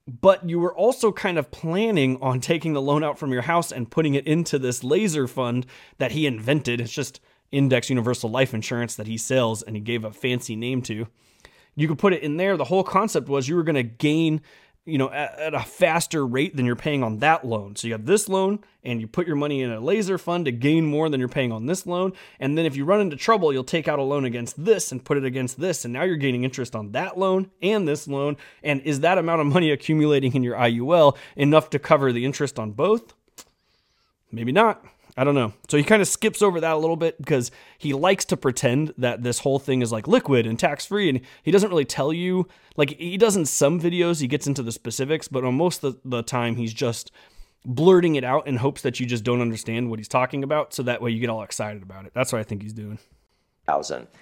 but 0.06 0.48
you 0.48 0.58
were 0.58 0.74
also 0.74 1.12
kind 1.12 1.38
of 1.38 1.50
planning 1.50 2.18
on 2.22 2.40
taking 2.40 2.72
the 2.72 2.82
loan 2.82 3.04
out 3.04 3.18
from 3.18 3.32
your 3.32 3.42
house 3.42 3.70
and 3.72 3.90
putting 3.90 4.14
it 4.14 4.26
into 4.26 4.58
this 4.58 4.82
laser 4.82 5.26
fund 5.26 5.66
that 5.98 6.12
he 6.12 6.26
invented. 6.26 6.80
It's 6.80 6.92
just 6.92 7.20
index 7.50 7.90
universal 7.90 8.30
life 8.30 8.54
insurance 8.54 8.94
that 8.96 9.06
he 9.06 9.16
sells 9.16 9.62
and 9.62 9.76
he 9.76 9.80
gave 9.80 10.04
a 10.04 10.12
fancy 10.12 10.56
name 10.56 10.82
to. 10.82 11.06
You 11.74 11.88
could 11.88 11.98
put 11.98 12.12
it 12.12 12.22
in 12.22 12.38
there. 12.38 12.56
The 12.56 12.64
whole 12.64 12.82
concept 12.82 13.28
was 13.28 13.48
you 13.48 13.56
were 13.56 13.62
going 13.62 13.76
to 13.76 13.82
gain, 13.82 14.40
you 14.88 14.96
know, 14.96 15.10
at, 15.10 15.38
at, 15.38 15.54
a 15.54 15.60
faster 15.60 16.26
rate 16.26 16.56
than 16.56 16.64
you're 16.64 16.74
paying 16.74 17.02
on 17.02 17.18
that 17.18 17.44
loan. 17.44 17.76
So 17.76 17.86
you 17.86 17.92
have 17.92 18.06
this 18.06 18.28
loan 18.28 18.60
and 18.82 19.00
you 19.00 19.06
put 19.06 19.26
your 19.26 19.36
money 19.36 19.60
in 19.60 19.70
a 19.70 19.80
laser 19.80 20.16
fund 20.16 20.46
to 20.46 20.52
gain 20.52 20.86
more 20.86 21.10
than 21.10 21.20
you're 21.20 21.28
paying 21.28 21.52
on 21.52 21.66
this 21.66 21.86
loan. 21.86 22.14
And 22.40 22.56
then 22.56 22.64
if 22.64 22.74
you 22.74 22.86
run 22.86 23.00
into 23.00 23.16
trouble, 23.16 23.52
you'll 23.52 23.64
take 23.64 23.86
out 23.86 23.98
a 23.98 24.02
loan 24.02 24.24
against 24.24 24.64
this 24.64 24.90
and 24.90 25.04
put 25.04 25.18
it 25.18 25.24
against 25.24 25.60
this. 25.60 25.84
And 25.84 25.92
now 25.92 26.04
you're 26.04 26.16
gaining 26.16 26.44
interest 26.44 26.74
on 26.74 26.92
that 26.92 27.18
loan 27.18 27.50
and 27.60 27.86
this 27.86 28.08
loan. 28.08 28.38
And 28.62 28.80
is 28.82 29.00
that 29.00 29.18
amount 29.18 29.42
of 29.42 29.46
money 29.46 29.70
accumulating 29.70 30.34
in 30.34 30.42
your 30.42 30.56
IUL 30.56 31.16
enough 31.36 31.68
to 31.70 31.78
cover 31.78 32.10
the 32.10 32.24
interest 32.24 32.58
on 32.58 32.72
both? 32.72 33.12
Maybe 34.32 34.52
not. 34.52 34.84
I 35.18 35.24
don't 35.24 35.34
know. 35.34 35.52
So 35.68 35.76
he 35.76 35.82
kind 35.82 36.00
of 36.00 36.06
skips 36.06 36.42
over 36.42 36.60
that 36.60 36.74
a 36.74 36.78
little 36.78 36.94
bit 36.94 37.20
because 37.20 37.50
he 37.76 37.92
likes 37.92 38.24
to 38.26 38.36
pretend 38.36 38.94
that 38.98 39.24
this 39.24 39.40
whole 39.40 39.58
thing 39.58 39.82
is 39.82 39.90
like 39.90 40.06
liquid 40.06 40.46
and 40.46 40.56
tax 40.56 40.86
free. 40.86 41.08
And 41.08 41.20
he 41.42 41.50
doesn't 41.50 41.70
really 41.70 41.84
tell 41.84 42.12
you, 42.12 42.46
like, 42.76 42.90
he 42.90 43.16
does 43.16 43.34
in 43.34 43.44
some 43.44 43.80
videos, 43.80 44.20
he 44.20 44.28
gets 44.28 44.46
into 44.46 44.62
the 44.62 44.70
specifics, 44.70 45.26
but 45.26 45.42
on 45.44 45.56
most 45.56 45.82
of 45.82 45.98
the 46.04 46.22
time, 46.22 46.54
he's 46.54 46.72
just 46.72 47.10
blurting 47.64 48.14
it 48.14 48.22
out 48.22 48.46
in 48.46 48.58
hopes 48.58 48.82
that 48.82 49.00
you 49.00 49.06
just 49.06 49.24
don't 49.24 49.40
understand 49.40 49.90
what 49.90 49.98
he's 49.98 50.06
talking 50.06 50.44
about. 50.44 50.72
So 50.72 50.84
that 50.84 51.02
way 51.02 51.10
you 51.10 51.18
get 51.18 51.30
all 51.30 51.42
excited 51.42 51.82
about 51.82 52.06
it. 52.06 52.12
That's 52.14 52.32
what 52.32 52.38
I 52.38 52.44
think 52.44 52.62
he's 52.62 52.72
doing. 52.72 53.00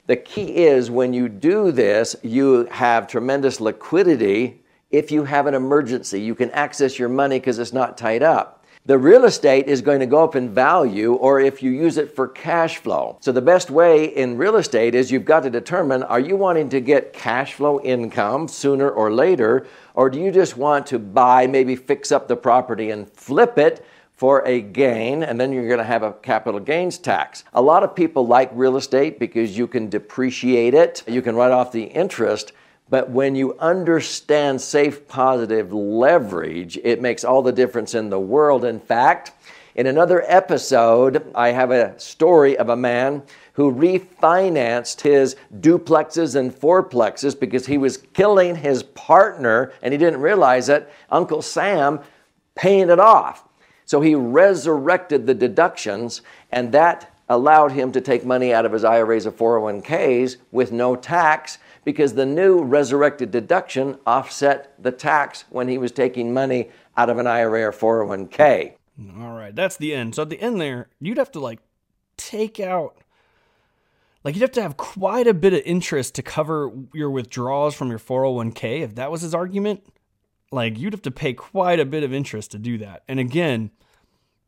The 0.07 0.17
key 0.17 0.65
is 0.65 0.91
when 0.91 1.13
you 1.13 1.29
do 1.29 1.73
this, 1.73 2.17
you 2.23 2.65
have 2.71 3.07
tremendous 3.07 3.61
liquidity. 3.61 4.63
If 4.91 5.13
you 5.13 5.25
have 5.25 5.47
an 5.47 5.53
emergency, 5.53 6.23
you 6.23 6.35
can 6.35 6.51
access 6.53 6.99
your 6.99 7.11
money 7.11 7.39
because 7.39 7.59
it's 7.59 7.75
not 7.75 7.99
tied 7.99 8.23
up 8.23 8.56
the 8.87 8.97
real 8.97 9.25
estate 9.25 9.67
is 9.67 9.83
going 9.83 9.99
to 9.99 10.07
go 10.07 10.23
up 10.23 10.37
in 10.37 10.55
value 10.55 11.15
or 11.15 11.41
if 11.41 11.61
you 11.61 11.73
use 11.73 11.97
it 11.97 12.15
for 12.15 12.29
cash 12.29 12.79
flow. 12.79 13.19
So 13.21 13.33
the 13.33 13.43
best 13.43 13.69
way 13.69 14.05
in 14.05 14.37
real 14.37 14.57
estate 14.57 14.95
is 14.95 15.11
you've 15.11 15.25
got 15.25 15.43
to 15.43 15.51
determine 15.51 16.05
are 16.05 16.21
you 16.21 16.37
wanting 16.37 16.69
to 16.69 16.81
get 16.81 17.13
cash 17.13 17.55
flow 17.55 17.81
income 17.81 18.47
sooner 18.47 18.89
or 18.89 19.13
later 19.13 19.67
or 19.95 20.09
do 20.09 20.21
you 20.21 20.31
just 20.31 20.57
want 20.57 20.87
to 20.87 21.01
buy 21.01 21.49
maybe 21.49 21.75
fix 21.75 22.13
up 22.13 22.29
the 22.29 22.37
property 22.37 22.91
and 22.91 23.11
flip 23.11 23.59
it 23.59 23.85
for 24.17 24.43
a 24.47 24.63
gain, 24.63 25.23
and 25.23 25.39
then 25.39 25.53
you're 25.53 25.69
going 25.69 25.77
to 25.77 25.85
have 25.85 26.03
a 26.03 26.13
capital 26.15 26.59
gains 26.59 26.97
tax. 26.97 27.45
A 27.53 27.61
lot 27.61 27.83
of 27.83 27.95
people 27.95 28.27
like 28.27 28.51
real 28.55 28.79
estate 28.79 29.19
because 29.19 29.59
you 29.59 29.67
can 29.67 29.91
depreciate 29.91 30.73
it, 30.73 31.03
you 31.07 31.21
can 31.21 31.37
write 31.37 31.53
off 31.53 31.71
the 31.71 31.83
interest, 31.83 32.53
but 32.89 33.11
when 33.11 33.35
you 33.35 33.59
understand 33.59 34.61
safe 34.61 35.09
positive 35.09 35.73
leverage, 35.73 36.79
it 36.85 37.01
makes 37.01 37.25
all 37.25 37.43
the 37.43 37.53
difference 37.53 37.95
in 37.95 38.11
the 38.11 38.21
world. 38.21 38.65
In 38.65 38.79
fact, 38.79 39.33
in 39.75 39.87
another 39.87 40.23
episode, 40.27 41.31
I 41.35 41.49
have 41.49 41.71
a 41.71 41.99
story 41.99 42.57
of 42.57 42.69
a 42.69 42.77
man 42.77 43.23
who 43.55 43.75
refinanced 43.75 45.01
his 45.01 45.37
duplexes 45.61 46.37
and 46.37 46.55
fourplexes 46.55 47.39
because 47.39 47.67
he 47.67 47.79
was 47.79 47.99
killing 48.15 48.57
his 48.57 48.83
partner 48.83 49.73
and 49.83 49.93
he 49.93 49.99
didn't 49.99 50.21
realize 50.21 50.69
it. 50.69 50.91
Uncle 51.11 51.43
Sam 51.43 52.01
paying 52.55 52.91
it 52.91 53.01
off. 53.01 53.45
So 53.85 54.01
he 54.01 54.15
resurrected 54.15 55.27
the 55.27 55.35
deductions, 55.35 56.23
and 56.51 56.73
that 56.73 57.13
allowed 57.29 57.73
him 57.73 57.93
to 57.93 58.01
take 58.01 58.25
money 58.25 58.53
out 58.53 58.67
of 58.67 58.73
his 58.73 58.85
IRAs 58.85 59.27
or 59.27 59.33
401ks 59.33 60.39
with 60.51 60.73
no 60.73 60.97
tax 60.97 61.59
because 61.87 62.15
the 62.15 62.27
new 62.27 62.65
resurrected 62.65 63.31
deduction 63.31 63.97
offset 64.05 64.75
the 64.77 64.91
tax 64.91 65.45
when 65.51 65.69
he 65.69 65.79
was 65.79 65.93
taking 65.93 66.35
money 66.35 66.69
out 66.97 67.09
of 67.09 67.17
an 67.17 67.29
IRA 67.29 67.63
or 67.63 67.73
401k. 67.73 68.73
All 69.21 69.31
right, 69.31 69.55
that's 69.55 69.77
the 69.77 69.95
end. 69.95 70.17
So 70.17 70.23
at 70.23 70.29
the 70.29 70.41
end 70.41 70.61
there, 70.61 70.89
you'd 71.01 71.17
have 71.17 71.31
to 71.31 71.41
like 71.41 71.61
take 72.17 72.59
out 72.59 72.99
like 74.25 74.35
you'd 74.35 74.43
have 74.43 74.51
to 74.53 74.63
have 74.63 74.77
quite 74.77 75.29
a 75.29 75.35
bit 75.35 75.55
of 75.55 75.63
interest 75.65 76.17
to 76.17 76.23
cover 76.23 76.73
your 76.93 77.09
withdrawals 77.09 77.77
from 77.77 77.91
your 77.91 78.01
401k 78.01 78.81
if 78.81 78.97
that 78.97 79.13
was 79.13 79.21
his 79.21 79.33
argument. 79.33 79.87
Like 80.51 80.77
you'd 80.81 80.93
have 80.93 81.03
to 81.03 81.13
pay 81.13 81.35
quite 81.35 81.79
a 81.79 81.85
bit 81.85 82.03
of 82.03 82.13
interest 82.13 82.51
to 82.51 82.59
do 82.59 82.79
that. 82.79 83.05
And 83.07 83.21
again, 83.21 83.71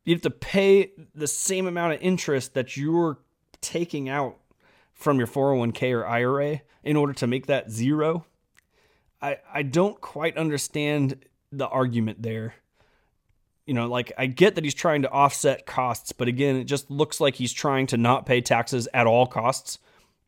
you'd 0.04 0.16
have 0.16 0.22
to 0.22 0.30
pay 0.30 0.90
the 1.14 1.28
same 1.28 1.68
amount 1.68 1.92
of 1.92 2.02
interest 2.02 2.54
that 2.54 2.76
you're 2.76 3.18
taking 3.60 4.08
out 4.08 4.38
from 4.98 5.18
your 5.18 5.26
401k 5.26 5.94
or 5.94 6.06
IRA 6.06 6.60
in 6.82 6.96
order 6.96 7.14
to 7.14 7.26
make 7.26 7.46
that 7.46 7.70
zero. 7.70 8.26
I 9.22 9.38
I 9.52 9.62
don't 9.62 10.00
quite 10.00 10.36
understand 10.36 11.24
the 11.50 11.68
argument 11.68 12.22
there. 12.22 12.54
You 13.64 13.74
know, 13.74 13.86
like 13.86 14.12
I 14.18 14.26
get 14.26 14.54
that 14.54 14.64
he's 14.64 14.74
trying 14.74 15.02
to 15.02 15.10
offset 15.10 15.66
costs, 15.66 16.12
but 16.12 16.28
again, 16.28 16.56
it 16.56 16.64
just 16.64 16.90
looks 16.90 17.20
like 17.20 17.36
he's 17.36 17.52
trying 17.52 17.86
to 17.88 17.96
not 17.96 18.26
pay 18.26 18.40
taxes 18.40 18.88
at 18.92 19.06
all 19.06 19.26
costs. 19.26 19.78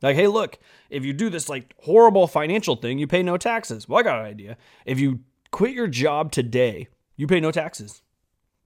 Like, 0.03 0.16
hey, 0.16 0.29
look, 0.29 0.59
if 0.89 1.05
you 1.05 1.12
do 1.12 1.29
this 1.29 1.49
like 1.49 1.75
horrible 1.81 2.27
financial 2.27 2.77
thing, 2.77 2.99
you 2.99 3.07
pay 3.07 3.23
no 3.23 3.37
taxes. 3.37 3.89
Well, 3.89 3.99
I 3.99 4.03
got 4.03 4.21
an 4.21 4.27
idea. 4.27 4.57
If 4.87 4.99
you 4.99 5.21
quit 5.51 5.75
your 5.75 5.89
job 5.89 6.33
today, 6.33 6.89
you 7.16 7.27
pay 7.27 7.41
no 7.41 7.51
taxes. 7.51 8.03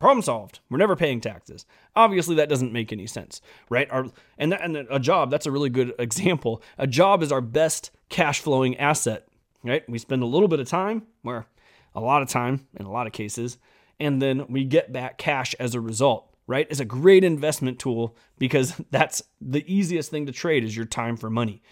Problem 0.00 0.22
solved. 0.22 0.60
We're 0.68 0.78
never 0.78 0.96
paying 0.96 1.20
taxes. 1.20 1.66
Obviously, 1.96 2.34
that 2.36 2.48
doesn't 2.48 2.72
make 2.72 2.92
any 2.92 3.06
sense, 3.06 3.40
right? 3.70 3.90
Our, 3.90 4.06
and, 4.38 4.52
that, 4.52 4.62
and 4.62 4.76
a 4.90 4.98
job, 4.98 5.30
that's 5.30 5.46
a 5.46 5.50
really 5.50 5.70
good 5.70 5.92
example. 5.98 6.62
A 6.78 6.86
job 6.86 7.22
is 7.22 7.32
our 7.32 7.40
best 7.40 7.90
cash 8.08 8.40
flowing 8.40 8.76
asset, 8.76 9.26
right? 9.62 9.88
We 9.88 9.98
spend 9.98 10.22
a 10.22 10.26
little 10.26 10.48
bit 10.48 10.60
of 10.60 10.68
time, 10.68 11.06
where 11.22 11.46
a 11.94 12.00
lot 12.00 12.22
of 12.22 12.28
time 12.28 12.66
in 12.78 12.86
a 12.86 12.90
lot 12.90 13.06
of 13.06 13.12
cases, 13.12 13.58
and 14.00 14.20
then 14.20 14.46
we 14.48 14.64
get 14.64 14.92
back 14.92 15.16
cash 15.16 15.54
as 15.60 15.74
a 15.74 15.80
result, 15.80 16.28
right? 16.46 16.66
It's 16.68 16.80
a 16.80 16.84
great 16.84 17.24
investment 17.24 17.78
tool 17.78 18.16
because 18.38 18.74
that's 18.90 19.22
the 19.40 19.64
easiest 19.72 20.10
thing 20.10 20.26
to 20.26 20.32
trade 20.32 20.64
is 20.64 20.76
your 20.76 20.86
time 20.86 21.16
for 21.16 21.30
money 21.30 21.62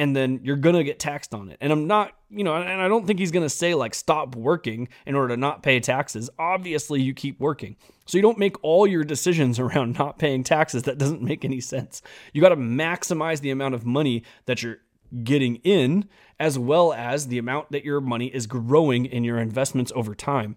and 0.00 0.16
then 0.16 0.40
you're 0.42 0.56
gonna 0.56 0.82
get 0.82 0.98
taxed 0.98 1.34
on 1.34 1.50
it. 1.50 1.58
And 1.60 1.70
I'm 1.70 1.86
not, 1.86 2.14
you 2.30 2.42
know, 2.42 2.56
and 2.56 2.80
I 2.80 2.88
don't 2.88 3.06
think 3.06 3.18
he's 3.18 3.30
gonna 3.30 3.50
say 3.50 3.74
like 3.74 3.94
stop 3.94 4.34
working 4.34 4.88
in 5.04 5.14
order 5.14 5.34
to 5.34 5.36
not 5.36 5.62
pay 5.62 5.78
taxes. 5.78 6.30
Obviously, 6.38 7.02
you 7.02 7.12
keep 7.12 7.38
working. 7.38 7.76
So 8.06 8.16
you 8.16 8.22
don't 8.22 8.38
make 8.38 8.56
all 8.64 8.86
your 8.86 9.04
decisions 9.04 9.58
around 9.58 9.98
not 9.98 10.18
paying 10.18 10.42
taxes. 10.42 10.84
That 10.84 10.96
doesn't 10.96 11.20
make 11.20 11.44
any 11.44 11.60
sense. 11.60 12.00
You 12.32 12.40
got 12.40 12.48
to 12.48 12.56
maximize 12.56 13.40
the 13.40 13.50
amount 13.50 13.74
of 13.74 13.84
money 13.84 14.22
that 14.46 14.62
you're 14.62 14.78
getting 15.22 15.56
in 15.56 16.08
as 16.38 16.58
well 16.58 16.94
as 16.94 17.28
the 17.28 17.36
amount 17.36 17.70
that 17.72 17.84
your 17.84 18.00
money 18.00 18.28
is 18.28 18.46
growing 18.46 19.04
in 19.04 19.22
your 19.22 19.38
investments 19.38 19.92
over 19.94 20.14
time. 20.14 20.56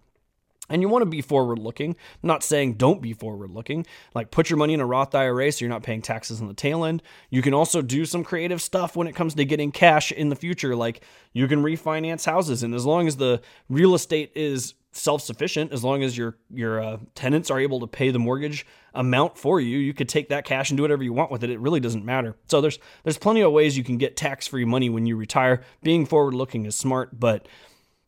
And 0.69 0.81
you 0.81 0.87
want 0.87 1.01
to 1.01 1.09
be 1.09 1.21
forward 1.21 1.59
looking. 1.59 1.95
Not 2.21 2.41
saying 2.41 2.75
don't 2.75 3.01
be 3.01 3.13
forward 3.13 3.51
looking. 3.51 3.85
Like 4.15 4.31
put 4.31 4.49
your 4.49 4.57
money 4.57 4.73
in 4.73 4.79
a 4.79 4.85
Roth 4.85 5.13
IRA 5.13 5.51
so 5.51 5.65
you're 5.65 5.69
not 5.69 5.83
paying 5.83 6.01
taxes 6.01 6.41
on 6.41 6.47
the 6.47 6.53
tail 6.53 6.85
end. 6.85 7.03
You 7.29 7.41
can 7.41 7.53
also 7.53 7.81
do 7.81 8.05
some 8.05 8.23
creative 8.23 8.61
stuff 8.61 8.95
when 8.95 9.07
it 9.07 9.15
comes 9.15 9.35
to 9.35 9.45
getting 9.45 9.71
cash 9.71 10.11
in 10.11 10.29
the 10.29 10.35
future. 10.35 10.75
Like 10.75 11.03
you 11.33 11.47
can 11.47 11.63
refinance 11.63 12.25
houses. 12.25 12.63
And 12.63 12.73
as 12.73 12.85
long 12.85 13.07
as 13.07 13.17
the 13.17 13.41
real 13.69 13.93
estate 13.93 14.31
is 14.35 14.73
self-sufficient 14.95 15.73
as 15.73 15.83
long 15.83 16.03
as 16.03 16.15
your 16.15 16.37
your 16.53 16.79
uh, 16.79 16.97
tenants 17.15 17.49
are 17.49 17.59
able 17.59 17.79
to 17.79 17.87
pay 17.87 18.11
the 18.11 18.19
mortgage 18.19 18.63
amount 18.93 19.35
for 19.35 19.59
you 19.59 19.79
you 19.79 19.91
could 19.91 20.07
take 20.07 20.29
that 20.29 20.45
cash 20.45 20.69
and 20.69 20.77
do 20.77 20.83
whatever 20.83 21.03
you 21.03 21.11
want 21.11 21.31
with 21.31 21.43
it 21.43 21.49
it 21.49 21.59
really 21.59 21.79
doesn't 21.79 22.05
matter 22.05 22.35
so 22.45 22.61
there's 22.61 22.77
there's 23.03 23.17
plenty 23.17 23.41
of 23.41 23.51
ways 23.51 23.75
you 23.75 23.83
can 23.83 23.97
get 23.97 24.15
tax-free 24.15 24.65
money 24.65 24.91
when 24.91 25.07
you 25.07 25.15
retire 25.15 25.61
being 25.81 26.05
forward 26.05 26.35
looking 26.35 26.67
is 26.67 26.75
smart 26.75 27.19
but 27.19 27.47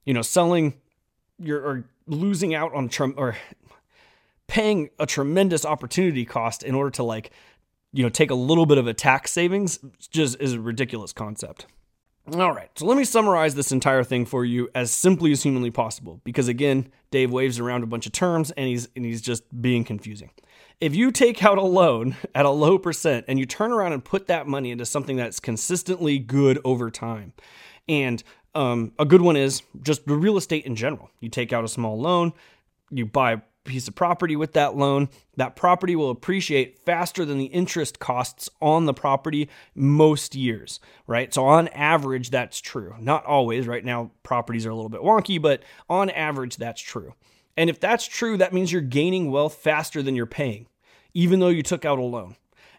you 0.05 0.13
know 0.13 0.21
selling 0.21 0.75
your 1.39 1.59
or 1.59 1.89
losing 2.07 2.53
out 2.53 2.73
on 2.73 2.89
or 3.17 3.37
paying 4.47 4.89
a 4.99 5.05
tremendous 5.05 5.65
opportunity 5.65 6.25
cost 6.25 6.63
in 6.63 6.75
order 6.75 6.91
to 6.91 7.03
like 7.03 7.31
you 7.93 8.03
know 8.03 8.09
take 8.09 8.29
a 8.29 8.35
little 8.35 8.65
bit 8.65 8.77
of 8.77 8.87
a 8.87 8.93
tax 8.93 9.31
savings 9.31 9.79
just 10.11 10.39
is 10.39 10.53
a 10.53 10.59
ridiculous 10.59 11.13
concept 11.13 11.65
All 12.33 12.53
right, 12.53 12.71
so 12.75 12.87
let 12.87 12.97
me 12.97 13.03
summarize 13.03 13.53
this 13.53 13.71
entire 13.71 14.03
thing 14.03 14.25
for 14.25 14.43
you 14.43 14.67
as 14.73 14.89
simply 14.89 15.31
as 15.31 15.43
humanly 15.43 15.69
possible 15.69 16.21
because 16.23 16.47
again, 16.47 16.89
Dave 17.11 17.31
waves 17.31 17.59
around 17.59 17.83
a 17.83 17.85
bunch 17.85 18.07
of 18.07 18.13
terms 18.13 18.49
and 18.51 18.67
he's 18.67 18.89
and 18.95 19.05
he's 19.05 19.21
just 19.21 19.43
being 19.61 19.83
confusing. 19.83 20.31
If 20.81 20.95
you 20.95 21.11
take 21.11 21.43
out 21.43 21.59
a 21.59 21.63
loan 21.63 22.15
at 22.35 22.45
a 22.45 22.49
low 22.49 22.79
percent 22.79 23.25
and 23.27 23.37
you 23.37 23.45
turn 23.45 23.71
around 23.71 23.93
and 23.93 24.03
put 24.03 24.25
that 24.25 24.47
money 24.47 24.71
into 24.71 24.87
something 24.87 25.17
that's 25.17 25.39
consistently 25.39 26.17
good 26.17 26.59
over 26.65 26.89
time, 26.89 27.33
and 27.87 28.23
um, 28.55 28.93
a 28.97 29.05
good 29.05 29.21
one 29.21 29.35
is 29.35 29.61
just 29.83 30.01
real 30.07 30.37
estate 30.37 30.65
in 30.65 30.75
general. 30.75 31.11
You 31.19 31.29
take 31.29 31.53
out 31.53 31.63
a 31.63 31.67
small 31.67 31.99
loan, 31.99 32.33
you 32.89 33.05
buy 33.05 33.33
a 33.33 33.41
piece 33.65 33.87
of 33.87 33.95
property 33.95 34.35
with 34.35 34.53
that 34.53 34.77
loan, 34.77 35.09
that 35.37 35.55
property 35.55 35.95
will 35.95 36.11
appreciate 36.11 36.79
faster 36.85 37.25
than 37.25 37.37
the 37.37 37.45
interest 37.45 37.99
costs 37.99 38.49
on 38.61 38.85
the 38.85 38.93
property 38.93 39.49
most 39.73 40.35
years, 40.35 40.79
right? 41.07 41.33
So 41.33 41.45
on 41.45 41.67
average, 41.69 42.29
that's 42.29 42.61
true. 42.61 42.95
Not 42.99 43.25
always, 43.25 43.67
right 43.67 43.83
now, 43.83 44.11
properties 44.23 44.65
are 44.65 44.69
a 44.69 44.75
little 44.75 44.89
bit 44.89 45.01
wonky, 45.01 45.41
but 45.41 45.63
on 45.89 46.09
average, 46.11 46.57
that's 46.57 46.81
true. 46.81 47.13
And 47.57 47.69
if 47.69 47.79
that's 47.79 48.05
true, 48.05 48.37
that 48.37 48.53
means 48.53 48.71
you're 48.71 48.81
gaining 48.81 49.31
wealth 49.31 49.55
faster 49.55 50.01
than 50.01 50.15
you're 50.15 50.25
paying, 50.25 50.67
even 51.13 51.39
though 51.39 51.49
you 51.49 51.63
took 51.63 51.85
out 51.85 51.99
a 51.99 52.03
loan. 52.03 52.35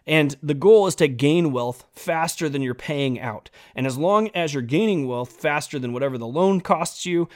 And 0.07 0.35
the 0.41 0.53
goal 0.53 0.87
is 0.87 0.95
to 0.95 1.07
gain 1.07 1.51
wealth 1.51 1.85
faster 1.91 2.47
than 2.47 2.61
you're 2.61 2.73
paying 2.73 3.19
out. 3.19 3.49
And 3.75 3.85
as 3.85 3.97
long 3.97 4.29
as 4.29 4.53
you're 4.53 4.63
gaining 4.63 5.07
wealth 5.07 5.33
faster 5.33 5.77
than 5.77 5.91
whatever 5.91 6.17
the 6.17 6.25
loan 6.25 6.61
costs 6.61 7.05
you, 7.05 7.27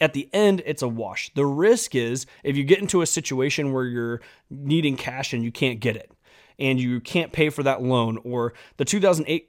at 0.00 0.12
the 0.12 0.28
end, 0.32 0.62
it's 0.64 0.82
a 0.82 0.88
wash. 0.88 1.32
The 1.34 1.46
risk 1.46 1.94
is 1.94 2.26
if 2.44 2.56
you 2.56 2.64
get 2.64 2.80
into 2.80 3.00
a 3.00 3.06
situation 3.06 3.72
where 3.72 3.84
you're 3.84 4.20
needing 4.50 4.96
cash 4.96 5.32
and 5.32 5.42
you 5.42 5.50
can't 5.50 5.80
get 5.80 5.96
it, 5.96 6.12
and 6.58 6.80
you 6.80 7.00
can't 7.00 7.32
pay 7.32 7.50
for 7.50 7.62
that 7.62 7.82
loan, 7.82 8.18
or 8.24 8.52
the 8.76 8.84
2008 8.84 9.48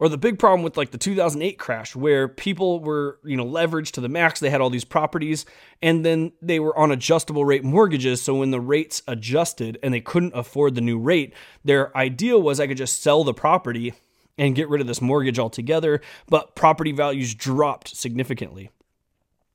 or 0.00 0.08
the 0.08 0.18
big 0.18 0.38
problem 0.38 0.62
with 0.62 0.76
like 0.76 0.90
the 0.90 0.98
2008 0.98 1.58
crash 1.58 1.96
where 1.96 2.28
people 2.28 2.80
were 2.80 3.18
you 3.24 3.36
know 3.36 3.44
leveraged 3.44 3.92
to 3.92 4.00
the 4.00 4.08
max 4.08 4.40
they 4.40 4.50
had 4.50 4.60
all 4.60 4.70
these 4.70 4.84
properties 4.84 5.44
and 5.82 6.04
then 6.04 6.32
they 6.40 6.60
were 6.60 6.76
on 6.78 6.90
adjustable 6.90 7.44
rate 7.44 7.64
mortgages 7.64 8.22
so 8.22 8.34
when 8.36 8.50
the 8.50 8.60
rates 8.60 9.02
adjusted 9.08 9.78
and 9.82 9.92
they 9.92 10.00
couldn't 10.00 10.32
afford 10.34 10.74
the 10.74 10.80
new 10.80 10.98
rate 10.98 11.34
their 11.64 11.96
idea 11.96 12.38
was 12.38 12.60
i 12.60 12.66
could 12.66 12.76
just 12.76 13.02
sell 13.02 13.24
the 13.24 13.34
property 13.34 13.92
and 14.38 14.54
get 14.54 14.68
rid 14.68 14.80
of 14.80 14.86
this 14.86 15.02
mortgage 15.02 15.38
altogether, 15.38 16.00
but 16.28 16.54
property 16.54 16.92
values 16.92 17.34
dropped 17.34 17.94
significantly. 17.94 18.70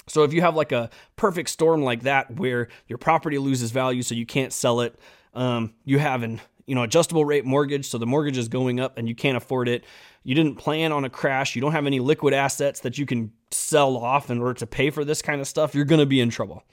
So 0.07 0.23
if 0.23 0.33
you 0.33 0.41
have 0.41 0.55
like 0.55 0.73
a 0.73 0.89
perfect 1.15 1.49
storm 1.49 1.81
like 1.81 2.01
that 2.01 2.37
where 2.37 2.67
your 2.87 2.97
property 2.97 3.37
loses 3.37 3.71
value 3.71 4.03
so 4.03 4.13
you 4.13 4.25
can't 4.25 4.51
sell 4.51 4.81
it, 4.81 4.99
um, 5.33 5.73
you 5.85 5.97
have 5.97 6.21
an 6.21 6.41
you 6.65 6.75
know 6.75 6.83
adjustable 6.83 7.25
rate 7.25 7.45
mortgage 7.45 7.87
so 7.87 7.97
the 7.97 8.05
mortgage 8.05 8.37
is 8.37 8.47
going 8.47 8.79
up 8.79 8.97
and 8.97 9.07
you 9.07 9.15
can't 9.15 9.37
afford 9.37 9.67
it. 9.67 9.83
You 10.23 10.35
didn't 10.35 10.55
plan 10.55 10.91
on 10.91 11.03
a 11.05 11.09
crash. 11.09 11.55
You 11.55 11.61
don't 11.61 11.73
have 11.73 11.85
any 11.85 11.99
liquid 11.99 12.33
assets 12.33 12.79
that 12.81 12.97
you 12.97 13.05
can 13.05 13.31
sell 13.51 13.97
off 13.97 14.29
in 14.29 14.39
order 14.39 14.53
to 14.55 14.67
pay 14.67 14.89
for 14.89 15.03
this 15.03 15.21
kind 15.21 15.41
of 15.41 15.47
stuff. 15.47 15.75
You're 15.75 15.85
going 15.85 15.99
to 15.99 16.05
be 16.05 16.21
in 16.21 16.29
trouble. 16.29 16.63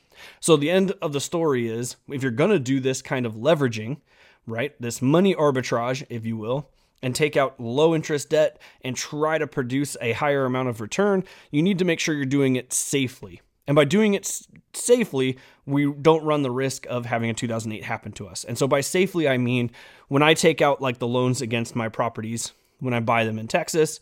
So 0.41 0.57
the 0.57 0.71
end 0.71 0.93
of 1.03 1.13
the 1.13 1.21
story 1.21 1.69
is 1.69 1.97
if 2.09 2.23
you're 2.23 2.31
going 2.31 2.51
to 2.51 2.59
do 2.59 2.81
this 2.81 3.03
kind 3.03 3.27
of 3.27 3.35
leveraging 3.35 3.99
right 4.47 4.75
this 4.81 5.01
money 5.03 5.35
arbitrage 5.35 6.05
if 6.09 6.25
you 6.25 6.37
will 6.37 6.71
and 7.03 7.15
take 7.15 7.37
out 7.37 7.59
low 7.59 7.95
interest 7.95 8.31
debt 8.31 8.61
and 8.83 8.97
try 8.97 9.39
to 9.39 9.47
produce 9.47 9.97
a 10.01 10.13
higher 10.13 10.45
amount 10.45 10.69
of 10.69 10.81
return, 10.81 11.25
you 11.51 11.63
need 11.63 11.79
to 11.79 11.85
make 11.85 12.01
sure 12.01 12.15
you're 12.15 12.27
doing 12.27 12.57
it 12.57 12.73
safely. 12.73 13.41
And 13.71 13.77
by 13.77 13.85
doing 13.85 14.15
it 14.15 14.49
safely, 14.73 15.39
we 15.65 15.93
don't 15.93 16.25
run 16.25 16.43
the 16.43 16.51
risk 16.51 16.87
of 16.87 17.07
having 17.07 17.31
a 17.31 17.35
2008 17.35 17.85
happen 17.85 18.11
to 18.15 18.27
us. 18.27 18.43
And 18.43 18.59
so 18.59 18.67
by 18.67 18.81
safely, 18.81 19.29
I 19.29 19.39
mean 19.39 19.71
when 20.09 20.25
I 20.25 20.35
take 20.35 20.61
out 20.61 20.83
like 20.83 20.99
the 20.99 21.07
loans 21.07 21.41
against 21.41 21.77
my 21.77 21.89
properties, 21.89 22.51
when 22.81 22.95
I 22.95 22.99
buy 22.99 23.25
them 23.25 23.39
in 23.39 23.47
Texas, 23.47 24.01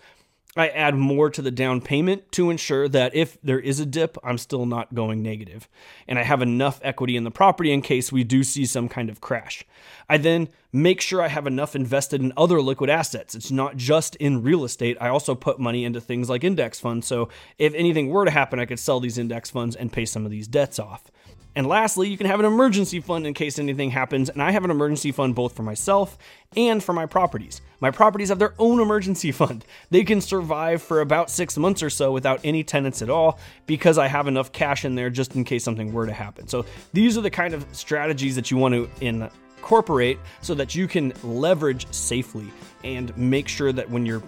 I 0.56 0.68
add 0.68 0.94
more 0.94 1.30
to 1.30 1.42
the 1.42 1.50
down 1.50 1.80
payment 1.80 2.32
to 2.32 2.50
ensure 2.50 2.88
that 2.88 3.14
if 3.14 3.40
there 3.42 3.60
is 3.60 3.80
a 3.80 3.86
dip, 3.86 4.16
I'm 4.24 4.38
still 4.38 4.66
not 4.66 4.94
going 4.94 5.22
negative. 5.22 5.68
And 6.08 6.18
I 6.18 6.22
have 6.22 6.42
enough 6.42 6.80
equity 6.82 7.16
in 7.16 7.24
the 7.24 7.30
property 7.30 7.70
in 7.70 7.82
case 7.82 8.10
we 8.10 8.24
do 8.24 8.42
see 8.42 8.64
some 8.64 8.88
kind 8.88 9.10
of 9.10 9.20
crash. 9.20 9.64
I 10.08 10.16
then 10.16 10.48
make 10.72 11.00
sure 11.00 11.22
I 11.22 11.28
have 11.28 11.46
enough 11.46 11.76
invested 11.76 12.22
in 12.22 12.32
other 12.36 12.62
liquid 12.62 12.88
assets. 12.88 13.34
It's 13.34 13.50
not 13.50 13.76
just 13.76 14.16
in 14.16 14.42
real 14.42 14.64
estate. 14.64 14.96
I 15.00 15.08
also 15.08 15.34
put 15.34 15.60
money 15.60 15.84
into 15.84 16.00
things 16.00 16.30
like 16.30 16.44
index 16.44 16.80
funds. 16.80 17.06
So 17.06 17.28
if 17.58 17.74
anything 17.74 18.08
were 18.08 18.24
to 18.24 18.30
happen, 18.30 18.58
I 18.58 18.66
could 18.66 18.80
sell 18.80 19.00
these 19.00 19.18
index 19.18 19.50
funds 19.50 19.76
and 19.76 19.92
pay 19.92 20.06
some 20.06 20.24
of 20.24 20.30
these 20.30 20.48
debts 20.48 20.78
off. 20.78 21.10
And 21.58 21.66
lastly, 21.66 22.08
you 22.08 22.16
can 22.16 22.28
have 22.28 22.38
an 22.38 22.46
emergency 22.46 23.00
fund 23.00 23.26
in 23.26 23.34
case 23.34 23.58
anything 23.58 23.90
happens. 23.90 24.28
And 24.28 24.40
I 24.40 24.52
have 24.52 24.64
an 24.64 24.70
emergency 24.70 25.10
fund 25.10 25.34
both 25.34 25.56
for 25.56 25.64
myself 25.64 26.16
and 26.56 26.80
for 26.80 26.92
my 26.92 27.04
properties. 27.04 27.62
My 27.80 27.90
properties 27.90 28.28
have 28.28 28.38
their 28.38 28.54
own 28.60 28.78
emergency 28.78 29.32
fund. 29.32 29.64
They 29.90 30.04
can 30.04 30.20
survive 30.20 30.80
for 30.80 31.00
about 31.00 31.30
six 31.30 31.56
months 31.56 31.82
or 31.82 31.90
so 31.90 32.12
without 32.12 32.38
any 32.44 32.62
tenants 32.62 33.02
at 33.02 33.10
all 33.10 33.40
because 33.66 33.98
I 33.98 34.06
have 34.06 34.28
enough 34.28 34.52
cash 34.52 34.84
in 34.84 34.94
there 34.94 35.10
just 35.10 35.34
in 35.34 35.42
case 35.42 35.64
something 35.64 35.92
were 35.92 36.06
to 36.06 36.12
happen. 36.12 36.46
So 36.46 36.64
these 36.92 37.18
are 37.18 37.22
the 37.22 37.30
kind 37.30 37.54
of 37.54 37.66
strategies 37.72 38.36
that 38.36 38.52
you 38.52 38.56
want 38.56 38.74
to 38.74 38.88
incorporate 39.00 40.20
so 40.42 40.54
that 40.54 40.76
you 40.76 40.86
can 40.86 41.12
leverage 41.24 41.92
safely 41.92 42.46
and 42.84 43.16
make 43.18 43.48
sure 43.48 43.72
that 43.72 43.90
when 43.90 44.06
you're 44.06 44.22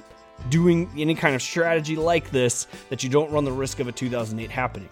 doing 0.48 0.90
any 0.98 1.14
kind 1.14 1.36
of 1.36 1.42
strategy 1.42 1.94
like 1.94 2.32
this 2.32 2.66
that 2.88 3.04
you 3.04 3.08
don't 3.08 3.30
run 3.30 3.44
the 3.44 3.52
risk 3.52 3.78
of 3.78 3.86
a 3.86 3.92
2008 3.92 4.50
happening. 4.50 4.88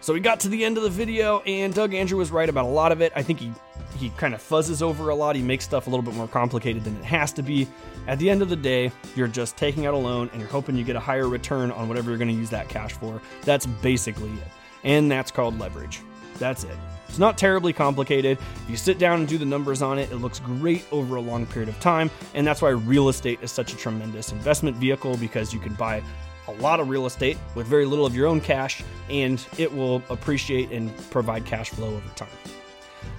So 0.00 0.14
we 0.14 0.20
got 0.20 0.40
to 0.40 0.48
the 0.48 0.64
end 0.64 0.78
of 0.78 0.82
the 0.82 0.90
video, 0.90 1.40
and 1.40 1.74
Doug 1.74 1.92
Andrew 1.92 2.18
was 2.18 2.30
right 2.30 2.48
about 2.48 2.64
a 2.64 2.68
lot 2.68 2.90
of 2.90 3.02
it. 3.02 3.12
I 3.14 3.22
think 3.22 3.38
he 3.40 3.52
he 3.98 4.08
kind 4.10 4.34
of 4.34 4.40
fuzzes 4.40 4.80
over 4.80 5.10
a 5.10 5.14
lot. 5.14 5.36
He 5.36 5.42
makes 5.42 5.64
stuff 5.64 5.86
a 5.86 5.90
little 5.90 6.02
bit 6.02 6.14
more 6.14 6.28
complicated 6.28 6.84
than 6.84 6.96
it 6.96 7.04
has 7.04 7.32
to 7.34 7.42
be. 7.42 7.68
At 8.06 8.18
the 8.18 8.30
end 8.30 8.40
of 8.40 8.48
the 8.48 8.56
day, 8.56 8.90
you're 9.14 9.28
just 9.28 9.56
taking 9.56 9.84
out 9.84 9.92
a 9.92 9.96
loan 9.98 10.30
and 10.32 10.40
you're 10.40 10.50
hoping 10.50 10.76
you 10.76 10.84
get 10.84 10.96
a 10.96 11.00
higher 11.00 11.28
return 11.28 11.70
on 11.70 11.86
whatever 11.86 12.10
you're 12.10 12.18
going 12.18 12.28
to 12.28 12.34
use 12.34 12.50
that 12.50 12.68
cash 12.68 12.92
for. 12.92 13.20
That's 13.42 13.66
basically 13.66 14.30
it. 14.30 14.48
And 14.84 15.10
that's 15.10 15.30
called 15.30 15.58
leverage. 15.58 16.00
That's 16.38 16.64
it. 16.64 16.76
It's 17.08 17.18
not 17.18 17.36
terribly 17.36 17.72
complicated. 17.72 18.38
If 18.38 18.70
you 18.70 18.76
sit 18.76 18.98
down 18.98 19.18
and 19.18 19.28
do 19.28 19.36
the 19.36 19.44
numbers 19.44 19.82
on 19.82 19.98
it, 19.98 20.10
it 20.10 20.16
looks 20.16 20.38
great 20.38 20.86
over 20.92 21.16
a 21.16 21.20
long 21.20 21.44
period 21.44 21.68
of 21.68 21.78
time. 21.80 22.10
And 22.34 22.46
that's 22.46 22.62
why 22.62 22.70
real 22.70 23.10
estate 23.10 23.40
is 23.42 23.50
such 23.50 23.74
a 23.74 23.76
tremendous 23.76 24.32
investment 24.32 24.76
vehicle 24.76 25.16
because 25.18 25.52
you 25.52 25.60
can 25.60 25.74
buy 25.74 26.02
a 26.50 26.60
lot 26.60 26.80
of 26.80 26.88
real 26.88 27.06
estate 27.06 27.38
with 27.54 27.66
very 27.66 27.84
little 27.84 28.06
of 28.06 28.14
your 28.14 28.26
own 28.26 28.40
cash, 28.40 28.82
and 29.08 29.44
it 29.58 29.72
will 29.72 30.02
appreciate 30.10 30.70
and 30.70 30.94
provide 31.10 31.44
cash 31.44 31.70
flow 31.70 31.88
over 31.88 32.08
time. 32.16 32.28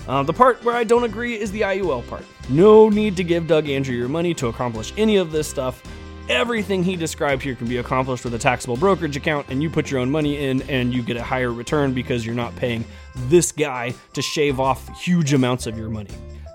Uh, 0.08 0.24
the 0.24 0.34
part 0.34 0.64
where 0.64 0.76
I 0.76 0.84
don't 0.84 1.04
agree 1.04 1.40
is 1.40 1.52
the 1.52 1.62
IUL 1.62 2.08
part. 2.08 2.24
No 2.50 2.90
need 2.90 3.16
to 3.18 3.24
give 3.24 3.48
Doug 3.48 3.70
Andrew 3.70 3.96
your 3.96 4.10
money 4.10 4.34
to 4.36 4.48
accomplish 4.48 4.94
any 4.98 5.18
of 5.18 5.32
this 5.32 5.48
stuff. 5.48 5.82
Everything 6.30 6.84
he 6.84 6.96
described 6.96 7.42
here 7.42 7.56
can 7.56 7.68
be 7.68 7.78
accomplished 7.78 8.24
with 8.24 8.34
a 8.34 8.40
taxable 8.40 8.78
brokerage 8.78 9.18
account, 9.18 9.48
and 9.50 9.62
you 9.62 9.70
put 9.70 9.92
your 9.92 10.00
own 10.00 10.10
money 10.10 10.46
in 10.46 10.62
and 10.64 10.94
you 10.94 11.02
get 11.02 11.18
a 11.18 11.24
higher 11.24 11.52
return 11.52 11.94
because 11.94 12.26
you're 12.26 12.36
not 12.36 12.56
paying 12.56 12.86
this 13.28 13.52
guy 13.52 13.94
to 14.14 14.22
shave 14.22 14.60
off 14.60 14.88
huge 15.00 15.34
amounts 15.34 15.68
of 15.68 15.78
your 15.78 15.90
money. 15.90 16.12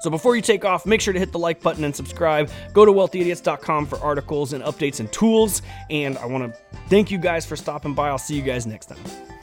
So 0.07 0.11
before 0.11 0.36
you 0.36 0.42
take 0.42 0.64
off, 0.64 0.86
make 0.86 1.00
sure 1.00 1.12
to 1.12 1.18
hit 1.18 1.32
the 1.32 1.38
like 1.40 1.61
button 1.61 1.82
and 1.82 1.92
subscribe. 1.92 2.48
Go 2.72 2.84
to 2.84 2.92
wealthyidiots.com 2.92 3.86
for 3.86 3.98
articles 3.98 4.52
and 4.52 4.62
updates 4.62 5.00
and 5.00 5.12
tools. 5.12 5.62
And 5.90 6.16
I 6.18 6.26
want 6.26 6.54
to 6.54 6.61
thank 6.88 7.11
you 7.11 7.18
guys 7.18 7.44
for 7.44 7.57
stopping 7.57 7.92
by. 7.92 8.11
I'll 8.11 8.16
see 8.16 8.36
you 8.36 8.42
guys 8.42 8.68
next 8.68 8.86
time. 8.86 9.36